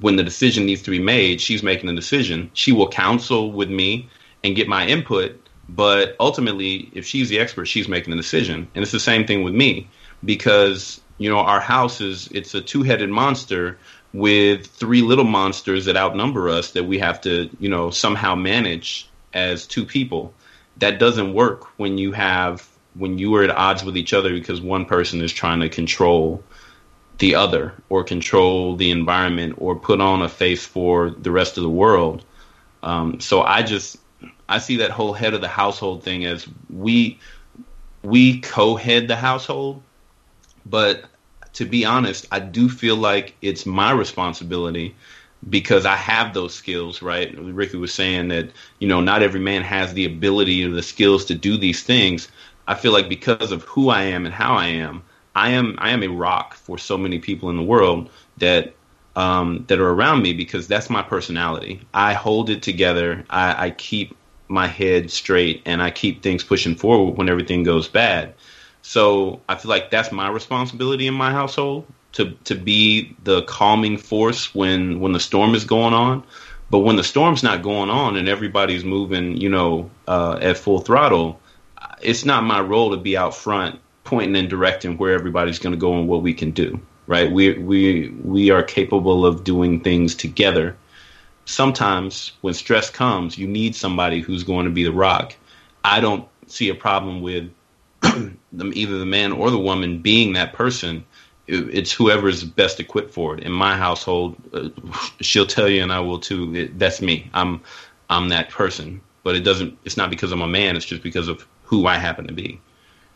When 0.00 0.16
the 0.16 0.22
decision 0.22 0.64
needs 0.64 0.82
to 0.82 0.90
be 0.90 1.00
made 1.00 1.40
she's 1.40 1.62
making 1.62 1.88
the 1.88 1.94
decision. 1.94 2.50
She 2.54 2.72
will 2.72 2.88
counsel 2.88 3.52
with 3.52 3.68
me 3.68 4.08
and 4.44 4.56
get 4.56 4.68
my 4.68 4.86
input 4.86 5.48
but 5.68 6.16
ultimately, 6.18 6.90
if 6.94 7.04
she's 7.04 7.28
the 7.28 7.38
expert, 7.38 7.66
she's 7.66 7.88
making 7.88 8.10
the 8.10 8.16
decision. 8.16 8.68
And 8.74 8.82
it's 8.82 8.92
the 8.92 9.00
same 9.00 9.26
thing 9.26 9.42
with 9.42 9.54
me 9.54 9.88
because, 10.24 11.00
you 11.18 11.28
know, 11.28 11.38
our 11.38 11.60
house 11.60 12.00
is 12.00 12.28
it's 12.28 12.54
a 12.54 12.60
two-headed 12.60 13.10
monster 13.10 13.78
with 14.12 14.66
three 14.66 15.02
little 15.02 15.24
monsters 15.24 15.84
that 15.84 15.96
outnumber 15.96 16.48
us 16.48 16.72
that 16.72 16.84
we 16.84 16.98
have 16.98 17.20
to, 17.22 17.50
you 17.60 17.68
know, 17.68 17.90
somehow 17.90 18.34
manage 18.34 19.08
as 19.34 19.66
two 19.66 19.84
people. 19.84 20.32
That 20.78 20.98
doesn't 20.98 21.34
work 21.34 21.64
when 21.78 21.98
you 21.98 22.12
have 22.12 22.66
when 22.94 23.18
you 23.18 23.34
are 23.36 23.44
at 23.44 23.50
odds 23.50 23.84
with 23.84 23.96
each 23.96 24.12
other 24.12 24.32
because 24.32 24.60
one 24.60 24.84
person 24.84 25.20
is 25.20 25.32
trying 25.32 25.60
to 25.60 25.68
control 25.68 26.42
the 27.18 27.34
other 27.34 27.74
or 27.88 28.02
control 28.02 28.76
the 28.76 28.90
environment 28.90 29.54
or 29.58 29.76
put 29.76 30.00
on 30.00 30.22
a 30.22 30.28
face 30.28 30.64
for 30.64 31.10
the 31.10 31.30
rest 31.30 31.56
of 31.56 31.62
the 31.62 31.70
world. 31.70 32.24
Um, 32.82 33.20
so 33.20 33.42
I 33.42 33.62
just 33.62 33.98
I 34.48 34.58
see 34.58 34.78
that 34.78 34.90
whole 34.90 35.12
head 35.12 35.34
of 35.34 35.40
the 35.40 35.48
household 35.48 36.02
thing 36.02 36.24
as 36.24 36.46
we 36.70 37.18
we 38.02 38.40
co-head 38.40 39.08
the 39.08 39.16
household, 39.16 39.82
but 40.64 41.04
to 41.58 41.64
be 41.64 41.84
honest, 41.84 42.24
I 42.30 42.38
do 42.38 42.68
feel 42.68 42.94
like 42.94 43.34
it's 43.42 43.66
my 43.66 43.90
responsibility 43.90 44.94
because 45.50 45.84
I 45.86 45.96
have 45.96 46.32
those 46.32 46.54
skills, 46.54 47.02
right? 47.02 47.36
Ricky 47.36 47.76
was 47.76 47.92
saying 47.92 48.28
that, 48.28 48.50
you 48.78 48.86
know, 48.86 49.00
not 49.00 49.22
every 49.22 49.40
man 49.40 49.62
has 49.62 49.92
the 49.92 50.04
ability 50.04 50.64
or 50.64 50.70
the 50.70 50.84
skills 50.84 51.24
to 51.24 51.34
do 51.34 51.56
these 51.56 51.82
things. 51.82 52.28
I 52.68 52.76
feel 52.76 52.92
like 52.92 53.08
because 53.08 53.50
of 53.50 53.64
who 53.64 53.88
I 53.88 54.04
am 54.04 54.24
and 54.24 54.32
how 54.32 54.54
I 54.54 54.66
am, 54.66 55.02
I 55.34 55.50
am 55.50 55.74
I 55.80 55.90
am 55.90 56.04
a 56.04 56.08
rock 56.08 56.54
for 56.54 56.78
so 56.78 56.96
many 56.96 57.18
people 57.18 57.50
in 57.50 57.56
the 57.56 57.62
world 57.64 58.08
that 58.36 58.76
um, 59.16 59.64
that 59.66 59.80
are 59.80 59.90
around 59.90 60.22
me 60.22 60.34
because 60.34 60.68
that's 60.68 60.88
my 60.88 61.02
personality. 61.02 61.80
I 61.92 62.12
hold 62.12 62.50
it 62.50 62.62
together. 62.62 63.26
I, 63.30 63.66
I 63.66 63.70
keep 63.70 64.16
my 64.46 64.68
head 64.68 65.10
straight 65.10 65.62
and 65.66 65.82
I 65.82 65.90
keep 65.90 66.22
things 66.22 66.44
pushing 66.44 66.76
forward 66.76 67.18
when 67.18 67.28
everything 67.28 67.64
goes 67.64 67.88
bad. 67.88 68.34
So 68.88 69.42
I 69.50 69.54
feel 69.56 69.68
like 69.68 69.90
that's 69.90 70.10
my 70.10 70.30
responsibility 70.30 71.06
in 71.06 71.12
my 71.12 71.30
household 71.30 71.84
to 72.12 72.30
to 72.44 72.54
be 72.54 73.14
the 73.22 73.42
calming 73.42 73.98
force 73.98 74.54
when 74.54 74.98
when 75.00 75.12
the 75.12 75.20
storm 75.20 75.54
is 75.54 75.66
going 75.66 75.92
on. 75.92 76.24
But 76.70 76.78
when 76.78 76.96
the 76.96 77.04
storm's 77.04 77.42
not 77.42 77.62
going 77.62 77.90
on 77.90 78.16
and 78.16 78.30
everybody's 78.30 78.84
moving, 78.84 79.36
you 79.36 79.50
know, 79.50 79.90
uh, 80.06 80.38
at 80.40 80.56
full 80.56 80.80
throttle, 80.80 81.38
it's 82.00 82.24
not 82.24 82.44
my 82.44 82.62
role 82.62 82.90
to 82.92 82.96
be 82.96 83.14
out 83.14 83.34
front 83.34 83.78
pointing 84.04 84.36
and 84.36 84.48
directing 84.48 84.96
where 84.96 85.12
everybody's 85.12 85.58
going 85.58 85.74
to 85.74 85.78
go 85.78 85.98
and 85.98 86.08
what 86.08 86.22
we 86.22 86.32
can 86.32 86.52
do. 86.52 86.80
Right? 87.06 87.30
We 87.30 87.58
we 87.58 88.08
we 88.24 88.48
are 88.50 88.62
capable 88.62 89.26
of 89.26 89.44
doing 89.44 89.80
things 89.80 90.14
together 90.14 90.78
sometimes 91.44 92.32
when 92.42 92.54
stress 92.54 92.90
comes, 92.90 93.36
you 93.36 93.46
need 93.46 93.74
somebody 93.74 94.20
who's 94.20 94.44
going 94.44 94.64
to 94.64 94.70
be 94.70 94.84
the 94.84 94.92
rock. 94.92 95.34
I 95.84 96.00
don't 96.00 96.26
see 96.46 96.68
a 96.68 96.74
problem 96.74 97.22
with 97.22 97.50
either 98.04 98.98
the 98.98 99.06
man 99.06 99.32
or 99.32 99.50
the 99.50 99.58
woman 99.58 100.00
being 100.00 100.34
that 100.34 100.52
person. 100.52 101.04
It's 101.46 101.90
whoever 101.90 102.28
is 102.28 102.44
best 102.44 102.78
equipped 102.78 103.10
for 103.10 103.34
it. 103.34 103.42
In 103.42 103.52
my 103.52 103.74
household, 103.74 104.36
uh, 104.52 104.68
she'll 105.22 105.46
tell 105.46 105.66
you, 105.66 105.82
and 105.82 105.90
I 105.90 106.00
will 106.00 106.18
too. 106.18 106.54
It, 106.54 106.78
that's 106.78 107.00
me. 107.00 107.30
I'm 107.32 107.62
I'm 108.10 108.28
that 108.28 108.50
person. 108.50 109.00
But 109.22 109.34
it 109.34 109.40
doesn't. 109.40 109.78
It's 109.84 109.96
not 109.96 110.10
because 110.10 110.30
I'm 110.30 110.42
a 110.42 110.46
man. 110.46 110.76
It's 110.76 110.84
just 110.84 111.02
because 111.02 111.26
of 111.26 111.46
who 111.62 111.86
I 111.86 111.96
happen 111.96 112.26
to 112.26 112.34
be. 112.34 112.60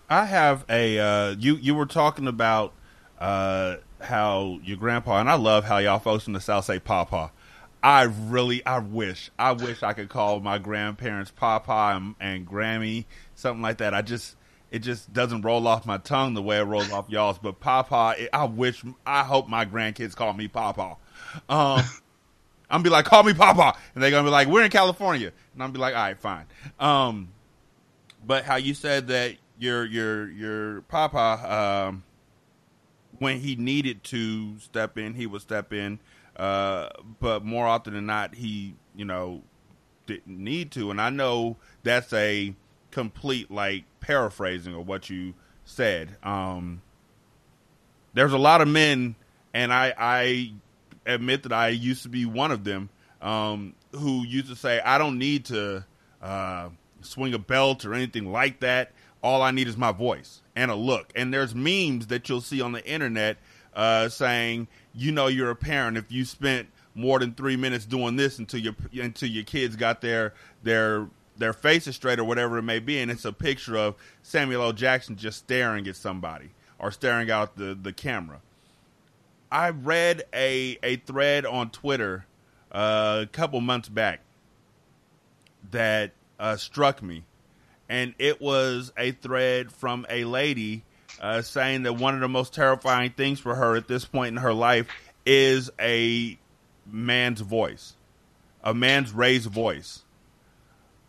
I 0.09 0.25
have 0.25 0.65
a. 0.71 0.99
Uh, 0.99 1.35
you 1.39 1.57
you 1.57 1.75
were 1.75 1.85
talking 1.85 2.27
about 2.27 2.73
uh, 3.19 3.77
how 4.01 4.61
your 4.65 4.79
grandpa, 4.79 5.21
and 5.21 5.29
I 5.29 5.35
love 5.35 5.65
how 5.65 5.77
y'all 5.77 5.99
folks 5.99 6.27
in 6.27 6.33
the 6.33 6.41
South 6.41 6.65
say 6.65 6.79
"papa." 6.79 7.33
I 7.83 8.03
really, 8.03 8.65
I 8.65 8.79
wish, 8.79 9.31
I 9.39 9.53
wish 9.53 9.83
I 9.83 9.93
could 9.93 10.09
call 10.09 10.39
my 10.39 10.59
grandparents 10.59 11.33
Papa 11.33 11.95
and, 11.97 12.15
and 12.21 12.47
Grammy, 12.47 13.07
something 13.35 13.61
like 13.61 13.79
that. 13.79 13.93
I 13.93 14.03
just, 14.03 14.37
it 14.73 14.81
just 14.81 15.13
doesn't 15.13 15.43
roll 15.43 15.69
off 15.69 15.87
my 15.87 15.99
tongue 15.99 16.35
the 16.35 16.43
way 16.43 16.59
it 16.59 16.63
rolls 16.63 16.91
off 16.91 17.09
y'all's. 17.09 17.39
But 17.39 17.61
Papa, 17.61 18.17
it, 18.19 18.31
I 18.33 18.45
wish, 18.47 18.83
I 19.07 19.23
hope 19.23 19.49
my 19.49 19.65
grandkids 19.65 20.17
call 20.17 20.33
me 20.33 20.49
Papa. 20.49 20.97
Um, 21.49 21.79
I'm 21.79 21.83
gonna 22.71 22.83
be 22.83 22.91
like, 22.91 23.05
call 23.05 23.23
me 23.23 23.35
Papa, 23.35 23.79
and 23.95 24.03
they're 24.03 24.11
gonna 24.11 24.27
be 24.27 24.31
like, 24.31 24.49
we're 24.49 24.65
in 24.65 24.71
California, 24.71 25.29
and 25.29 25.63
I'm 25.63 25.69
gonna 25.69 25.73
be 25.75 25.79
like, 25.79 25.95
all 25.95 26.03
right, 26.03 26.19
fine. 26.19 26.47
Um, 26.81 27.29
but 28.27 28.45
how 28.45 28.57
you 28.57 28.75
said 28.75 29.07
that 29.09 29.37
your 29.59 29.85
your 29.85 30.29
your 30.31 30.81
Papa, 30.83 31.89
um, 31.89 32.03
when 33.19 33.39
he 33.39 33.55
needed 33.55 34.03
to 34.05 34.59
step 34.59 34.99
in, 34.99 35.15
he 35.15 35.27
would 35.27 35.43
step 35.43 35.73
in 35.73 36.01
uh, 36.37 36.89
but 37.21 37.45
more 37.45 37.67
often 37.67 37.95
than 37.95 38.07
not, 38.07 38.35
he, 38.35 38.75
you 38.97 39.05
know, 39.05 39.43
didn't 40.07 40.39
need 40.43 40.71
to. 40.73 40.91
And 40.91 41.01
I 41.01 41.11
know 41.11 41.57
that's 41.83 42.13
a 42.13 42.55
complete 42.91 43.51
like 43.51 43.85
paraphrasing 44.03 44.75
of 44.75 44.87
what 44.87 45.09
you 45.09 45.33
said. 45.65 46.17
Um, 46.23 46.83
there's 48.13 48.35
a 48.35 48.39
lot 48.39 48.61
of 48.61 48.69
men, 48.69 49.15
and 49.55 49.73
I, 49.73 49.95
I 49.97 50.53
admit 51.07 51.45
that 51.45 51.53
I 51.53 51.69
used 51.69 52.03
to 52.03 52.11
be 52.11 52.27
one 52.27 52.53
of 52.53 52.65
them, 52.65 52.91
um, 53.23 53.75
who 53.93 54.27
used 54.27 54.49
to 54.49 54.57
say, 54.57 54.81
I 54.81 54.99
don't 54.99 55.19
need 55.19 55.47
to 55.47 55.85
uh, 56.21 56.69
swing 57.01 57.33
a 57.33 57.39
belt 57.39 57.85
or 57.87 57.95
anything 57.95 58.31
like 58.31 58.61
that. 58.61 58.93
All 59.23 59.41
I 59.41 59.53
need 59.53 59.69
is 59.69 59.77
my 59.77 59.93
voice 59.93 60.43
and 60.57 60.71
a 60.71 60.75
look. 60.75 61.13
And 61.15 61.33
there's 61.33 61.55
memes 61.55 62.09
that 62.09 62.29
you'll 62.29 62.41
see 62.41 62.61
on 62.61 62.73
the 62.73 62.85
internet 62.85 63.39
uh, 63.75 64.09
saying, 64.09 64.69
you 64.95 65.13
know 65.13 65.29
you're 65.29 65.51
a 65.51 65.57
parent 65.57 65.97
if 65.97 66.11
you 66.11 66.25
spent 66.25 66.69
more 66.95 67.19
than 67.19 67.33
three 67.33 67.57
minutes 67.57 67.87
doing 67.87 68.17
this 68.17 68.39
until 68.39 68.61
your 68.61 68.75
until 69.01 69.29
your 69.29 69.45
kids 69.45 69.77
got 69.77 70.01
their 70.01 70.35
their 70.63 71.09
their 71.37 71.53
faces 71.53 71.97
straight 71.97 72.19
or 72.19 72.25
whatever 72.25 72.59
it 72.59 72.63
may 72.63 72.79
be, 72.79 72.99
and 73.01 73.11
it's 73.11 73.25
a 73.25 73.33
picture 73.33 73.77
of 73.77 73.95
Samuel 74.23 74.63
L. 74.63 74.73
Jackson 74.73 75.17
just 75.17 75.39
staring 75.39 75.87
at 75.89 75.97
somebody 75.97 76.51
or 76.79 76.91
staring 76.91 77.31
out 77.31 77.57
the, 77.57 77.79
the 77.81 77.93
camera. 77.93 78.41
I 79.51 79.71
read 79.71 80.23
a 80.35 80.79
a 80.83 80.97
thread 80.97 81.45
on 81.45 81.71
Twitter 81.71 82.27
uh, 82.71 83.21
a 83.23 83.27
couple 83.27 83.61
months 83.61 83.89
back 83.89 84.21
that 85.71 86.13
uh, 86.39 86.57
struck 86.57 87.03
me, 87.03 87.25
and 87.89 88.15
it 88.19 88.41
was 88.41 88.93
a 88.97 89.13
thread 89.13 89.71
from 89.71 90.07
a 90.09 90.25
lady 90.25 90.85
uh, 91.21 91.43
saying 91.43 91.83
that 91.85 91.95
one 91.95 92.15
of 92.15 92.21
the 92.21 92.29
most 92.29 92.55
terrifying 92.55 93.11
things 93.11 93.41
for 93.41 93.55
her 93.55 93.77
at 93.77 93.89
this 93.89 94.05
point 94.05 94.29
in 94.29 94.37
her 94.39 94.55
life 94.55 94.89
is 95.27 95.71
a 95.79 96.39
man's 96.87 97.41
voice, 97.41 97.95
a 98.65 98.75
man's 98.75 99.13
raised 99.13 99.51
voice. 99.51 100.03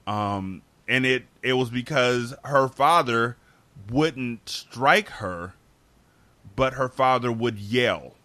Um, 0.06 0.62
and 0.88 1.06
it 1.06 1.26
it 1.42 1.54
was 1.54 1.70
because 1.70 2.34
her 2.44 2.68
father 2.68 3.38
wouldn't 3.90 4.48
strike 4.50 5.10
her, 5.10 5.54
but 6.56 6.74
her 6.74 6.90
father 6.90 7.32
would 7.32 7.58
yell 7.58 8.16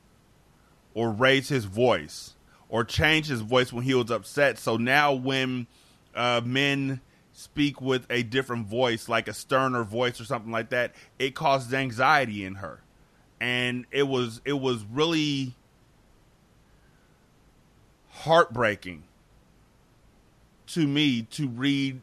or 0.95 1.11
raise 1.11 1.49
his 1.49 1.65
voice 1.65 2.35
or 2.69 2.85
change 2.85 3.29
his 3.29 3.41
voice 3.41 3.73
when 3.73 3.85
he 3.85 3.95
was 3.95 4.11
upset. 4.11 4.59
So 4.59 4.77
now 4.77 5.13
when 5.13 5.67
uh, 6.15 6.41
men 6.45 7.01
speak 7.33 7.81
with 7.81 8.05
a 8.11 8.25
different 8.25 8.67
voice, 8.67 9.09
like 9.09 9.29
a 9.29 9.33
sterner 9.33 9.85
voice 9.85 10.21
or 10.21 10.25
something 10.25 10.51
like 10.51 10.71
that, 10.71 10.95
it 11.19 11.35
causes 11.35 11.73
anxiety 11.73 12.45
in 12.45 12.57
her. 12.57 12.81
And 13.41 13.87
it 13.93 14.09
was 14.09 14.41
it 14.45 14.55
was 14.55 14.85
really 14.85 15.55
heartbreaking 18.11 19.05
to 20.69 20.87
me 20.87 21.23
to 21.23 21.49
read 21.49 22.01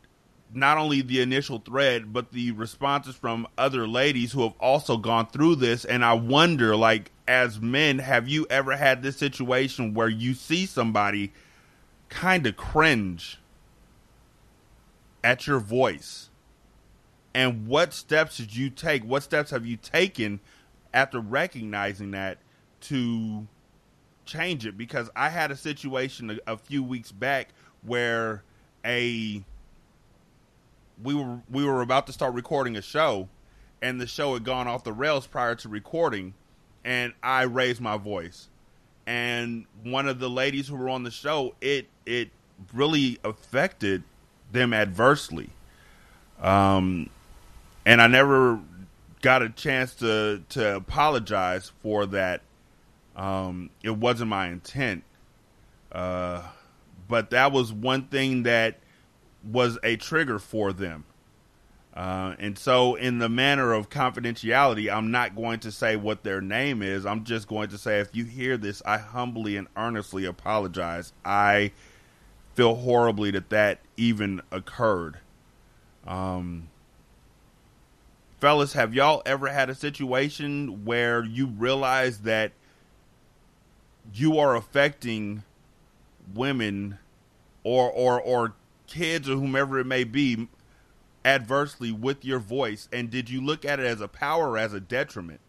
not 0.54 0.78
only 0.78 1.02
the 1.02 1.22
initial 1.22 1.60
thread, 1.60 2.14
but 2.14 2.32
the 2.32 2.52
responses 2.52 3.16
from 3.16 3.48
other 3.58 3.88
ladies 3.88 4.32
who 4.32 4.44
have 4.44 4.54
also 4.60 4.98
gone 4.98 5.28
through 5.28 5.56
this. 5.56 5.86
And 5.86 6.04
I 6.04 6.14
wonder, 6.14 6.76
like, 6.76 7.12
as 7.28 7.60
men, 7.60 8.00
have 8.00 8.28
you 8.28 8.48
ever 8.50 8.76
had 8.76 9.04
this 9.04 9.18
situation 9.18 9.94
where 9.94 10.08
you 10.08 10.34
see 10.34 10.66
somebody 10.66 11.34
kind 12.10 12.48
of 12.48 12.56
cringe 12.56 13.40
at 15.24 15.46
your 15.46 15.60
voice? 15.60 16.30
And 17.34 17.68
what 17.68 17.94
steps 17.94 18.38
did 18.38 18.56
you 18.56 18.70
take? 18.70 19.04
What 19.04 19.24
steps 19.24 19.52
have 19.52 19.66
you 19.66 19.76
taken 19.76 20.40
after 20.94 21.20
recognizing 21.20 22.12
that 22.12 22.38
to 22.82 23.46
change 24.26 24.66
it? 24.66 24.78
Because 24.78 25.10
I 25.18 25.30
had 25.30 25.52
a 25.52 25.58
situation 25.58 26.40
a, 26.48 26.54
a 26.54 26.58
few 26.58 26.82
weeks 26.82 27.12
back 27.12 27.50
where 27.82 28.44
a 28.86 29.44
we 31.04 31.14
were 31.14 31.40
we 31.50 31.66
were 31.66 31.82
about 31.82 32.08
to 32.08 32.14
start 32.14 32.34
recording 32.34 32.76
a 32.78 32.82
show 32.82 33.28
and 33.82 34.00
the 34.00 34.08
show 34.08 34.34
had 34.34 34.44
gone 34.44 34.68
off 34.68 34.84
the 34.84 34.94
rails 34.94 35.28
prior 35.28 35.56
to 35.56 35.70
recording 35.70 36.34
and 36.84 37.14
I 37.22 37.44
raised 37.44 37.82
my 37.82 37.98
voice. 37.98 38.48
And 39.08 39.66
one 39.84 40.08
of 40.08 40.20
the 40.20 40.30
ladies 40.30 40.68
who 40.68 40.76
were 40.76 40.90
on 40.90 41.04
the 41.04 41.12
show, 41.12 41.56
it 41.62 41.88
it 42.06 42.30
really 42.74 43.20
affected 43.24 44.04
them 44.52 44.74
adversely. 44.74 45.50
Um 46.42 47.10
and 47.86 48.02
I 48.02 48.08
never 48.08 48.60
got 49.22 49.42
a 49.42 49.50
chance 49.50 49.96
to 49.96 50.44
to 50.50 50.76
apologize 50.76 51.72
for 51.82 52.06
that. 52.08 52.42
Um, 53.16 53.70
it 53.82 53.98
wasn't 53.98 54.30
my 54.30 54.50
intent, 54.50 55.04
uh, 55.92 56.44
but 57.08 57.30
that 57.32 57.52
was 57.52 57.72
one 57.72 58.08
thing 58.08 58.44
that 58.44 58.80
was 59.44 59.78
a 59.84 59.96
trigger 59.98 60.40
for 60.40 60.74
them. 60.74 61.06
Uh, 61.94 62.36
and 62.40 62.58
so, 62.58 62.96
in 62.96 63.20
the 63.20 63.30
manner 63.30 63.72
of 63.72 63.90
confidentiality, 63.90 64.94
I'm 64.94 65.12
not 65.12 65.34
going 65.34 65.60
to 65.62 65.72
say 65.72 65.96
what 65.96 66.24
their 66.24 66.42
name 66.42 66.82
is. 66.82 67.06
I'm 67.06 67.24
just 67.24 67.48
going 67.48 67.70
to 67.70 67.78
say, 67.78 68.00
if 68.00 68.14
you 68.14 68.26
hear 68.26 68.58
this, 68.58 68.82
I 68.86 68.98
humbly 68.98 69.56
and 69.56 69.68
earnestly 69.78 70.26
apologize. 70.26 71.14
I 71.24 71.72
feel 72.54 72.76
horribly 72.76 73.32
that 73.32 73.50
that 73.50 73.80
even 73.96 74.42
occurred. 74.52 75.20
Um, 76.06 76.68
fellas, 78.40 78.74
have 78.74 78.94
y'all 78.94 79.22
ever 79.26 79.48
had 79.48 79.70
a 79.70 79.76
situation 79.76 80.84
where 80.84 81.24
you 81.24 81.48
realize 81.48 82.20
that 82.20 82.52
you 84.14 84.38
are 84.38 84.56
affecting 84.56 85.44
women 86.34 86.98
or 87.64 87.90
or 87.92 88.22
or 88.22 88.54
kids 88.88 89.30
or 89.30 89.36
whomever 89.36 89.80
it 89.80 89.86
may 89.86 90.04
be 90.04 90.48
adversely 91.24 91.92
with 91.92 92.24
your 92.26 92.40
voice? 92.40 92.88
And 92.92 93.10
did 93.10 93.30
you 93.30 93.42
look 93.42 93.66
at 93.66 93.80
it 93.80 93.86
as 93.86 94.02
a 94.02 94.08
power 94.08 94.52
or 94.52 94.58
as 94.58 94.74
a 94.74 94.80
detriment? 94.80 95.40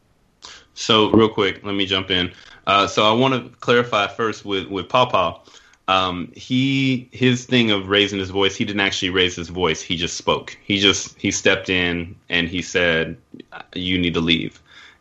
So 0.74 1.10
real 1.10 1.28
quick 1.28 1.64
let 1.64 1.74
me 1.74 1.86
jump 1.86 2.10
in. 2.10 2.32
Uh, 2.66 2.86
so 2.86 3.04
i 3.04 3.12
want 3.12 3.34
to 3.34 3.56
clarify 3.58 4.06
first 4.08 4.44
with 4.44 4.66
with 4.68 4.88
pawpaw 4.88 5.40
um, 5.88 6.32
he 6.34 7.08
his 7.12 7.44
thing 7.44 7.70
of 7.70 7.88
raising 7.88 8.18
his 8.18 8.30
voice 8.30 8.56
he 8.56 8.64
didn't 8.64 8.80
actually 8.80 9.10
raise 9.10 9.36
his 9.36 9.48
voice 9.48 9.80
he 9.80 9.96
just 9.96 10.16
spoke. 10.16 10.56
He 10.64 10.78
just 10.78 11.18
he 11.20 11.30
stepped 11.30 11.68
in 11.68 12.16
and 12.28 12.48
he 12.48 12.62
said 12.62 13.16
you 13.74 13.98
need 13.98 14.14
to 14.14 14.20
leave 14.20 14.60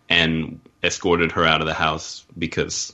and 0.09 0.59
escorted 0.84 1.32
her 1.32 1.43
out 1.43 1.61
of 1.61 1.67
the 1.67 1.73
house 1.73 2.26
because 2.38 2.93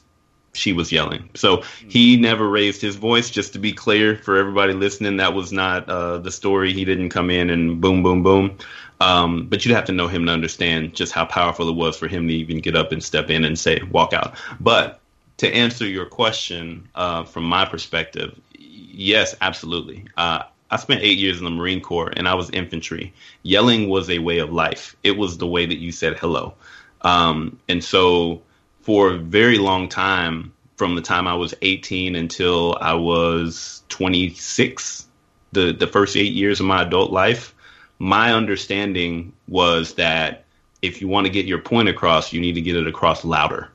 she 0.53 0.73
was 0.73 0.91
yelling 0.91 1.29
so 1.33 1.63
he 1.87 2.17
never 2.17 2.47
raised 2.47 2.81
his 2.81 2.95
voice 2.95 3.29
just 3.29 3.53
to 3.53 3.59
be 3.59 3.71
clear 3.71 4.17
for 4.17 4.37
everybody 4.37 4.73
listening 4.73 5.17
that 5.17 5.33
was 5.33 5.51
not 5.51 5.87
uh, 5.89 6.17
the 6.17 6.31
story 6.31 6.73
he 6.73 6.85
didn't 6.85 7.09
come 7.09 7.29
in 7.29 7.49
and 7.49 7.79
boom 7.81 8.03
boom 8.03 8.23
boom 8.23 8.57
um, 8.99 9.47
but 9.47 9.65
you'd 9.65 9.73
have 9.73 9.85
to 9.85 9.91
know 9.91 10.07
him 10.07 10.27
to 10.27 10.31
understand 10.31 10.93
just 10.93 11.11
how 11.11 11.25
powerful 11.25 11.67
it 11.67 11.75
was 11.75 11.97
for 11.97 12.07
him 12.07 12.27
to 12.27 12.33
even 12.33 12.59
get 12.59 12.75
up 12.75 12.91
and 12.91 13.03
step 13.03 13.29
in 13.29 13.43
and 13.43 13.57
say 13.57 13.81
walk 13.91 14.13
out 14.13 14.35
but 14.59 15.01
to 15.41 15.51
answer 15.55 15.87
your 15.87 16.05
question 16.05 16.87
uh, 16.93 17.23
from 17.23 17.45
my 17.45 17.65
perspective, 17.65 18.39
yes, 18.53 19.35
absolutely. 19.41 20.05
Uh, 20.15 20.43
I 20.69 20.75
spent 20.75 21.01
eight 21.01 21.17
years 21.17 21.39
in 21.39 21.45
the 21.45 21.49
Marine 21.49 21.81
Corps 21.81 22.13
and 22.15 22.27
I 22.27 22.35
was 22.35 22.51
infantry. 22.51 23.11
Yelling 23.41 23.89
was 23.89 24.07
a 24.11 24.19
way 24.19 24.37
of 24.37 24.53
life. 24.53 24.95
It 25.03 25.17
was 25.17 25.39
the 25.39 25.47
way 25.47 25.65
that 25.65 25.79
you 25.79 25.91
said 25.91 26.15
hello. 26.15 26.53
Um, 27.01 27.59
and 27.67 27.83
so 27.83 28.43
for 28.81 29.11
a 29.11 29.17
very 29.17 29.57
long 29.57 29.87
time, 29.87 30.53
from 30.75 30.95
the 30.95 31.01
time 31.01 31.27
I 31.27 31.35
was 31.35 31.53
18 31.61 32.15
until 32.15 32.77
I 32.81 32.93
was 32.93 33.83
26, 33.89 35.07
the, 35.51 35.73
the 35.73 35.87
first 35.87 36.17
eight 36.17 36.33
years 36.33 36.59
of 36.59 36.65
my 36.65 36.81
adult 36.81 37.11
life, 37.11 37.53
my 37.99 38.33
understanding 38.33 39.33
was 39.47 39.93
that 39.95 40.45
if 40.81 41.01
you 41.01 41.07
want 41.07 41.27
to 41.27 41.31
get 41.31 41.45
your 41.45 41.59
point 41.59 41.87
across, 41.87 42.33
you 42.33 42.41
need 42.41 42.53
to 42.53 42.61
get 42.61 42.75
it 42.75 42.87
across 42.87 43.23
louder. 43.23 43.69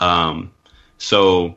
Um, 0.00 0.52
so 0.98 1.56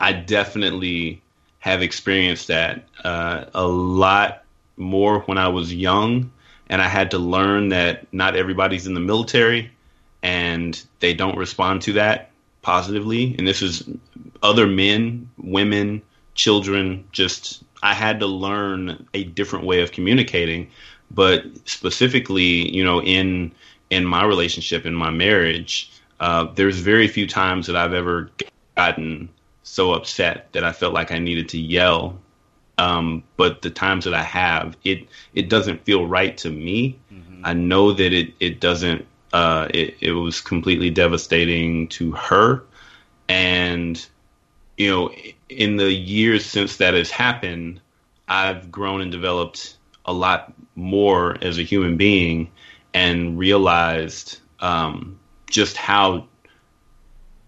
I 0.00 0.12
definitely 0.12 1.22
have 1.58 1.82
experienced 1.82 2.48
that 2.48 2.88
uh, 3.04 3.44
a 3.52 3.66
lot 3.66 4.44
more 4.76 5.20
when 5.20 5.36
I 5.36 5.48
was 5.48 5.74
young, 5.74 6.30
and 6.68 6.80
I 6.80 6.88
had 6.88 7.10
to 7.10 7.18
learn 7.18 7.68
that 7.68 8.12
not 8.12 8.36
everybody's 8.36 8.86
in 8.86 8.94
the 8.94 9.00
military, 9.00 9.70
and 10.26 10.84
they 10.98 11.14
don't 11.14 11.38
respond 11.38 11.80
to 11.80 11.92
that 11.92 12.30
positively. 12.62 13.36
And 13.38 13.46
this 13.46 13.62
is 13.62 13.88
other 14.42 14.66
men, 14.66 15.30
women, 15.38 16.02
children. 16.34 17.04
Just 17.12 17.62
I 17.84 17.94
had 17.94 18.18
to 18.18 18.26
learn 18.26 19.06
a 19.14 19.22
different 19.22 19.64
way 19.64 19.82
of 19.82 19.92
communicating, 19.92 20.68
but 21.12 21.44
specifically, 21.64 22.74
you 22.74 22.82
know, 22.82 23.00
in 23.00 23.52
in 23.90 24.04
my 24.04 24.24
relationship, 24.24 24.84
in 24.84 24.94
my 24.94 25.10
marriage, 25.10 25.92
uh, 26.18 26.48
there's 26.56 26.80
very 26.80 27.06
few 27.06 27.28
times 27.28 27.68
that 27.68 27.76
I've 27.76 27.94
ever 27.94 28.28
gotten 28.76 29.28
so 29.62 29.92
upset 29.92 30.48
that 30.52 30.64
I 30.64 30.72
felt 30.72 30.92
like 30.92 31.12
I 31.12 31.20
needed 31.20 31.48
to 31.50 31.58
yell. 31.58 32.18
Um, 32.78 33.22
but 33.36 33.62
the 33.62 33.70
times 33.70 34.04
that 34.04 34.12
I 34.12 34.24
have, 34.24 34.76
it 34.82 35.06
it 35.34 35.48
doesn't 35.48 35.84
feel 35.84 36.04
right 36.04 36.36
to 36.38 36.50
me. 36.50 36.98
Mm-hmm. 37.12 37.42
I 37.44 37.52
know 37.52 37.92
that 37.92 38.12
it 38.12 38.34
it 38.40 38.58
doesn't. 38.58 39.06
Uh, 39.32 39.68
it 39.74 39.96
it 40.00 40.12
was 40.12 40.40
completely 40.40 40.90
devastating 40.90 41.88
to 41.88 42.12
her, 42.12 42.64
and 43.28 44.06
you 44.76 44.90
know, 44.90 45.10
in 45.48 45.76
the 45.76 45.92
years 45.92 46.44
since 46.46 46.76
that 46.76 46.94
has 46.94 47.10
happened, 47.10 47.80
I've 48.28 48.70
grown 48.70 49.00
and 49.00 49.10
developed 49.10 49.76
a 50.04 50.12
lot 50.12 50.52
more 50.74 51.36
as 51.42 51.58
a 51.58 51.62
human 51.62 51.96
being, 51.96 52.50
and 52.94 53.38
realized 53.38 54.38
um, 54.60 55.18
just 55.50 55.76
how 55.76 56.26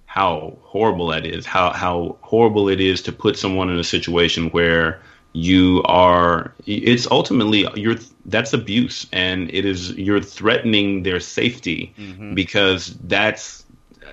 how 0.07 0.59
horrible 0.63 1.09
that 1.09 1.27
is, 1.27 1.47
how 1.47 1.73
how 1.73 2.17
horrible 2.23 2.69
it 2.69 2.81
is 2.81 3.03
to 3.03 3.13
put 3.13 3.39
someone 3.39 3.71
in 3.71 3.79
a 3.79 3.85
situation 3.85 4.51
where 4.51 5.01
you 5.35 5.83
are 5.85 6.55
it's 6.67 7.07
ultimately 7.11 7.67
you're 7.77 7.97
that's 8.31 8.53
abuse 8.53 9.07
and 9.13 9.53
it 9.55 9.65
is 9.65 9.93
you're 9.93 10.21
threatening 10.21 11.03
their 11.03 11.21
safety 11.21 11.93
mm-hmm. 11.99 12.35
because 12.35 12.97
that's 13.05 13.65
uh, 14.05 14.11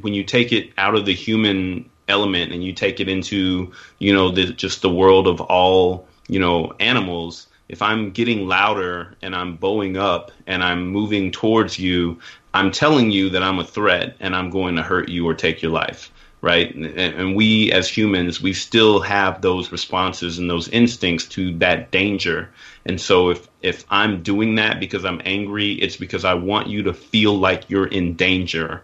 when 0.00 0.14
you 0.14 0.24
take 0.24 0.52
it 0.52 0.70
out 0.78 0.94
of 0.94 1.06
the 1.06 1.14
human 1.14 1.88
element 2.08 2.52
and 2.52 2.62
you 2.62 2.72
take 2.72 3.00
it 3.00 3.08
into 3.08 3.72
you 3.98 4.12
know 4.12 4.30
the, 4.30 4.52
just 4.52 4.82
the 4.82 4.90
world 4.90 5.26
of 5.26 5.40
all 5.40 6.06
you 6.28 6.38
know 6.38 6.72
animals 6.80 7.46
if 7.68 7.80
i'm 7.80 8.10
getting 8.10 8.46
louder 8.46 9.14
and 9.22 9.34
i'm 9.34 9.56
bowing 9.56 9.96
up 9.96 10.30
and 10.46 10.62
i'm 10.62 10.86
moving 10.86 11.30
towards 11.30 11.78
you 11.78 12.18
I'm 12.54 12.70
telling 12.70 13.10
you 13.10 13.30
that 13.30 13.42
I'm 13.42 13.58
a 13.58 13.64
threat 13.64 14.16
and 14.20 14.34
I'm 14.34 14.48
going 14.48 14.76
to 14.76 14.82
hurt 14.82 15.08
you 15.08 15.26
or 15.28 15.34
take 15.34 15.60
your 15.60 15.72
life, 15.72 16.12
right? 16.40 16.72
And, 16.72 16.86
and, 16.86 17.34
we 17.34 17.72
as 17.72 17.88
humans, 17.88 18.40
we 18.40 18.52
still 18.52 19.00
have 19.00 19.42
those 19.42 19.72
responses 19.72 20.38
and 20.38 20.48
those 20.48 20.68
instincts 20.68 21.26
to 21.30 21.52
that 21.58 21.90
danger. 21.90 22.48
And 22.86 23.00
so 23.00 23.30
if 23.30 23.48
if 23.62 23.84
I'm 23.90 24.22
doing 24.22 24.56
that 24.56 24.78
because 24.78 25.04
I'm 25.04 25.20
angry, 25.24 25.72
it's 25.72 25.96
because 25.96 26.24
I 26.24 26.34
want 26.34 26.68
you 26.68 26.82
to 26.82 26.92
feel 26.92 27.36
like 27.38 27.70
you're 27.70 27.86
in 27.86 28.14
danger 28.14 28.82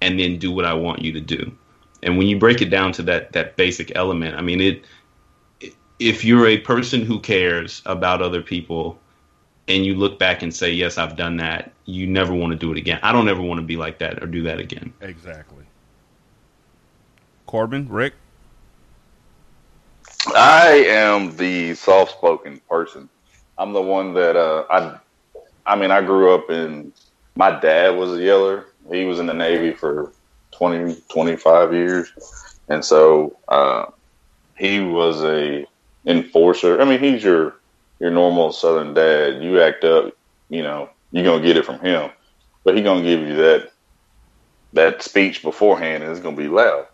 and 0.00 0.18
then 0.18 0.38
do 0.38 0.50
what 0.50 0.64
I 0.64 0.74
want 0.74 1.02
you 1.02 1.12
to 1.12 1.20
do. 1.20 1.52
And 2.02 2.18
when 2.18 2.26
you 2.26 2.38
break 2.38 2.60
it 2.60 2.70
down 2.70 2.92
to 2.92 3.02
that 3.04 3.32
that 3.32 3.56
basic 3.56 3.94
element, 3.96 4.36
I 4.36 4.42
mean 4.42 4.60
it 4.60 4.84
if 5.98 6.24
you're 6.24 6.46
a 6.46 6.58
person 6.58 7.02
who 7.02 7.20
cares 7.20 7.82
about 7.86 8.20
other 8.20 8.42
people, 8.42 8.98
and 9.68 9.84
you 9.84 9.94
look 9.94 10.18
back 10.18 10.42
and 10.42 10.54
say, 10.54 10.70
"Yes, 10.70 10.98
I've 10.98 11.16
done 11.16 11.38
that," 11.38 11.72
you 11.86 12.06
never 12.06 12.34
want 12.34 12.52
to 12.52 12.58
do 12.58 12.70
it 12.72 12.78
again. 12.78 13.00
I 13.02 13.12
don't 13.12 13.28
ever 13.28 13.42
want 13.42 13.58
to 13.58 13.66
be 13.66 13.76
like 13.76 13.98
that 13.98 14.22
or 14.22 14.26
do 14.26 14.42
that 14.42 14.58
again. 14.58 14.92
Exactly. 15.00 15.64
Corbin, 17.46 17.88
Rick. 17.88 18.14
I 20.34 20.84
am 20.88 21.36
the 21.36 21.74
soft-spoken 21.74 22.60
person. 22.68 23.08
I'm 23.58 23.72
the 23.72 23.82
one 23.82 24.14
that 24.14 24.36
uh, 24.36 24.64
I. 24.70 24.98
I 25.64 25.76
mean, 25.76 25.90
I 25.90 26.00
grew 26.02 26.34
up 26.34 26.50
in. 26.50 26.92
My 27.36 27.58
dad 27.58 27.90
was 27.90 28.12
a 28.12 28.22
yeller. 28.22 28.66
He 28.90 29.04
was 29.04 29.18
in 29.18 29.26
the 29.26 29.34
Navy 29.34 29.72
for 29.72 30.12
20, 30.52 30.96
25 31.08 31.72
years, 31.72 32.12
and 32.68 32.84
so 32.84 33.36
uh, 33.48 33.86
he 34.56 34.80
was 34.80 35.22
a 35.24 35.66
enforcer. 36.06 36.80
I 36.80 36.84
mean, 36.84 37.00
he's 37.00 37.24
your 37.24 37.56
your 37.98 38.10
normal 38.10 38.52
Southern 38.52 38.94
dad. 38.94 39.42
You 39.42 39.60
act 39.60 39.84
up, 39.84 40.14
you 40.48 40.62
know, 40.62 40.88
you're 41.10 41.24
gonna 41.24 41.42
get 41.44 41.56
it 41.56 41.64
from 41.64 41.80
him, 41.80 42.10
but 42.64 42.76
he 42.76 42.82
gonna 42.82 43.02
give 43.02 43.20
you 43.20 43.36
that 43.36 43.72
that 44.72 45.02
speech 45.02 45.42
beforehand, 45.42 46.02
and 46.02 46.12
it's 46.12 46.20
gonna 46.20 46.36
be 46.36 46.48
loud. 46.48 46.86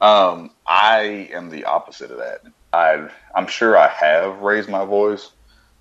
Um, 0.00 0.50
I 0.66 1.28
am 1.32 1.50
the 1.50 1.64
opposite 1.64 2.10
of 2.10 2.18
that. 2.18 2.42
I 2.72 3.08
I'm 3.34 3.46
sure 3.46 3.76
I 3.76 3.88
have 3.88 4.40
raised 4.40 4.68
my 4.68 4.84
voice 4.84 5.30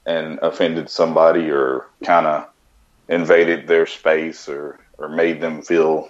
and 0.10 0.40
offended 0.42 0.90
somebody 0.90 1.52
or 1.52 1.88
kind 2.06 2.28
of 2.28 2.48
invaded 3.10 3.68
their 3.68 3.88
space 3.88 4.50
or 4.50 4.80
or 5.00 5.10
made 5.10 5.42
them 5.42 5.62
feel 5.62 6.10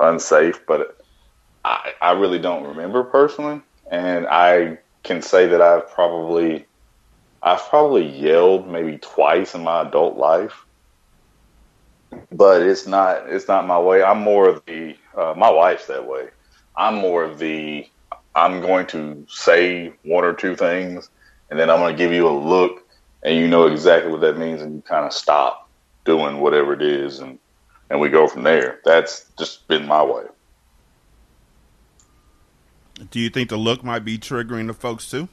unsafe, 0.00 0.60
but 0.68 0.98
I, 1.64 1.92
I 2.02 2.12
really 2.12 2.40
don't 2.40 2.64
remember 2.64 3.04
personally, 3.04 3.62
and 3.90 4.26
I 4.28 4.78
can 5.04 5.22
say 5.22 5.48
that 5.48 5.62
I've 5.62 5.90
probably 5.94 6.66
I've 7.42 7.68
probably 7.68 8.06
yelled 8.06 8.68
maybe 8.68 8.98
twice 8.98 9.54
in 9.54 9.64
my 9.64 9.82
adult 9.82 10.18
life, 10.18 10.66
but 12.32 12.62
it's 12.62 12.86
not 12.86 13.28
it's 13.28 13.48
not 13.48 13.66
my 13.66 13.80
way. 13.80 14.02
I'm 14.02 14.20
more 14.20 14.48
of 14.48 14.64
the 14.66 14.96
uh, 15.16 15.34
my 15.36 15.50
wife's 15.50 15.86
that 15.88 16.06
way. 16.06 16.28
I'm 16.76 16.96
more 16.96 17.24
of 17.24 17.38
the 17.38 17.86
I'm 18.34 18.60
going 18.62 18.86
to 18.88 19.26
say 19.28 19.94
one 20.04 20.24
or 20.24 20.34
two 20.34 20.56
things, 20.56 21.10
and 21.50 21.60
then 21.60 21.70
I'm 21.70 21.80
going 21.80 21.96
to 21.96 21.98
give 21.98 22.12
you 22.12 22.28
a 22.28 22.30
look, 22.38 22.82
and 23.22 23.36
you 23.36 23.48
know 23.48 23.66
exactly 23.66 24.10
what 24.10 24.20
that 24.20 24.38
means, 24.38 24.62
and 24.62 24.74
you 24.74 24.82
kind 24.82 25.04
of 25.04 25.12
stop 25.12 25.68
doing 26.04 26.40
whatever 26.40 26.72
it 26.72 26.82
is, 26.82 27.18
and 27.20 27.38
and 27.90 28.00
we 28.00 28.08
go 28.08 28.26
from 28.26 28.42
there. 28.42 28.80
That's 28.84 29.30
just 29.38 29.66
been 29.68 29.86
my 29.86 30.02
way. 30.02 30.24
Do 33.10 33.20
you 33.20 33.30
think 33.30 33.50
the 33.50 33.56
look 33.56 33.84
might 33.84 34.04
be 34.04 34.18
triggering 34.18 34.66
the 34.66 34.74
folks 34.74 35.10
too? 35.10 35.28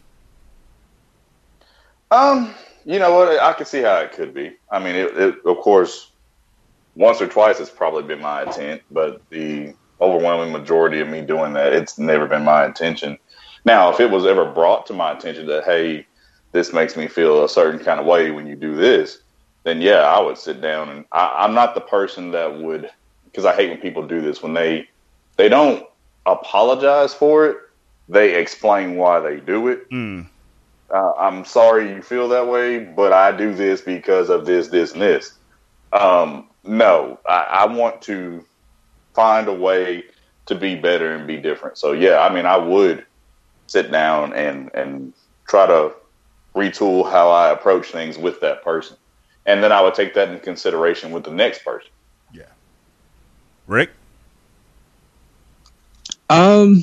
Um, 2.12 2.54
you 2.86 3.00
know 3.00 3.16
what? 3.16 3.40
I 3.40 3.54
can 3.54 3.66
see 3.66 3.82
how 3.82 3.98
it 3.98 4.12
could 4.12 4.34
be. 4.34 4.58
I 4.70 4.80
mean, 4.80 4.96
it, 4.96 5.18
it, 5.18 5.36
of 5.46 5.58
course, 5.58 6.12
once 6.96 7.22
or 7.22 7.28
twice 7.28 7.60
it's 7.60 7.70
probably 7.70 8.04
been 8.04 8.22
my 8.22 8.44
intent, 8.44 8.82
but 8.92 9.22
the 9.30 9.74
overwhelming 10.02 10.52
majority 10.52 11.00
of 11.00 11.08
me 11.08 11.22
doing 11.22 11.54
that, 11.54 11.74
it's 11.74 11.98
never 11.98 12.28
been 12.28 12.44
my 12.44 12.66
intention. 12.66 13.18
Now, 13.66 13.92
if 13.92 14.00
it 14.00 14.12
was 14.12 14.26
ever 14.26 14.46
brought 14.46 14.86
to 14.88 14.94
my 14.94 15.14
attention 15.14 15.48
that, 15.48 15.64
hey, 15.64 16.06
this 16.54 16.72
makes 16.72 16.96
me 16.96 17.08
feel 17.08 17.44
a 17.44 17.50
certain 17.50 17.84
kind 17.84 18.00
of 18.00 18.06
way 18.06 18.32
when 18.32 18.48
you 18.48 18.56
do 18.56 18.76
this, 18.76 19.20
then 19.64 19.82
yeah, 19.82 20.02
I 20.02 20.22
would 20.22 20.38
sit 20.38 20.62
down 20.62 20.90
and 20.90 21.06
I, 21.12 21.44
I'm 21.44 21.54
not 21.54 21.76
the 21.76 21.82
person 21.82 22.32
that 22.32 22.60
would, 22.60 22.90
because 23.26 23.44
I 23.44 23.56
hate 23.56 23.70
when 23.70 23.80
people 23.80 24.08
do 24.08 24.22
this 24.22 24.42
when 24.42 24.54
they 24.54 24.88
they 25.36 25.50
don't 25.50 25.86
apologize 26.26 27.14
for 27.14 27.48
it, 27.48 27.58
they 28.08 28.36
explain 28.36 28.96
why 28.96 29.20
they 29.20 29.40
do 29.40 29.68
it. 29.68 29.90
Mm. 29.90 30.28
Uh, 30.94 31.14
I'm 31.18 31.44
sorry 31.44 31.92
you 31.92 32.04
feel 32.04 32.30
that 32.30 32.48
way, 32.48 32.80
but 32.80 33.12
I 33.12 33.36
do 33.36 33.54
this 33.54 33.82
because 33.82 34.30
of 34.30 34.46
this, 34.46 34.68
this, 34.68 34.94
and 34.94 35.02
this. 35.02 35.34
Um, 35.92 36.50
no, 36.64 37.20
I, 37.28 37.44
I 37.50 37.66
want 37.66 38.02
to 38.04 38.46
find 39.16 39.48
a 39.48 39.54
way 39.54 40.04
to 40.46 40.56
be 40.56 40.76
better 40.76 41.16
and 41.16 41.26
be 41.26 41.38
different. 41.38 41.80
So 41.80 41.94
yeah, 41.94 42.20
I 42.20 42.34
mean, 42.34 42.46
I 42.46 42.58
would 42.58 43.06
sit 43.66 43.92
down 43.92 44.34
and 44.34 44.70
and 44.76 45.14
try 45.48 45.66
to 45.66 45.94
retool 46.56 47.10
how 47.10 47.30
I 47.30 47.52
approach 47.52 47.92
things 47.92 48.18
with 48.18 48.42
that 48.42 48.64
person, 48.64 48.98
and 49.46 49.64
then 49.64 49.72
I 49.72 49.82
would 49.82 49.94
take 49.94 50.14
that 50.16 50.30
into 50.30 50.40
consideration 50.40 51.12
with 51.12 51.24
the 51.24 51.32
next 51.32 51.64
person. 51.64 51.90
Yeah, 52.34 52.44
Rick. 53.68 53.92
Um, 56.30 56.82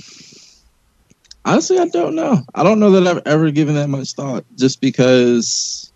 honestly, 1.44 1.78
I 1.78 1.86
don't 1.86 2.14
know. 2.14 2.40
I 2.54 2.62
don't 2.62 2.80
know 2.80 2.90
that 2.92 3.06
I've 3.06 3.26
ever 3.26 3.50
given 3.50 3.74
that 3.74 3.88
much 3.88 4.12
thought, 4.12 4.44
just 4.56 4.80
because 4.80 5.92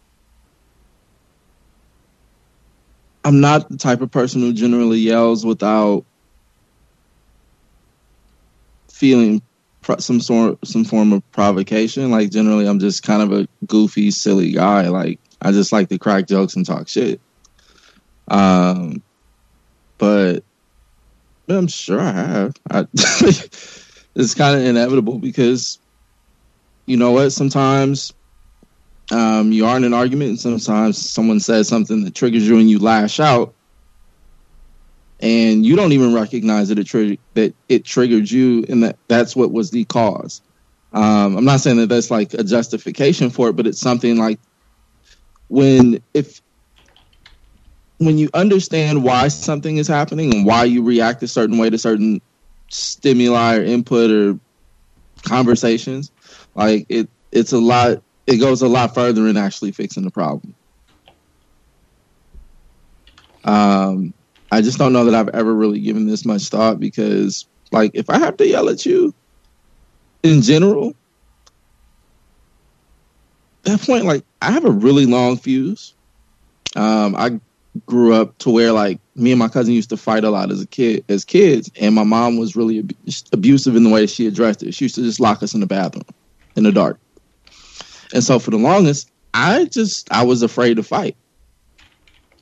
I'm 3.24 3.40
not 3.40 3.68
the 3.68 3.78
type 3.78 4.02
of 4.02 4.10
person 4.10 4.42
who 4.42 4.52
generally 4.52 4.98
yells 4.98 5.46
without 5.46 6.04
feeling 8.90 9.42
some 9.98 10.20
sort 10.20 10.66
some 10.66 10.84
form 10.84 11.12
of 11.12 11.32
provocation. 11.32 12.10
Like 12.10 12.30
generally, 12.30 12.66
I'm 12.66 12.78
just 12.78 13.02
kind 13.02 13.22
of 13.22 13.32
a 13.32 13.48
goofy, 13.66 14.10
silly 14.10 14.52
guy. 14.52 14.88
Like 14.88 15.18
I 15.42 15.52
just 15.52 15.72
like 15.72 15.88
to 15.90 15.98
crack 15.98 16.26
jokes 16.26 16.56
and 16.56 16.64
talk 16.64 16.88
shit. 16.88 17.20
Um, 18.28 19.02
but 19.98 20.40
I'm 21.48 21.68
sure 21.68 22.00
I 22.00 22.12
have. 22.12 22.56
I, 22.70 22.86
it's 22.94 24.34
kind 24.34 24.58
of 24.58 24.64
inevitable 24.64 25.18
because 25.18 25.78
you 26.86 26.96
know 26.96 27.12
what? 27.12 27.30
Sometimes 27.30 28.12
um, 29.10 29.52
you 29.52 29.66
are 29.66 29.76
in 29.76 29.84
an 29.84 29.94
argument, 29.94 30.44
and 30.44 30.60
sometimes 30.62 30.98
someone 30.98 31.40
says 31.40 31.68
something 31.68 32.04
that 32.04 32.14
triggers 32.14 32.48
you, 32.48 32.58
and 32.58 32.70
you 32.70 32.78
lash 32.78 33.20
out, 33.20 33.54
and 35.24 35.64
you 35.64 35.74
don't 35.74 35.92
even 35.92 36.12
recognize 36.12 36.68
that 36.68 36.78
it 36.78 36.84
triggered 36.84 37.18
that 37.32 37.54
it 37.70 37.86
triggered 37.86 38.30
you, 38.30 38.64
and 38.68 38.82
that 38.82 38.98
that's 39.08 39.34
what 39.34 39.52
was 39.52 39.70
the 39.70 39.84
cause. 39.86 40.42
Um, 40.92 41.38
I'm 41.38 41.46
not 41.46 41.60
saying 41.60 41.78
that 41.78 41.88
that's 41.88 42.10
like 42.10 42.34
a 42.34 42.44
justification 42.44 43.30
for 43.30 43.48
it, 43.48 43.56
but 43.56 43.66
it's 43.66 43.80
something 43.80 44.18
like 44.18 44.38
when 45.48 46.02
if 46.12 46.42
when 47.98 48.18
you 48.18 48.28
understand 48.34 49.02
why 49.02 49.28
something 49.28 49.78
is 49.78 49.88
happening 49.88 50.34
and 50.34 50.44
why 50.44 50.64
you 50.64 50.82
react 50.82 51.22
a 51.22 51.28
certain 51.28 51.56
way 51.56 51.70
to 51.70 51.78
certain 51.78 52.20
stimuli 52.70 53.56
or 53.56 53.64
input 53.64 54.10
or 54.10 54.38
conversations, 55.26 56.12
like 56.54 56.84
it, 56.90 57.08
it's 57.32 57.52
a 57.52 57.58
lot. 57.58 58.02
It 58.26 58.36
goes 58.36 58.60
a 58.60 58.68
lot 58.68 58.94
further 58.94 59.26
in 59.26 59.38
actually 59.38 59.72
fixing 59.72 60.04
the 60.04 60.10
problem. 60.10 60.54
Um, 63.44 64.14
I 64.54 64.60
just 64.60 64.78
don't 64.78 64.92
know 64.92 65.04
that 65.04 65.14
I've 65.14 65.34
ever 65.34 65.52
really 65.52 65.80
given 65.80 66.06
this 66.06 66.24
much 66.24 66.48
thought 66.48 66.78
because, 66.78 67.44
like, 67.72 67.90
if 67.94 68.08
I 68.08 68.18
have 68.18 68.36
to 68.36 68.46
yell 68.46 68.68
at 68.68 68.86
you, 68.86 69.12
in 70.22 70.42
general, 70.42 70.94
that 73.64 73.80
point, 73.80 74.04
like, 74.04 74.22
I 74.40 74.52
have 74.52 74.64
a 74.64 74.70
really 74.70 75.06
long 75.06 75.36
fuse. 75.38 75.92
Um, 76.76 77.16
I 77.16 77.40
grew 77.86 78.14
up 78.14 78.38
to 78.38 78.50
where 78.50 78.70
like 78.70 79.00
me 79.16 79.32
and 79.32 79.38
my 79.40 79.48
cousin 79.48 79.74
used 79.74 79.90
to 79.90 79.96
fight 79.96 80.22
a 80.22 80.30
lot 80.30 80.52
as 80.52 80.62
a 80.62 80.66
kid 80.66 81.04
as 81.08 81.24
kids 81.24 81.68
and 81.80 81.92
my 81.92 82.04
mom 82.04 82.36
was 82.36 82.54
really 82.54 82.78
ab- 82.78 82.94
abusive 83.32 83.74
in 83.74 83.82
the 83.82 83.90
way 83.90 84.06
she 84.06 84.28
addressed 84.28 84.62
it. 84.62 84.72
She 84.72 84.84
used 84.84 84.94
to 84.94 85.02
just 85.02 85.18
lock 85.18 85.42
us 85.42 85.54
in 85.54 85.60
the 85.60 85.66
bathroom 85.66 86.04
in 86.54 86.62
the 86.62 86.70
dark. 86.70 87.00
And 88.12 88.22
so 88.22 88.38
for 88.38 88.52
the 88.52 88.58
longest 88.58 89.10
i 89.34 89.64
just 89.64 90.10
i 90.12 90.22
was 90.22 90.42
afraid 90.42 90.76
to 90.76 90.82
fight 90.84 91.16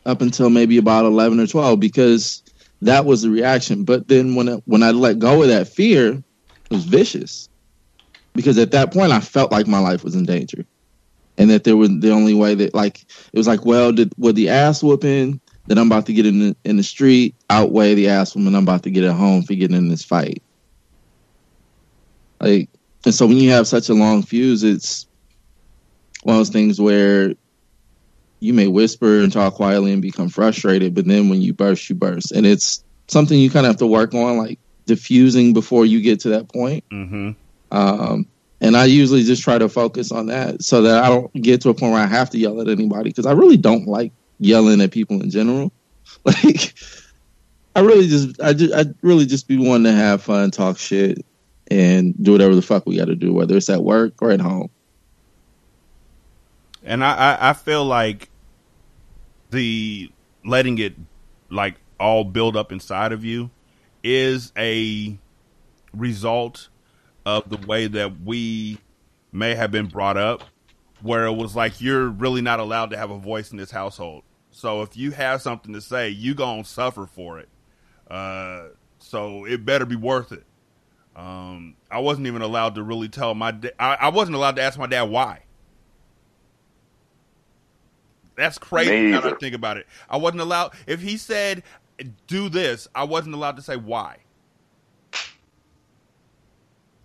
up 0.04 0.20
until 0.20 0.50
maybe 0.50 0.78
about 0.78 1.04
11 1.04 1.40
or 1.40 1.46
12 1.46 1.80
because 1.80 2.42
that 2.82 3.04
was 3.04 3.22
the 3.22 3.30
reaction. 3.30 3.84
But 3.84 4.08
then 4.08 4.34
when 4.34 4.48
it, 4.48 4.62
when 4.66 4.82
i 4.82 4.90
let 4.90 5.18
go 5.18 5.42
of 5.42 5.48
that 5.48 5.68
fear 5.68 6.12
it 6.14 6.24
was 6.70 6.84
vicious. 6.84 7.48
Because 8.34 8.58
at 8.58 8.70
that 8.72 8.92
point 8.92 9.12
i 9.12 9.20
felt 9.20 9.52
like 9.52 9.66
my 9.66 9.78
life 9.78 10.04
was 10.04 10.14
in 10.14 10.24
danger. 10.24 10.64
And 11.38 11.50
that 11.50 11.64
there 11.64 11.76
was 11.76 11.90
the 12.00 12.10
only 12.10 12.34
way 12.34 12.54
that 12.54 12.74
like 12.74 13.02
it 13.02 13.38
was 13.38 13.46
like, 13.46 13.64
well, 13.64 13.92
did 13.92 14.12
would 14.18 14.36
the 14.36 14.48
ass 14.48 14.82
whooping 14.82 15.40
that 15.66 15.78
I'm 15.78 15.86
about 15.86 16.06
to 16.06 16.12
get 16.12 16.26
in 16.26 16.40
the, 16.40 16.56
in 16.64 16.76
the 16.76 16.82
street 16.82 17.34
outweigh 17.48 17.94
the 17.94 18.08
ass 18.08 18.34
whooping 18.34 18.54
I'm 18.54 18.64
about 18.64 18.82
to 18.82 18.90
get 18.90 19.04
at 19.04 19.14
home 19.14 19.42
for 19.42 19.54
getting 19.54 19.76
in 19.76 19.88
this 19.88 20.04
fight? 20.04 20.42
Like, 22.40 22.68
and 23.04 23.14
so 23.14 23.26
when 23.26 23.36
you 23.38 23.50
have 23.50 23.66
such 23.66 23.88
a 23.88 23.94
long 23.94 24.22
fuse, 24.22 24.62
it's 24.62 25.06
one 26.22 26.36
of 26.36 26.40
those 26.40 26.50
things 26.50 26.80
where 26.80 27.34
you 28.42 28.52
may 28.52 28.66
whisper 28.66 29.20
and 29.20 29.32
talk 29.32 29.54
quietly 29.54 29.92
and 29.92 30.02
become 30.02 30.28
frustrated, 30.28 30.94
but 30.94 31.06
then 31.06 31.28
when 31.28 31.40
you 31.40 31.52
burst, 31.52 31.88
you 31.88 31.94
burst, 31.94 32.32
and 32.32 32.44
it's 32.44 32.82
something 33.06 33.38
you 33.38 33.48
kind 33.48 33.66
of 33.66 33.70
have 33.70 33.78
to 33.78 33.86
work 33.86 34.14
on, 34.14 34.36
like 34.36 34.58
diffusing 34.86 35.52
before 35.52 35.86
you 35.86 36.00
get 36.00 36.20
to 36.20 36.30
that 36.30 36.52
point. 36.52 36.84
Mm-hmm. 36.90 37.30
Um, 37.70 38.26
and 38.60 38.76
I 38.76 38.86
usually 38.86 39.22
just 39.22 39.42
try 39.42 39.58
to 39.58 39.68
focus 39.68 40.10
on 40.10 40.26
that 40.26 40.62
so 40.62 40.82
that 40.82 41.04
I 41.04 41.08
don't 41.08 41.32
get 41.34 41.60
to 41.62 41.68
a 41.68 41.74
point 41.74 41.92
where 41.92 42.02
I 42.02 42.06
have 42.06 42.30
to 42.30 42.38
yell 42.38 42.60
at 42.60 42.68
anybody 42.68 43.10
because 43.10 43.26
I 43.26 43.32
really 43.32 43.56
don't 43.56 43.86
like 43.86 44.12
yelling 44.40 44.80
at 44.80 44.90
people 44.90 45.22
in 45.22 45.30
general. 45.30 45.72
Like, 46.24 46.74
I 47.74 47.80
really 47.80 48.06
just, 48.06 48.40
I 48.40 48.52
just, 48.52 48.72
I 48.72 48.84
really 49.00 49.26
just 49.26 49.48
be 49.48 49.56
wanting 49.56 49.84
to 49.84 49.92
have 49.92 50.22
fun, 50.22 50.52
talk 50.52 50.78
shit, 50.78 51.24
and 51.68 52.14
do 52.22 52.30
whatever 52.30 52.54
the 52.54 52.62
fuck 52.62 52.86
we 52.86 52.96
got 52.96 53.06
to 53.06 53.16
do, 53.16 53.32
whether 53.32 53.56
it's 53.56 53.70
at 53.70 53.82
work 53.82 54.20
or 54.20 54.30
at 54.30 54.40
home. 54.40 54.70
And 56.84 57.02
I, 57.02 57.14
I, 57.14 57.50
I 57.50 57.52
feel 57.54 57.84
like 57.84 58.28
the 59.52 60.10
letting 60.44 60.78
it 60.78 60.94
like 61.50 61.76
all 62.00 62.24
build 62.24 62.56
up 62.56 62.72
inside 62.72 63.12
of 63.12 63.24
you 63.24 63.50
is 64.02 64.52
a 64.58 65.16
result 65.94 66.68
of 67.24 67.48
the 67.48 67.64
way 67.66 67.86
that 67.86 68.20
we 68.22 68.78
may 69.30 69.54
have 69.54 69.70
been 69.70 69.86
brought 69.86 70.16
up, 70.16 70.42
where 71.00 71.26
it 71.26 71.32
was 71.32 71.54
like 71.54 71.80
you're 71.80 72.08
really 72.08 72.42
not 72.42 72.58
allowed 72.58 72.90
to 72.90 72.96
have 72.96 73.10
a 73.10 73.18
voice 73.18 73.52
in 73.52 73.56
this 73.58 73.70
household. 73.70 74.24
So 74.50 74.82
if 74.82 74.96
you 74.96 75.12
have 75.12 75.40
something 75.40 75.72
to 75.72 75.80
say, 75.80 76.08
you 76.08 76.34
gonna 76.34 76.64
suffer 76.64 77.06
for 77.06 77.38
it. 77.38 77.48
Uh, 78.10 78.68
so 78.98 79.44
it 79.44 79.64
better 79.64 79.86
be 79.86 79.96
worth 79.96 80.32
it. 80.32 80.44
Um, 81.14 81.76
I 81.90 82.00
wasn't 82.00 82.26
even 82.26 82.42
allowed 82.42 82.74
to 82.76 82.82
really 82.82 83.08
tell 83.08 83.34
my. 83.34 83.52
Da- 83.52 83.70
I, 83.78 83.94
I 83.94 84.08
wasn't 84.08 84.36
allowed 84.36 84.56
to 84.56 84.62
ask 84.62 84.78
my 84.78 84.86
dad 84.86 85.04
why. 85.04 85.44
That's 88.36 88.58
crazy 88.58 89.10
now 89.10 89.20
that 89.20 89.34
I 89.34 89.36
think 89.36 89.54
about 89.54 89.76
it. 89.76 89.86
I 90.08 90.16
wasn't 90.16 90.40
allowed. 90.42 90.72
If 90.86 91.00
he 91.00 91.16
said, 91.16 91.62
"Do 92.26 92.48
this," 92.48 92.88
I 92.94 93.04
wasn't 93.04 93.34
allowed 93.34 93.56
to 93.56 93.62
say 93.62 93.76
why. 93.76 94.18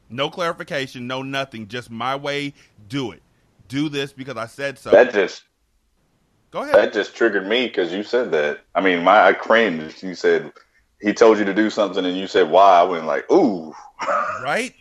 No 0.10 0.30
clarification, 0.30 1.06
no 1.08 1.22
nothing. 1.22 1.68
Just 1.68 1.92
my 1.92 2.16
way. 2.16 2.54
Do 2.88 3.12
it. 3.12 3.22
Do 3.68 3.90
this 3.90 4.14
because 4.14 4.38
I 4.38 4.48
said 4.48 4.80
so. 4.80 4.92
That 4.92 5.14
just 5.14 5.44
Go 6.52 6.64
ahead. 6.64 6.76
that 6.76 6.94
just 6.94 7.16
triggered 7.16 7.46
me 7.46 7.68
because 7.68 7.92
you 7.92 8.04
said 8.04 8.32
that. 8.32 8.62
I 8.74 8.82
mean, 8.82 9.04
my 9.04 9.26
I 9.28 9.34
cringed. 9.34 10.02
You 10.02 10.16
said 10.16 10.54
he 11.02 11.14
told 11.14 11.38
you 11.38 11.46
to 11.46 11.54
do 11.54 11.70
something, 11.70 12.06
and 12.06 12.18
you 12.18 12.28
said 12.28 12.50
why. 12.50 12.80
I 12.80 12.84
went 12.84 13.06
like, 13.06 13.30
ooh, 13.32 13.74
right. 14.42 14.74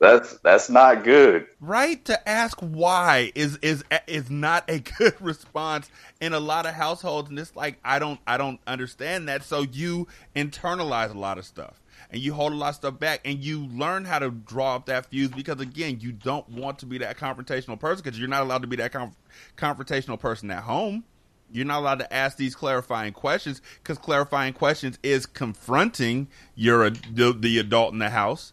That's 0.00 0.38
that's 0.40 0.68
not 0.68 1.04
good. 1.04 1.46
right 1.60 2.04
to 2.04 2.28
ask 2.28 2.58
why 2.60 3.32
is 3.34 3.56
is 3.58 3.84
is 4.06 4.28
not 4.30 4.64
a 4.68 4.78
good 4.98 5.14
response 5.20 5.88
in 6.20 6.32
a 6.34 6.40
lot 6.40 6.66
of 6.66 6.74
households 6.74 7.30
and 7.30 7.38
it's 7.38 7.54
like 7.56 7.78
i 7.84 7.98
don't 7.98 8.20
i 8.26 8.36
don't 8.36 8.60
understand 8.66 9.28
that. 9.28 9.42
So 9.44 9.62
you 9.62 10.06
internalize 10.36 11.14
a 11.14 11.18
lot 11.18 11.38
of 11.38 11.44
stuff 11.44 11.80
and 12.10 12.20
you 12.20 12.34
hold 12.34 12.52
a 12.52 12.56
lot 12.56 12.70
of 12.70 12.74
stuff 12.76 12.98
back 12.98 13.20
and 13.24 13.38
you 13.42 13.66
learn 13.66 14.04
how 14.04 14.18
to 14.18 14.30
draw 14.30 14.76
up 14.76 14.86
that 14.86 15.06
fuse 15.06 15.30
because 15.30 15.60
again 15.60 15.98
you 16.00 16.12
don't 16.12 16.48
want 16.50 16.78
to 16.80 16.86
be 16.86 16.98
that 16.98 17.16
confrontational 17.16 17.78
person 17.78 18.02
because 18.04 18.18
you're 18.18 18.28
not 18.28 18.42
allowed 18.42 18.62
to 18.62 18.68
be 18.68 18.76
that 18.76 18.92
conf- 18.92 19.16
confrontational 19.56 20.18
person 20.18 20.50
at 20.50 20.64
home. 20.64 21.04
You're 21.52 21.66
not 21.66 21.78
allowed 21.78 22.00
to 22.00 22.12
ask 22.12 22.36
these 22.36 22.54
clarifying 22.56 23.12
questions 23.12 23.62
because 23.82 23.96
clarifying 23.98 24.54
questions 24.54 24.98
is 25.02 25.24
confronting 25.24 26.28
your 26.56 26.90
the, 26.90 27.32
the 27.32 27.58
adult 27.58 27.92
in 27.92 28.00
the 28.00 28.10
house. 28.10 28.52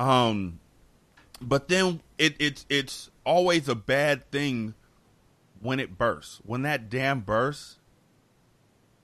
Um 0.00 0.58
but 1.40 1.68
then 1.68 2.00
it, 2.18 2.34
it's 2.38 2.66
it's 2.68 3.10
always 3.24 3.68
a 3.68 3.74
bad 3.74 4.30
thing 4.30 4.74
when 5.60 5.80
it 5.80 5.96
bursts. 5.96 6.40
When 6.44 6.62
that 6.62 6.90
dam 6.90 7.20
bursts, 7.20 7.78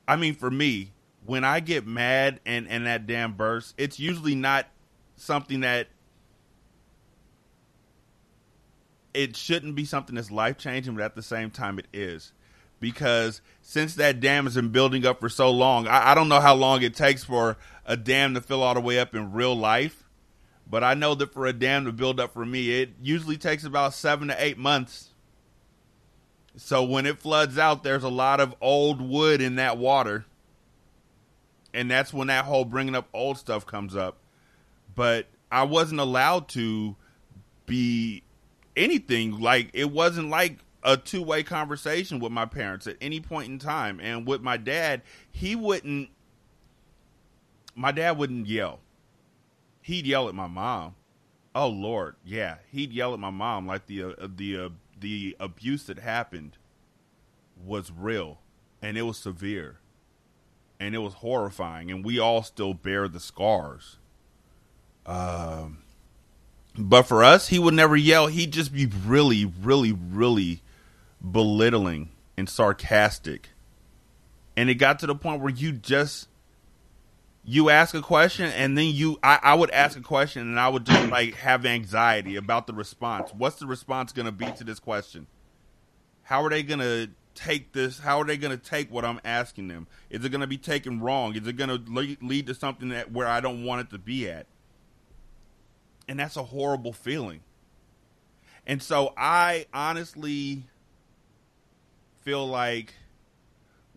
I 0.07 0.17
mean, 0.17 0.35
for 0.35 0.51
me, 0.51 0.93
when 1.25 1.45
I 1.45 1.61
get 1.61 1.87
mad 1.87 2.41
and 2.45 2.69
and 2.69 2.87
that 2.87 3.07
dam 3.07 3.33
bursts, 3.33 3.75
it's 3.79 3.99
usually 3.99 4.35
not 4.35 4.67
something 5.17 5.61
that 5.61 5.89
it 9.15 9.35
shouldn't 9.35 9.75
be 9.75 9.85
something 9.85 10.15
that's 10.15 10.31
life 10.31 10.59
changing, 10.59 10.95
but 10.95 11.03
at 11.03 11.15
the 11.15 11.23
same 11.23 11.51
time, 11.51 11.79
it 11.79 11.87
is. 11.93 12.33
Because 12.79 13.41
since 13.63 13.95
that 13.95 14.21
dam 14.21 14.45
has 14.45 14.55
been 14.55 14.69
building 14.69 15.07
up 15.07 15.21
for 15.21 15.31
so 15.31 15.51
long, 15.51 15.89
I, 15.89 16.11
I 16.11 16.15
don't 16.15 16.29
know 16.29 16.41
how 16.41 16.55
long 16.55 16.83
it 16.83 16.95
takes 16.95 17.25
for 17.25 17.57
a 17.87 17.97
dam 17.97 18.35
to 18.35 18.43
fill 18.43 18.63
all 18.63 18.75
the 18.75 18.81
way 18.81 18.99
up 18.99 19.15
in 19.15 19.33
real 19.33 19.57
life. 19.57 20.06
But 20.69 20.83
I 20.83 20.95
know 20.95 21.15
that 21.15 21.33
for 21.33 21.47
a 21.47 21.53
dam 21.53 21.85
to 21.85 21.93
build 21.93 22.19
up 22.19 22.33
for 22.33 22.45
me, 22.45 22.81
it 22.81 22.91
usually 23.01 23.37
takes 23.37 23.65
about 23.65 23.95
seven 23.95 24.29
to 24.29 24.45
eight 24.45 24.59
months. 24.59 25.11
So 26.57 26.83
when 26.83 27.07
it 27.07 27.19
floods 27.19 27.57
out, 27.57 27.85
there's 27.85 28.03
a 28.03 28.09
lot 28.09 28.41
of 28.41 28.55
old 28.61 29.01
wood 29.01 29.41
in 29.41 29.57
that 29.57 29.79
water. 29.79 30.25
And 31.73 31.91
that's 31.91 32.13
when 32.13 32.29
that 32.29 32.47
whole 32.47 32.65
bringing 32.65 32.95
up 32.95 33.09
old 33.13 33.39
stuff 33.39 33.67
comes 33.67 33.95
up. 33.95 34.19
But 34.95 35.27
I 35.53 35.63
wasn't 35.65 36.01
allowed 36.01 36.49
to 36.51 36.97
be 37.67 38.23
anything 38.75 39.39
like 39.39 39.71
it 39.73 39.91
wasn't 39.91 40.31
like 40.31 40.59
a 40.83 40.97
two 40.97 41.23
way 41.23 41.43
conversation 41.43 42.19
with 42.19 42.33
my 42.33 42.47
parents 42.47 42.87
at 42.87 42.97
any 43.01 43.21
point 43.21 43.51
in 43.51 43.59
time. 43.59 44.01
And 44.01 44.27
with 44.27 44.41
my 44.41 44.57
dad, 44.57 45.03
he 45.31 45.55
wouldn't, 45.55 46.09
my 47.75 47.93
dad 47.93 48.17
wouldn't 48.17 48.47
yell 48.47 48.81
he'd 49.87 50.05
yell 50.05 50.29
at 50.29 50.35
my 50.35 50.49
mom. 50.49 50.97
Oh 51.55 51.69
Lord, 51.69 52.17
yeah, 52.25 52.57
he'd 52.73 52.93
yell 52.93 53.15
at 53.15 53.21
my 53.21 53.31
mom 53.31 53.67
like 53.67 53.87
the 53.87 54.03
uh, 54.03 54.29
the 54.35 54.59
uh, 54.59 54.69
the 54.99 55.37
abuse 55.39 55.85
that 55.85 56.01
happened 56.01 56.57
was 57.65 57.93
real 57.97 58.41
and 58.83 58.99
it 58.99 59.03
was 59.03 59.17
severe 59.17 59.79
and 60.81 60.95
it 60.95 60.99
was 60.99 61.15
horrifying 61.15 61.91
and 61.91 62.05
we 62.05 62.19
all 62.19 62.43
still 62.43 62.75
bear 62.75 63.07
the 63.09 63.21
scars. 63.21 63.99
Um 65.07 65.79
but 66.79 67.05
for 67.05 67.25
us, 67.25 67.49
he 67.49 67.59
would 67.59 67.73
never 67.73 67.97
yell. 67.97 68.27
He'd 68.27 68.53
just 68.53 68.71
be 68.71 68.85
really, 68.85 69.47
really, 69.47 69.93
really 69.93 70.61
belittling 71.31 72.11
and 72.37 72.51
sarcastic. 72.51 73.49
And 74.59 74.69
it 74.69 74.75
got 74.75 74.99
to 74.99 75.07
the 75.07 75.15
point 75.15 75.41
where 75.41 75.53
you 75.53 75.73
just 75.73 76.29
you 77.49 77.71
ask 77.71 77.95
a 77.95 78.03
question 78.03 78.47
and 78.47 78.77
then 78.77 78.87
you 78.87 79.19
I, 79.23 79.39
I 79.41 79.55
would 79.55 79.71
ask 79.71 79.97
a 79.97 80.03
question 80.03 80.43
and 80.43 80.59
I 80.59 80.69
would 80.69 80.85
just 80.85 81.09
like 81.11 81.37
have 81.37 81.65
anxiety 81.65 82.35
about 82.35 82.67
the 82.67 82.75
response. 82.75 83.33
What's 83.33 83.57
the 83.57 83.67
response 83.67 84.13
gonna 84.13 84.33
be 84.33 84.51
to 84.53 84.65
this 84.65 84.81
question? 84.81 85.29
How 86.25 86.45
are 86.45 86.51
they 86.51 86.65
gonna 86.65 87.07
take 87.37 87.73
this? 87.73 88.01
How 88.01 88.21
are 88.21 88.25
they 88.25 88.37
gonna 88.37 88.57
take 88.57 88.91
what 88.91 89.05
I'm 89.05 89.21
asking 89.25 89.69
them? 89.69 89.87
Is 90.11 90.25
it 90.25 90.31
gonna 90.31 90.49
be 90.49 90.59
taken 90.59 91.01
wrong? 91.01 91.37
Is 91.37 91.47
it 91.47 91.53
gonna 91.53 91.81
lead, 91.87 92.21
lead 92.21 92.49
to 92.49 92.55
something 92.55 92.89
that 92.89 93.13
where 93.13 93.29
I 93.29 93.39
don't 93.39 93.65
want 93.65 93.83
it 93.83 93.91
to 93.91 93.99
be 93.99 94.29
at? 94.29 94.47
And 96.09 96.19
that's 96.19 96.37
a 96.37 96.43
horrible 96.43 96.93
feeling. 96.93 97.41
And 98.67 98.83
so 98.83 99.13
I 99.17 99.67
honestly 99.73 100.65
feel 102.23 102.45
like 102.45 102.95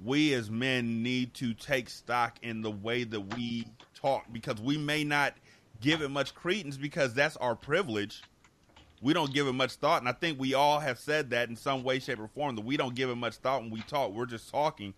we 0.03 0.33
as 0.33 0.49
men 0.49 1.03
need 1.03 1.33
to 1.35 1.53
take 1.53 1.89
stock 1.89 2.37
in 2.41 2.61
the 2.61 2.71
way 2.71 3.03
that 3.03 3.35
we 3.35 3.67
talk 3.93 4.25
because 4.31 4.59
we 4.61 4.77
may 4.77 5.03
not 5.03 5.33
give 5.81 6.01
it 6.01 6.09
much 6.09 6.33
credence 6.33 6.77
because 6.77 7.13
that's 7.13 7.37
our 7.37 7.55
privilege. 7.55 8.23
We 9.01 9.13
don't 9.13 9.33
give 9.33 9.47
it 9.47 9.53
much 9.53 9.73
thought, 9.75 10.01
and 10.01 10.09
I 10.09 10.11
think 10.11 10.39
we 10.39 10.53
all 10.53 10.79
have 10.79 10.99
said 10.99 11.29
that 11.29 11.47
in 11.49 11.55
some 11.55 11.83
way, 11.83 11.99
shape, 11.99 12.19
or 12.19 12.27
form 12.27 12.55
that 12.57 12.65
we 12.65 12.75
don't 12.75 12.95
give 12.95 13.09
it 13.09 13.15
much 13.15 13.35
thought 13.35 13.61
when 13.61 13.71
we 13.71 13.81
talk. 13.81 14.11
We're 14.11 14.25
just 14.25 14.49
talking. 14.49 14.93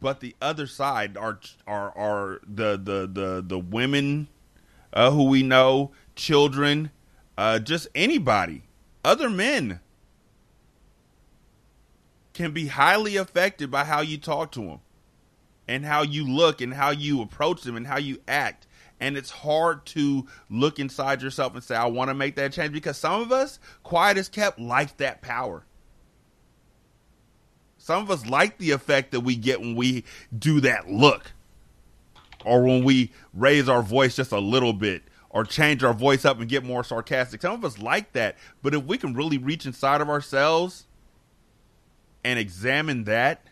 But 0.00 0.20
the 0.20 0.34
other 0.40 0.66
side 0.66 1.16
are 1.16 1.38
are 1.66 1.96
are 1.96 2.40
the 2.46 2.76
the 2.76 3.08
the 3.12 3.44
the 3.46 3.58
women 3.58 4.28
uh, 4.92 5.10
who 5.10 5.24
we 5.24 5.42
know, 5.42 5.92
children, 6.16 6.90
uh, 7.36 7.58
just 7.60 7.88
anybody, 7.94 8.62
other 9.04 9.30
men 9.30 9.80
can 12.38 12.52
be 12.52 12.68
highly 12.68 13.16
affected 13.16 13.68
by 13.68 13.82
how 13.82 14.00
you 14.00 14.16
talk 14.16 14.52
to 14.52 14.60
them 14.60 14.78
and 15.66 15.84
how 15.84 16.02
you 16.02 16.24
look 16.24 16.60
and 16.60 16.72
how 16.72 16.90
you 16.90 17.20
approach 17.20 17.62
them 17.62 17.76
and 17.76 17.84
how 17.84 17.98
you 17.98 18.16
act. 18.28 18.68
And 19.00 19.16
it's 19.16 19.30
hard 19.30 19.84
to 19.86 20.24
look 20.48 20.78
inside 20.78 21.20
yourself 21.20 21.54
and 21.54 21.64
say, 21.64 21.74
I 21.74 21.86
want 21.86 22.10
to 22.10 22.14
make 22.14 22.36
that 22.36 22.52
change 22.52 22.72
because 22.72 22.96
some 22.96 23.20
of 23.20 23.32
us, 23.32 23.58
quiet 23.82 24.18
as 24.18 24.28
kept, 24.28 24.60
like 24.60 24.96
that 24.98 25.20
power. 25.20 25.64
Some 27.76 28.04
of 28.04 28.10
us 28.10 28.24
like 28.24 28.58
the 28.58 28.70
effect 28.70 29.10
that 29.10 29.20
we 29.20 29.34
get 29.34 29.60
when 29.60 29.74
we 29.74 30.04
do 30.36 30.60
that 30.60 30.88
look 30.88 31.32
or 32.44 32.62
when 32.62 32.84
we 32.84 33.10
raise 33.34 33.68
our 33.68 33.82
voice 33.82 34.14
just 34.14 34.30
a 34.30 34.38
little 34.38 34.72
bit 34.72 35.02
or 35.30 35.42
change 35.42 35.82
our 35.82 35.92
voice 35.92 36.24
up 36.24 36.38
and 36.38 36.48
get 36.48 36.64
more 36.64 36.84
sarcastic. 36.84 37.42
Some 37.42 37.54
of 37.54 37.64
us 37.64 37.80
like 37.80 38.12
that. 38.12 38.36
But 38.62 38.74
if 38.74 38.84
we 38.84 38.96
can 38.96 39.14
really 39.14 39.38
reach 39.38 39.66
inside 39.66 40.00
of 40.00 40.08
ourselves 40.08 40.84
and 42.24 42.38
examine 42.38 43.04
that 43.04 43.46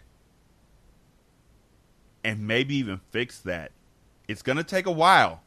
and 2.24 2.46
maybe 2.46 2.74
even 2.76 3.00
fix 3.10 3.38
that. 3.40 3.70
It's 4.26 4.42
going 4.42 4.56
to 4.58 4.64
take 4.64 4.86
a 4.86 4.90
while. 4.90 5.42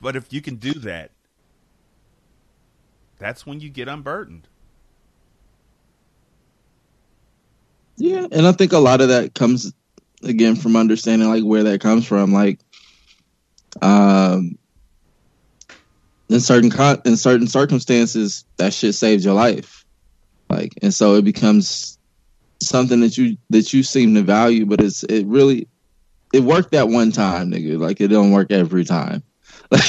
But 0.00 0.14
if 0.14 0.32
you 0.32 0.40
can 0.40 0.56
do 0.56 0.72
that, 0.74 1.10
that's 3.18 3.44
when 3.44 3.60
you 3.60 3.68
get 3.70 3.88
unburdened. 3.88 4.46
Yeah, 7.96 8.26
and 8.30 8.46
I 8.46 8.52
think 8.52 8.72
a 8.72 8.78
lot 8.78 9.00
of 9.00 9.08
that 9.08 9.34
comes 9.34 9.72
again 10.22 10.54
from 10.54 10.76
understanding 10.76 11.28
like 11.28 11.42
where 11.42 11.64
that 11.64 11.80
comes 11.80 12.06
from. 12.06 12.32
Like, 12.32 12.60
um, 13.82 14.58
in 16.28 16.40
certain 16.40 16.70
con- 16.70 17.02
in 17.04 17.16
certain 17.16 17.48
circumstances, 17.48 18.44
that 18.58 18.72
shit 18.72 18.94
saves 18.94 19.24
your 19.24 19.34
life. 19.34 19.75
Like, 20.56 20.74
and 20.82 20.92
so 20.92 21.14
it 21.14 21.24
becomes 21.24 21.98
something 22.62 23.00
that 23.00 23.18
you 23.18 23.36
that 23.50 23.72
you 23.72 23.82
seem 23.82 24.14
to 24.14 24.22
value, 24.22 24.66
but 24.66 24.80
it's 24.80 25.02
it 25.04 25.26
really 25.26 25.68
it 26.32 26.40
worked 26.40 26.72
that 26.72 26.88
one 26.88 27.12
time, 27.12 27.50
nigga. 27.50 27.78
Like, 27.78 28.00
it 28.00 28.08
don't 28.08 28.32
work 28.32 28.50
every 28.50 28.84
time. 28.84 29.22
Like, 29.68 29.82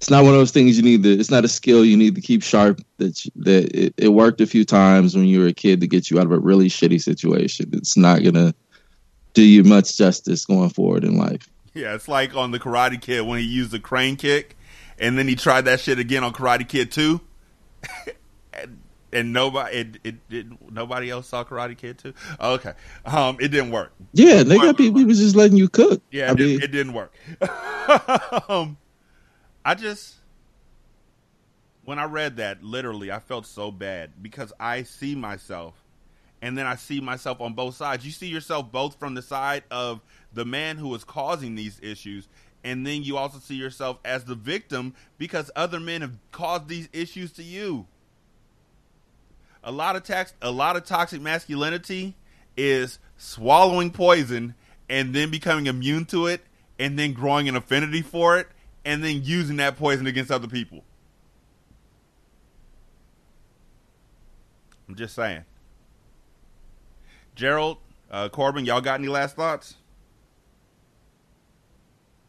it's 0.00 0.10
not 0.10 0.22
one 0.22 0.32
of 0.32 0.38
those 0.38 0.52
things 0.52 0.76
you 0.76 0.82
need 0.84 1.02
to. 1.02 1.10
It's 1.10 1.30
not 1.30 1.44
a 1.44 1.48
skill 1.48 1.84
you 1.84 1.96
need 1.96 2.14
to 2.14 2.20
keep 2.20 2.42
sharp. 2.42 2.80
That 2.98 3.24
you, 3.24 3.32
that 3.36 3.76
it, 3.76 3.94
it 3.98 4.08
worked 4.08 4.40
a 4.40 4.46
few 4.46 4.64
times 4.64 5.14
when 5.14 5.26
you 5.26 5.40
were 5.40 5.48
a 5.48 5.52
kid 5.52 5.80
to 5.80 5.88
get 5.88 6.08
you 6.08 6.18
out 6.18 6.26
of 6.26 6.32
a 6.32 6.38
really 6.38 6.68
shitty 6.68 7.02
situation. 7.02 7.70
It's 7.72 7.96
not 7.96 8.22
gonna 8.22 8.54
do 9.34 9.42
you 9.42 9.64
much 9.64 9.96
justice 9.98 10.44
going 10.44 10.70
forward 10.70 11.04
in 11.04 11.16
life. 11.16 11.48
Yeah, 11.74 11.94
it's 11.94 12.08
like 12.08 12.34
on 12.34 12.52
the 12.52 12.60
Karate 12.60 13.00
Kid 13.00 13.26
when 13.26 13.38
he 13.38 13.44
used 13.44 13.72
the 13.72 13.80
crane 13.80 14.16
kick, 14.16 14.56
and 14.98 15.18
then 15.18 15.26
he 15.28 15.34
tried 15.34 15.66
that 15.66 15.80
shit 15.80 15.98
again 15.98 16.22
on 16.22 16.32
Karate 16.32 16.66
Kid 16.66 16.92
Two, 16.92 17.20
and, 19.12 19.32
nobody 19.32 19.76
it, 19.76 19.96
it, 20.04 20.14
it 20.30 20.46
nobody 20.70 21.10
else 21.10 21.28
saw 21.28 21.44
Karate 21.44 21.76
Kid 21.76 21.98
too. 21.98 22.14
Okay, 22.40 22.72
um, 23.04 23.36
it 23.40 23.48
didn't 23.48 23.70
work. 23.70 23.92
Yeah, 24.12 24.42
nigga, 24.42 24.76
people 24.76 25.04
was 25.04 25.18
just 25.18 25.36
letting 25.36 25.56
you 25.56 25.68
cook. 25.68 26.02
Yeah, 26.10 26.32
it, 26.32 26.36
didn't, 26.36 26.62
it 26.62 26.68
didn't 26.68 26.92
work. 26.92 27.14
um, 28.48 28.76
I 29.64 29.74
just 29.74 30.18
when 31.88 31.98
I 31.98 32.04
read 32.04 32.36
that, 32.36 32.62
literally, 32.62 33.10
I 33.10 33.18
felt 33.18 33.46
so 33.46 33.70
bad 33.70 34.10
because 34.20 34.52
I 34.60 34.82
see 34.82 35.14
myself, 35.14 35.72
and 36.42 36.56
then 36.56 36.66
I 36.66 36.74
see 36.74 37.00
myself 37.00 37.40
on 37.40 37.54
both 37.54 37.76
sides. 37.76 38.04
You 38.04 38.12
see 38.12 38.26
yourself 38.26 38.70
both 38.70 38.98
from 38.98 39.14
the 39.14 39.22
side 39.22 39.62
of 39.70 40.02
the 40.34 40.44
man 40.44 40.76
who 40.76 40.94
is 40.94 41.02
causing 41.02 41.54
these 41.54 41.80
issues, 41.82 42.28
and 42.62 42.86
then 42.86 43.04
you 43.04 43.16
also 43.16 43.38
see 43.38 43.54
yourself 43.54 44.00
as 44.04 44.24
the 44.24 44.34
victim 44.34 44.94
because 45.16 45.50
other 45.56 45.80
men 45.80 46.02
have 46.02 46.18
caused 46.30 46.68
these 46.68 46.90
issues 46.92 47.32
to 47.32 47.42
you. 47.42 47.86
A 49.68 49.70
lot 49.70 49.96
of 49.96 50.02
tax, 50.02 50.32
a 50.40 50.50
lot 50.50 50.76
of 50.76 50.86
toxic 50.86 51.20
masculinity 51.20 52.14
is 52.56 52.98
swallowing 53.18 53.90
poison 53.90 54.54
and 54.88 55.14
then 55.14 55.30
becoming 55.30 55.66
immune 55.66 56.06
to 56.06 56.26
it, 56.26 56.40
and 56.78 56.98
then 56.98 57.12
growing 57.12 57.50
an 57.50 57.54
affinity 57.54 58.00
for 58.00 58.38
it, 58.38 58.48
and 58.86 59.04
then 59.04 59.20
using 59.22 59.56
that 59.56 59.76
poison 59.76 60.06
against 60.06 60.30
other 60.30 60.48
people. 60.48 60.84
I'm 64.88 64.94
just 64.94 65.14
saying. 65.14 65.44
Gerald, 67.34 67.76
uh, 68.10 68.30
Corbin, 68.30 68.64
y'all 68.64 68.80
got 68.80 68.98
any 68.98 69.08
last 69.08 69.36
thoughts? 69.36 69.74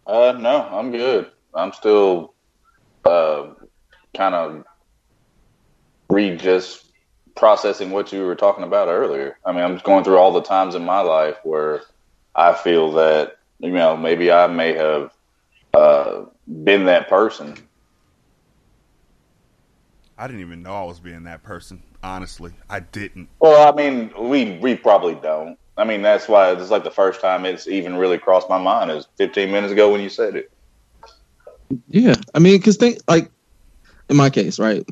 Uh, 0.06 0.34
no, 0.38 0.68
I'm 0.70 0.92
good. 0.92 1.32
I'm 1.54 1.72
still 1.72 2.34
uh, 3.06 3.52
kind 4.14 4.36
of 4.36 4.66
re 6.10 6.36
just 6.36 6.89
processing 7.40 7.92
what 7.92 8.12
you 8.12 8.26
were 8.26 8.36
talking 8.36 8.64
about 8.64 8.90
earlier. 8.90 9.38
I 9.46 9.52
mean, 9.52 9.64
I'm 9.64 9.74
just 9.74 9.86
going 9.86 10.04
through 10.04 10.18
all 10.18 10.34
the 10.34 10.42
times 10.42 10.76
in 10.76 10.86
my 10.86 11.00
life 11.00 11.38
where 11.44 11.82
I 12.36 12.54
feel 12.54 12.92
that 12.94 13.38
you 13.60 13.72
know 13.72 13.98
maybe 13.98 14.32
I 14.32 14.48
may 14.48 14.74
have 14.74 15.12
uh, 15.74 16.26
been 16.64 16.86
that 16.86 17.10
person. 17.10 17.56
I 20.18 20.28
didn't 20.28 20.42
even 20.42 20.62
know 20.62 20.74
I 20.74 20.84
was 20.84 21.00
being 21.00 21.24
that 21.24 21.44
person. 21.44 21.82
Honestly, 22.04 22.52
I 22.70 22.82
didn't. 22.82 23.30
Well, 23.40 23.72
I 23.72 23.76
mean, 23.76 24.12
we 24.20 24.58
we 24.60 24.76
probably 24.76 25.16
don't. 25.16 25.58
I 25.78 25.86
mean, 25.86 26.02
that's 26.02 26.28
why 26.28 26.52
it's 26.52 26.70
like 26.70 26.84
the 26.84 26.92
first 26.92 27.22
time 27.22 27.46
it's 27.46 27.68
even 27.68 27.96
really 27.96 28.18
crossed 28.18 28.50
my 28.50 28.58
mind 28.58 28.92
is 28.92 29.08
15 29.18 29.50
minutes 29.50 29.72
ago 29.72 29.90
when 29.90 30.02
you 30.02 30.10
said 30.10 30.36
it. 30.36 30.52
Yeah, 31.88 32.16
I 32.36 32.40
mean, 32.40 32.58
because 32.58 32.76
think 32.76 33.00
like 33.08 33.32
in 34.10 34.18
my 34.18 34.30
case, 34.30 34.60
right? 34.60 34.86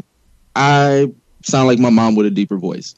I 0.56 1.12
sound 1.48 1.68
like 1.68 1.80
my 1.80 1.90
mom 1.90 2.16
with 2.16 2.26
a 2.26 2.32
deeper 2.32 2.58
voice, 2.58 2.96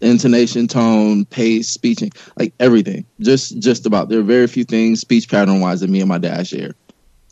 intonation, 0.00 0.66
tone, 0.66 1.24
pace, 1.26 1.68
speeching, 1.68 2.10
like 2.38 2.52
everything. 2.60 3.06
Just 3.20 3.58
just 3.60 3.86
about. 3.86 4.08
There 4.08 4.20
are 4.20 4.24
very 4.24 4.46
few 4.46 4.64
things 4.64 5.00
speech 5.00 5.28
pattern 5.28 5.60
wise 5.60 5.80
that 5.80 5.90
me 5.90 6.00
and 6.00 6.08
my 6.08 6.18
dad 6.18 6.46
share. 6.46 6.74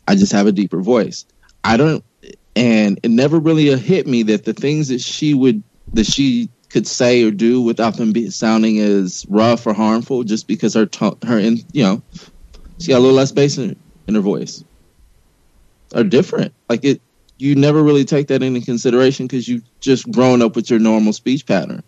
I 0.07 0.15
just 0.15 0.31
have 0.31 0.47
a 0.47 0.51
deeper 0.51 0.81
voice. 0.81 1.25
I 1.63 1.77
don't, 1.77 2.03
and 2.55 2.99
it 3.03 3.11
never 3.11 3.39
really 3.39 3.75
hit 3.77 4.07
me 4.07 4.23
that 4.23 4.45
the 4.45 4.53
things 4.53 4.87
that 4.87 5.01
she 5.01 5.33
would 5.33 5.63
that 5.93 6.05
she 6.05 6.49
could 6.69 6.87
say 6.87 7.23
or 7.23 7.31
do 7.31 7.61
without 7.61 7.97
them 7.97 8.11
be 8.11 8.29
sounding 8.29 8.79
as 8.79 9.25
rough 9.29 9.65
or 9.65 9.73
harmful, 9.73 10.23
just 10.23 10.47
because 10.47 10.73
her 10.73 10.85
tone, 10.85 11.17
her 11.25 11.37
in 11.37 11.57
you 11.73 11.83
know, 11.83 12.01
she 12.79 12.89
got 12.89 12.99
a 12.99 12.99
little 12.99 13.15
less 13.15 13.31
bass 13.31 13.57
in, 13.57 13.75
in 14.07 14.15
her 14.15 14.21
voice, 14.21 14.63
are 15.93 16.03
different. 16.03 16.53
Like 16.69 16.85
it, 16.85 17.01
you 17.39 17.55
never 17.55 17.81
really 17.81 18.05
take 18.05 18.27
that 18.27 18.43
into 18.43 18.61
consideration 18.61 19.25
because 19.25 19.47
you've 19.47 19.63
just 19.79 20.09
grown 20.11 20.41
up 20.41 20.55
with 20.55 20.69
your 20.69 20.79
normal 20.79 21.13
speech 21.13 21.45
pattern. 21.45 21.81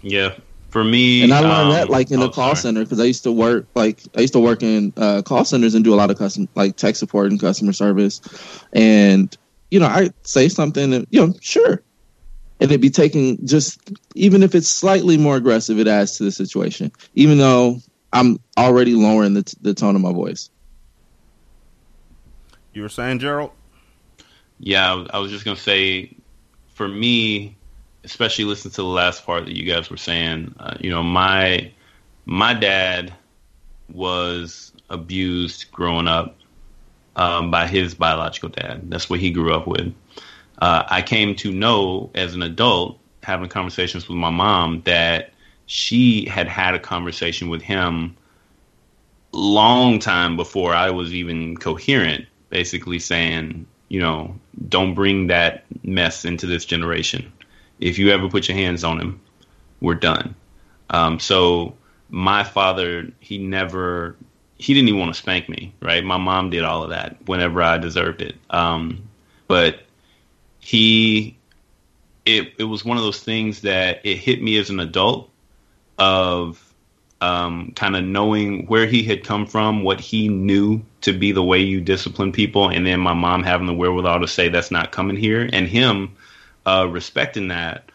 Yeah, 0.00 0.34
for 0.70 0.82
me, 0.82 1.22
and 1.22 1.34
I 1.34 1.40
learned 1.40 1.52
um, 1.52 1.70
that 1.70 1.90
like 1.90 2.10
in 2.10 2.20
oh, 2.20 2.26
a 2.26 2.30
call 2.30 2.54
sorry. 2.54 2.56
center 2.56 2.80
because 2.82 3.00
I 3.00 3.04
used 3.04 3.24
to 3.24 3.32
work 3.32 3.66
like 3.74 4.02
I 4.16 4.20
used 4.20 4.32
to 4.32 4.40
work 4.40 4.62
in 4.62 4.92
uh, 4.96 5.22
call 5.22 5.44
centers 5.44 5.74
and 5.74 5.84
do 5.84 5.92
a 5.92 5.96
lot 5.96 6.10
of 6.10 6.18
custom 6.18 6.48
like 6.54 6.76
tech 6.76 6.96
support 6.96 7.30
and 7.30 7.40
customer 7.40 7.72
service, 7.72 8.20
and 8.72 9.36
you 9.70 9.78
know 9.78 9.86
I 9.86 10.10
say 10.24 10.48
something 10.48 10.94
and 10.94 11.06
you 11.10 11.24
know 11.24 11.34
sure, 11.40 11.82
and 12.60 12.70
it'd 12.70 12.80
be 12.80 12.90
taken 12.90 13.44
just 13.46 13.80
even 14.14 14.42
if 14.42 14.54
it's 14.54 14.68
slightly 14.68 15.18
more 15.18 15.36
aggressive, 15.36 15.78
it 15.78 15.86
adds 15.88 16.16
to 16.18 16.24
the 16.24 16.32
situation, 16.32 16.90
even 17.14 17.38
though 17.38 17.78
I'm 18.12 18.38
already 18.58 18.94
lowering 18.94 19.34
the 19.34 19.42
t- 19.42 19.56
the 19.60 19.74
tone 19.74 19.94
of 19.94 20.02
my 20.02 20.12
voice. 20.12 20.50
You 22.72 22.82
were 22.82 22.88
saying, 22.88 23.18
Gerald? 23.18 23.50
Yeah, 24.58 25.04
I 25.10 25.18
was- 25.18 25.30
just 25.30 25.44
gonna 25.44 25.56
say, 25.56 26.14
for 26.74 26.88
me, 26.88 27.56
especially 28.04 28.44
listen 28.44 28.70
to 28.70 28.78
the 28.78 28.84
last 28.84 29.24
part 29.26 29.44
that 29.46 29.56
you 29.56 29.64
guys 29.64 29.90
were 29.90 29.96
saying. 29.96 30.54
Uh, 30.58 30.74
you 30.80 30.90
know, 30.90 31.02
my 31.02 31.70
my 32.24 32.54
dad 32.54 33.12
was 33.92 34.72
abused 34.88 35.70
growing 35.72 36.08
up 36.08 36.36
um, 37.16 37.50
by 37.50 37.66
his 37.66 37.94
biological 37.94 38.48
dad. 38.48 38.82
That's 38.90 39.10
what 39.10 39.20
he 39.20 39.30
grew 39.30 39.54
up 39.54 39.66
with. 39.66 39.92
Uh, 40.60 40.84
I 40.88 41.02
came 41.02 41.34
to 41.36 41.50
know 41.52 42.10
as 42.14 42.34
an 42.34 42.42
adult, 42.42 42.98
having 43.22 43.48
conversations 43.48 44.08
with 44.08 44.16
my 44.16 44.30
mom, 44.30 44.82
that 44.82 45.32
she 45.66 46.26
had 46.26 46.46
had 46.46 46.74
a 46.74 46.78
conversation 46.78 47.48
with 47.48 47.62
him 47.62 48.16
long 49.32 49.98
time 49.98 50.36
before 50.36 50.74
I 50.74 50.90
was 50.90 51.14
even 51.14 51.56
coherent, 51.56 52.26
basically 52.52 52.98
saying, 52.98 53.66
you 53.88 53.98
know, 53.98 54.36
don't 54.68 54.94
bring 54.94 55.26
that 55.28 55.64
mess 55.82 56.24
into 56.24 56.46
this 56.46 56.64
generation. 56.64 57.32
If 57.80 57.98
you 57.98 58.10
ever 58.10 58.28
put 58.28 58.46
your 58.46 58.56
hands 58.56 58.84
on 58.84 59.00
him, 59.00 59.20
we're 59.80 59.94
done. 59.94 60.36
Um, 60.90 61.18
so 61.18 61.74
my 62.10 62.44
father, 62.44 63.10
he 63.20 63.38
never, 63.38 64.16
he 64.58 64.74
didn't 64.74 64.88
even 64.88 65.00
want 65.00 65.14
to 65.14 65.20
spank 65.20 65.48
me, 65.48 65.72
right? 65.80 66.04
My 66.04 66.18
mom 66.18 66.50
did 66.50 66.62
all 66.62 66.84
of 66.84 66.90
that 66.90 67.16
whenever 67.26 67.62
I 67.62 67.78
deserved 67.78 68.20
it. 68.20 68.36
Um, 68.50 69.02
but 69.48 69.80
he, 70.60 71.36
it, 72.26 72.52
it 72.58 72.64
was 72.64 72.84
one 72.84 72.98
of 72.98 73.02
those 73.02 73.20
things 73.20 73.62
that 73.62 74.00
it 74.04 74.18
hit 74.18 74.42
me 74.42 74.58
as 74.58 74.68
an 74.68 74.78
adult 74.78 75.30
of 75.98 76.62
um, 77.22 77.72
kind 77.74 77.96
of 77.96 78.04
knowing 78.04 78.66
where 78.66 78.86
he 78.86 79.02
had 79.02 79.24
come 79.24 79.46
from, 79.46 79.82
what 79.82 80.00
he 80.00 80.28
knew 80.28 80.84
to 81.02 81.12
be 81.12 81.32
the 81.32 81.42
way 81.42 81.60
you 81.60 81.80
discipline 81.80 82.32
people, 82.32 82.68
and 82.68 82.86
then 82.86 83.00
my 83.00 83.12
mom 83.12 83.42
having 83.42 83.66
the 83.66 83.74
wherewithal 83.74 84.20
to 84.20 84.28
say 84.28 84.48
that's 84.48 84.70
not 84.70 84.92
coming 84.92 85.16
here, 85.16 85.48
and 85.52 85.68
him 85.68 86.16
uh, 86.66 86.86
respecting 86.90 87.48
that. 87.48 87.90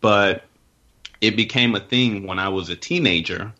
But 0.00 0.44
it 1.20 1.36
became 1.36 1.74
a 1.74 1.80
thing 1.80 2.26
when 2.26 2.38
I 2.38 2.48
was 2.48 2.68
a 2.68 2.76
teenager, 2.76 3.52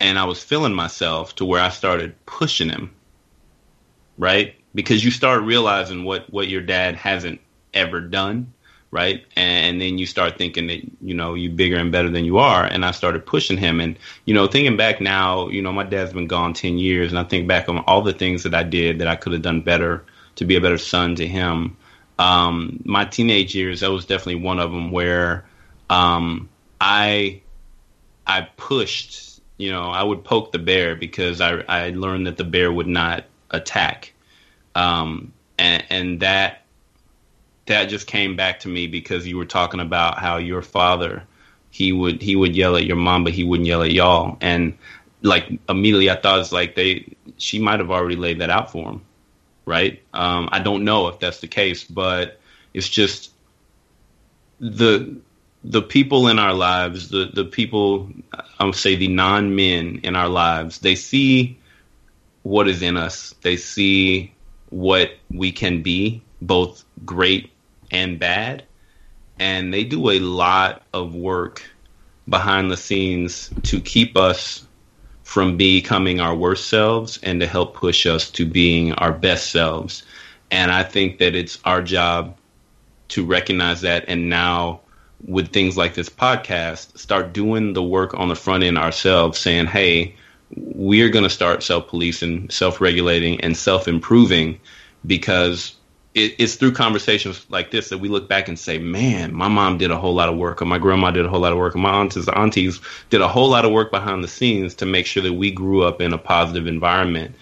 and 0.00 0.18
I 0.18 0.24
was 0.24 0.42
feeling 0.42 0.74
myself 0.74 1.34
to 1.36 1.44
where 1.44 1.62
I 1.62 1.68
started 1.68 2.14
pushing 2.26 2.68
him, 2.68 2.92
right? 4.18 4.54
Because 4.74 5.04
you 5.04 5.10
start 5.10 5.42
realizing 5.42 6.04
what 6.04 6.30
what 6.32 6.48
your 6.48 6.62
dad 6.62 6.96
hasn't 6.96 7.40
ever 7.74 8.00
done 8.00 8.52
right? 8.96 9.26
And 9.36 9.78
then 9.78 9.98
you 9.98 10.06
start 10.06 10.38
thinking 10.38 10.68
that 10.68 10.80
you 11.02 11.14
know 11.14 11.34
you're 11.34 11.52
bigger 11.52 11.76
and 11.76 11.92
better 11.92 12.08
than 12.08 12.24
you 12.24 12.38
are. 12.38 12.64
And 12.64 12.82
I 12.82 12.92
started 12.92 13.26
pushing 13.26 13.58
him, 13.58 13.78
and 13.78 13.98
you 14.24 14.32
know, 14.32 14.46
thinking 14.46 14.76
back 14.78 15.02
now, 15.02 15.48
you 15.48 15.60
know, 15.60 15.70
my 15.70 15.84
dad's 15.84 16.14
been 16.14 16.26
gone 16.26 16.54
ten 16.54 16.78
years, 16.78 17.12
and 17.12 17.18
I 17.18 17.24
think 17.24 17.46
back 17.46 17.68
on 17.68 17.78
all 17.80 18.00
the 18.00 18.14
things 18.14 18.42
that 18.44 18.54
I 18.54 18.62
did 18.62 18.98
that 19.00 19.06
I 19.06 19.14
could 19.14 19.34
have 19.34 19.42
done 19.42 19.60
better 19.60 20.02
to 20.36 20.46
be 20.46 20.56
a 20.56 20.60
better 20.62 20.78
son 20.78 21.14
to 21.16 21.28
him. 21.28 21.76
Um, 22.18 22.82
my 22.84 23.04
teenage 23.04 23.54
years, 23.54 23.80
that 23.80 23.90
was 23.90 24.06
definitely 24.06 24.42
one 24.42 24.58
of 24.58 24.72
them 24.72 24.90
where 24.90 25.44
um, 25.90 26.48
I 26.80 27.42
I 28.26 28.48
pushed. 28.56 29.42
You 29.58 29.72
know, 29.72 29.90
I 29.90 30.02
would 30.02 30.24
poke 30.24 30.52
the 30.52 30.58
bear 30.58 30.96
because 30.96 31.42
I 31.42 31.62
I 31.68 31.90
learned 31.90 32.26
that 32.28 32.38
the 32.38 32.44
bear 32.44 32.72
would 32.72 32.88
not 32.88 33.24
attack, 33.50 34.14
um, 34.74 35.34
and 35.58 35.84
and 35.90 36.20
that 36.20 36.65
that 37.66 37.86
just 37.86 38.06
came 38.06 38.36
back 38.36 38.60
to 38.60 38.68
me 38.68 38.86
because 38.86 39.26
you 39.26 39.36
were 39.36 39.44
talking 39.44 39.80
about 39.80 40.18
how 40.18 40.36
your 40.36 40.62
father 40.62 41.22
he 41.70 41.92
would 41.92 42.22
he 42.22 42.36
would 42.36 42.56
yell 42.56 42.76
at 42.76 42.86
your 42.86 42.96
mom 42.96 43.24
but 43.24 43.32
he 43.32 43.44
wouldn't 43.44 43.66
yell 43.66 43.82
at 43.82 43.92
y'all. 43.92 44.38
And 44.40 44.76
like 45.22 45.50
immediately 45.68 46.10
i 46.10 46.16
thought 46.16 46.40
it's 46.40 46.52
like 46.52 46.74
they 46.74 47.14
she 47.38 47.58
might 47.58 47.80
have 47.80 47.90
already 47.90 48.16
laid 48.16 48.40
that 48.40 48.50
out 48.50 48.70
for 48.70 48.90
him 48.90 49.02
right? 49.64 50.00
Um, 50.14 50.48
i 50.52 50.60
don't 50.60 50.84
know 50.84 51.08
if 51.08 51.18
that's 51.18 51.40
the 51.40 51.48
case 51.48 51.82
but 51.84 52.38
it's 52.74 52.88
just 52.88 53.32
the 54.60 55.16
the 55.64 55.82
people 55.82 56.28
in 56.28 56.38
our 56.38 56.54
lives 56.54 57.08
the 57.08 57.30
the 57.34 57.44
people 57.44 58.08
i 58.60 58.64
would 58.64 58.76
say 58.76 58.94
the 58.94 59.08
non-men 59.08 60.00
in 60.02 60.14
our 60.14 60.28
lives 60.28 60.78
they 60.78 60.94
see 60.94 61.58
what 62.46 62.68
is 62.68 62.80
in 62.80 62.96
us. 62.96 63.34
They 63.42 63.56
see 63.56 64.32
what 64.70 65.10
we 65.30 65.50
can 65.50 65.82
be 65.82 66.22
both 66.40 66.84
great 67.04 67.50
and 67.90 68.18
bad. 68.18 68.64
And 69.38 69.72
they 69.72 69.84
do 69.84 70.10
a 70.10 70.18
lot 70.18 70.82
of 70.92 71.14
work 71.14 71.62
behind 72.28 72.70
the 72.70 72.76
scenes 72.76 73.50
to 73.64 73.80
keep 73.80 74.16
us 74.16 74.66
from 75.22 75.56
becoming 75.56 76.20
our 76.20 76.34
worst 76.34 76.68
selves 76.68 77.18
and 77.22 77.40
to 77.40 77.46
help 77.46 77.74
push 77.74 78.06
us 78.06 78.30
to 78.30 78.46
being 78.46 78.92
our 78.94 79.12
best 79.12 79.50
selves. 79.50 80.04
And 80.50 80.70
I 80.70 80.82
think 80.82 81.18
that 81.18 81.34
it's 81.34 81.58
our 81.64 81.82
job 81.82 82.36
to 83.08 83.24
recognize 83.24 83.82
that 83.82 84.04
and 84.08 84.28
now 84.28 84.80
with 85.26 85.52
things 85.52 85.76
like 85.76 85.94
this 85.94 86.08
podcast 86.08 86.96
start 86.98 87.32
doing 87.32 87.72
the 87.72 87.82
work 87.82 88.14
on 88.14 88.28
the 88.28 88.34
front 88.34 88.62
end 88.62 88.76
ourselves 88.76 89.38
saying 89.38 89.66
hey 89.66 90.14
we 90.54 91.02
are 91.02 91.08
going 91.08 91.24
to 91.24 91.30
start 91.30 91.62
self 91.62 91.88
policing, 91.88 92.50
self 92.50 92.80
regulating, 92.80 93.40
and 93.40 93.56
self 93.56 93.88
improving 93.88 94.60
because 95.06 95.75
it, 96.16 96.34
it's 96.38 96.54
through 96.54 96.72
conversations 96.72 97.46
like 97.50 97.70
this 97.70 97.90
that 97.90 97.98
we 97.98 98.08
look 98.08 98.26
back 98.26 98.48
and 98.48 98.58
say, 98.58 98.78
man, 98.78 99.34
my 99.34 99.48
mom 99.48 99.76
did 99.76 99.90
a 99.90 99.98
whole 99.98 100.14
lot 100.14 100.30
of 100.30 100.36
work, 100.36 100.62
or 100.62 100.64
my 100.64 100.78
grandma 100.78 101.10
did 101.10 101.26
a 101.26 101.28
whole 101.28 101.40
lot 101.40 101.52
of 101.52 101.58
work, 101.58 101.76
or 101.76 101.78
my 101.78 102.00
aunties, 102.00 102.26
aunties 102.30 102.80
did 103.10 103.20
a 103.20 103.28
whole 103.28 103.50
lot 103.50 103.66
of 103.66 103.70
work 103.70 103.90
behind 103.90 104.24
the 104.24 104.28
scenes 104.28 104.74
to 104.76 104.86
make 104.86 105.04
sure 105.04 105.22
that 105.22 105.34
we 105.34 105.50
grew 105.50 105.82
up 105.82 106.00
in 106.00 106.14
a 106.14 106.18
positive 106.18 106.66
environment. 106.66 107.34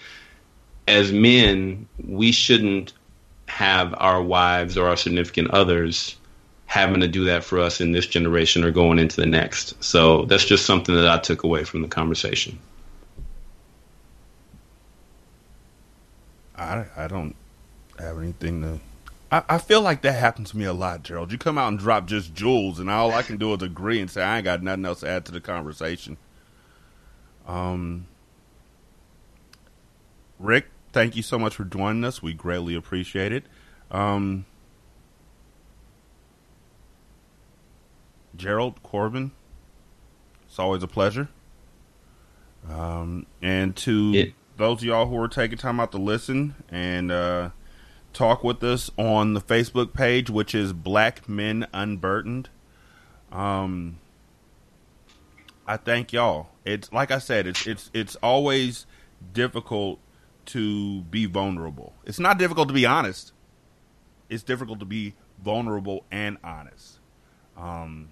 As 0.89 1.11
men, 1.13 1.87
we 2.05 2.33
shouldn't 2.33 2.91
have 3.47 3.95
our 3.97 4.21
wives 4.21 4.77
or 4.77 4.89
our 4.89 4.97
significant 4.97 5.51
others 5.51 6.17
having 6.65 6.99
to 6.99 7.07
do 7.07 7.25
that 7.25 7.45
for 7.45 7.59
us 7.59 7.79
in 7.79 7.93
this 7.93 8.05
generation 8.05 8.65
or 8.65 8.71
going 8.71 8.99
into 8.99 9.15
the 9.15 9.25
next. 9.25 9.81
So 9.81 10.25
that's 10.25 10.43
just 10.43 10.65
something 10.65 10.93
that 10.93 11.07
I 11.07 11.19
took 11.19 11.43
away 11.43 11.63
from 11.63 11.81
the 11.81 11.87
conversation. 11.87 12.59
I, 16.57 16.85
I 16.97 17.07
don't 17.07 17.35
have 17.99 18.17
anything 18.19 18.61
to. 18.61 18.79
I, 19.31 19.43
I 19.49 19.57
feel 19.57 19.81
like 19.81 20.01
that 20.03 20.13
happens 20.13 20.51
to 20.51 20.57
me 20.57 20.65
a 20.65 20.73
lot, 20.73 21.03
Gerald. 21.03 21.31
You 21.31 21.37
come 21.37 21.57
out 21.57 21.69
and 21.69 21.79
drop 21.79 22.05
just 22.07 22.33
jewels, 22.33 22.79
and 22.79 22.89
all 22.89 23.11
I 23.11 23.21
can 23.23 23.37
do 23.37 23.53
is 23.53 23.61
agree 23.61 23.99
and 23.99 24.09
say 24.09 24.21
I 24.23 24.37
ain't 24.37 24.45
got 24.45 24.61
nothing 24.61 24.85
else 24.85 24.99
to 25.01 25.09
add 25.09 25.25
to 25.25 25.31
the 25.31 25.41
conversation. 25.41 26.17
Um, 27.47 28.07
Rick, 30.39 30.67
thank 30.93 31.15
you 31.15 31.23
so 31.23 31.37
much 31.39 31.55
for 31.55 31.63
joining 31.63 32.03
us. 32.03 32.21
We 32.21 32.33
greatly 32.33 32.75
appreciate 32.75 33.31
it. 33.31 33.45
Um, 33.91 34.45
Gerald 38.35 38.81
Corbin, 38.83 39.31
it's 40.47 40.59
always 40.59 40.83
a 40.83 40.87
pleasure. 40.87 41.29
Um, 42.69 43.25
and 43.41 43.75
to 43.77 44.11
It- 44.13 44.33
those 44.57 44.79
of 44.79 44.83
y'all 44.85 45.05
who 45.07 45.17
are 45.19 45.27
taking 45.27 45.57
time 45.57 45.79
out 45.79 45.91
to 45.91 45.97
listen 45.97 46.55
and 46.69 47.11
uh, 47.11 47.49
talk 48.15 48.43
with 48.43 48.63
us 48.63 48.89
on 48.97 49.33
the 49.33 49.41
Facebook 49.41 49.93
page, 49.93 50.29
which 50.29 50.55
is 50.55 50.73
Black 50.73 51.27
Men 51.29 51.67
Unburdened. 51.73 52.49
Um, 53.31 53.99
I 55.67 55.77
thank 55.77 56.13
y'all. 56.13 56.49
It's 56.63 56.91
like 56.91 57.11
I 57.11 57.19
said, 57.19 57.45
it's 57.45 57.67
it's 57.67 57.91
it's 57.93 58.15
always 58.17 58.87
difficult 59.33 59.99
to 60.47 61.01
be 61.01 61.25
vulnerable. 61.25 61.93
It's 62.05 62.19
not 62.19 62.39
difficult 62.39 62.69
to 62.69 62.73
be 62.73 62.85
honest. 62.85 63.33
It's 64.29 64.43
difficult 64.43 64.79
to 64.79 64.85
be 64.85 65.13
vulnerable 65.43 66.05
and 66.11 66.37
honest. 66.43 66.99
Um, 67.57 68.09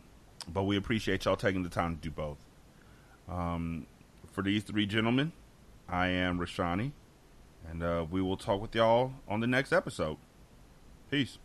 but 0.47 0.63
we 0.63 0.77
appreciate 0.77 1.25
y'all 1.25 1.35
taking 1.35 1.63
the 1.63 1.69
time 1.69 1.95
to 1.95 2.01
do 2.01 2.11
both. 2.11 2.37
Um, 3.29 3.87
for 4.31 4.41
these 4.41 4.63
three 4.63 4.85
gentlemen, 4.85 5.31
I 5.87 6.07
am 6.07 6.39
Rashani, 6.39 6.91
and 7.69 7.83
uh, 7.83 8.05
we 8.09 8.21
will 8.21 8.37
talk 8.37 8.61
with 8.61 8.75
y'all 8.75 9.13
on 9.27 9.39
the 9.39 9.47
next 9.47 9.71
episode. 9.71 10.17
Peace. 11.09 11.37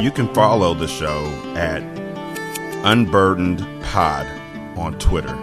You 0.00 0.10
can 0.10 0.32
follow 0.32 0.72
the 0.72 0.88
show 0.88 1.26
at 1.56 1.82
Unburdened 2.84 3.58
Pod 3.84 4.26
on 4.78 4.98
Twitter. 4.98 5.38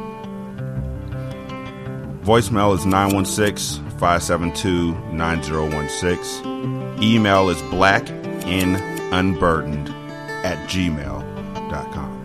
Voicemail 2.24 2.76
is 2.76 2.86
916 2.86 3.87
572 4.00 4.95
9016. 5.12 7.04
Email 7.04 7.50
is 7.50 7.62
blacknunburdened 7.64 9.89
at 10.43 10.58
gmail.com. 10.70 12.16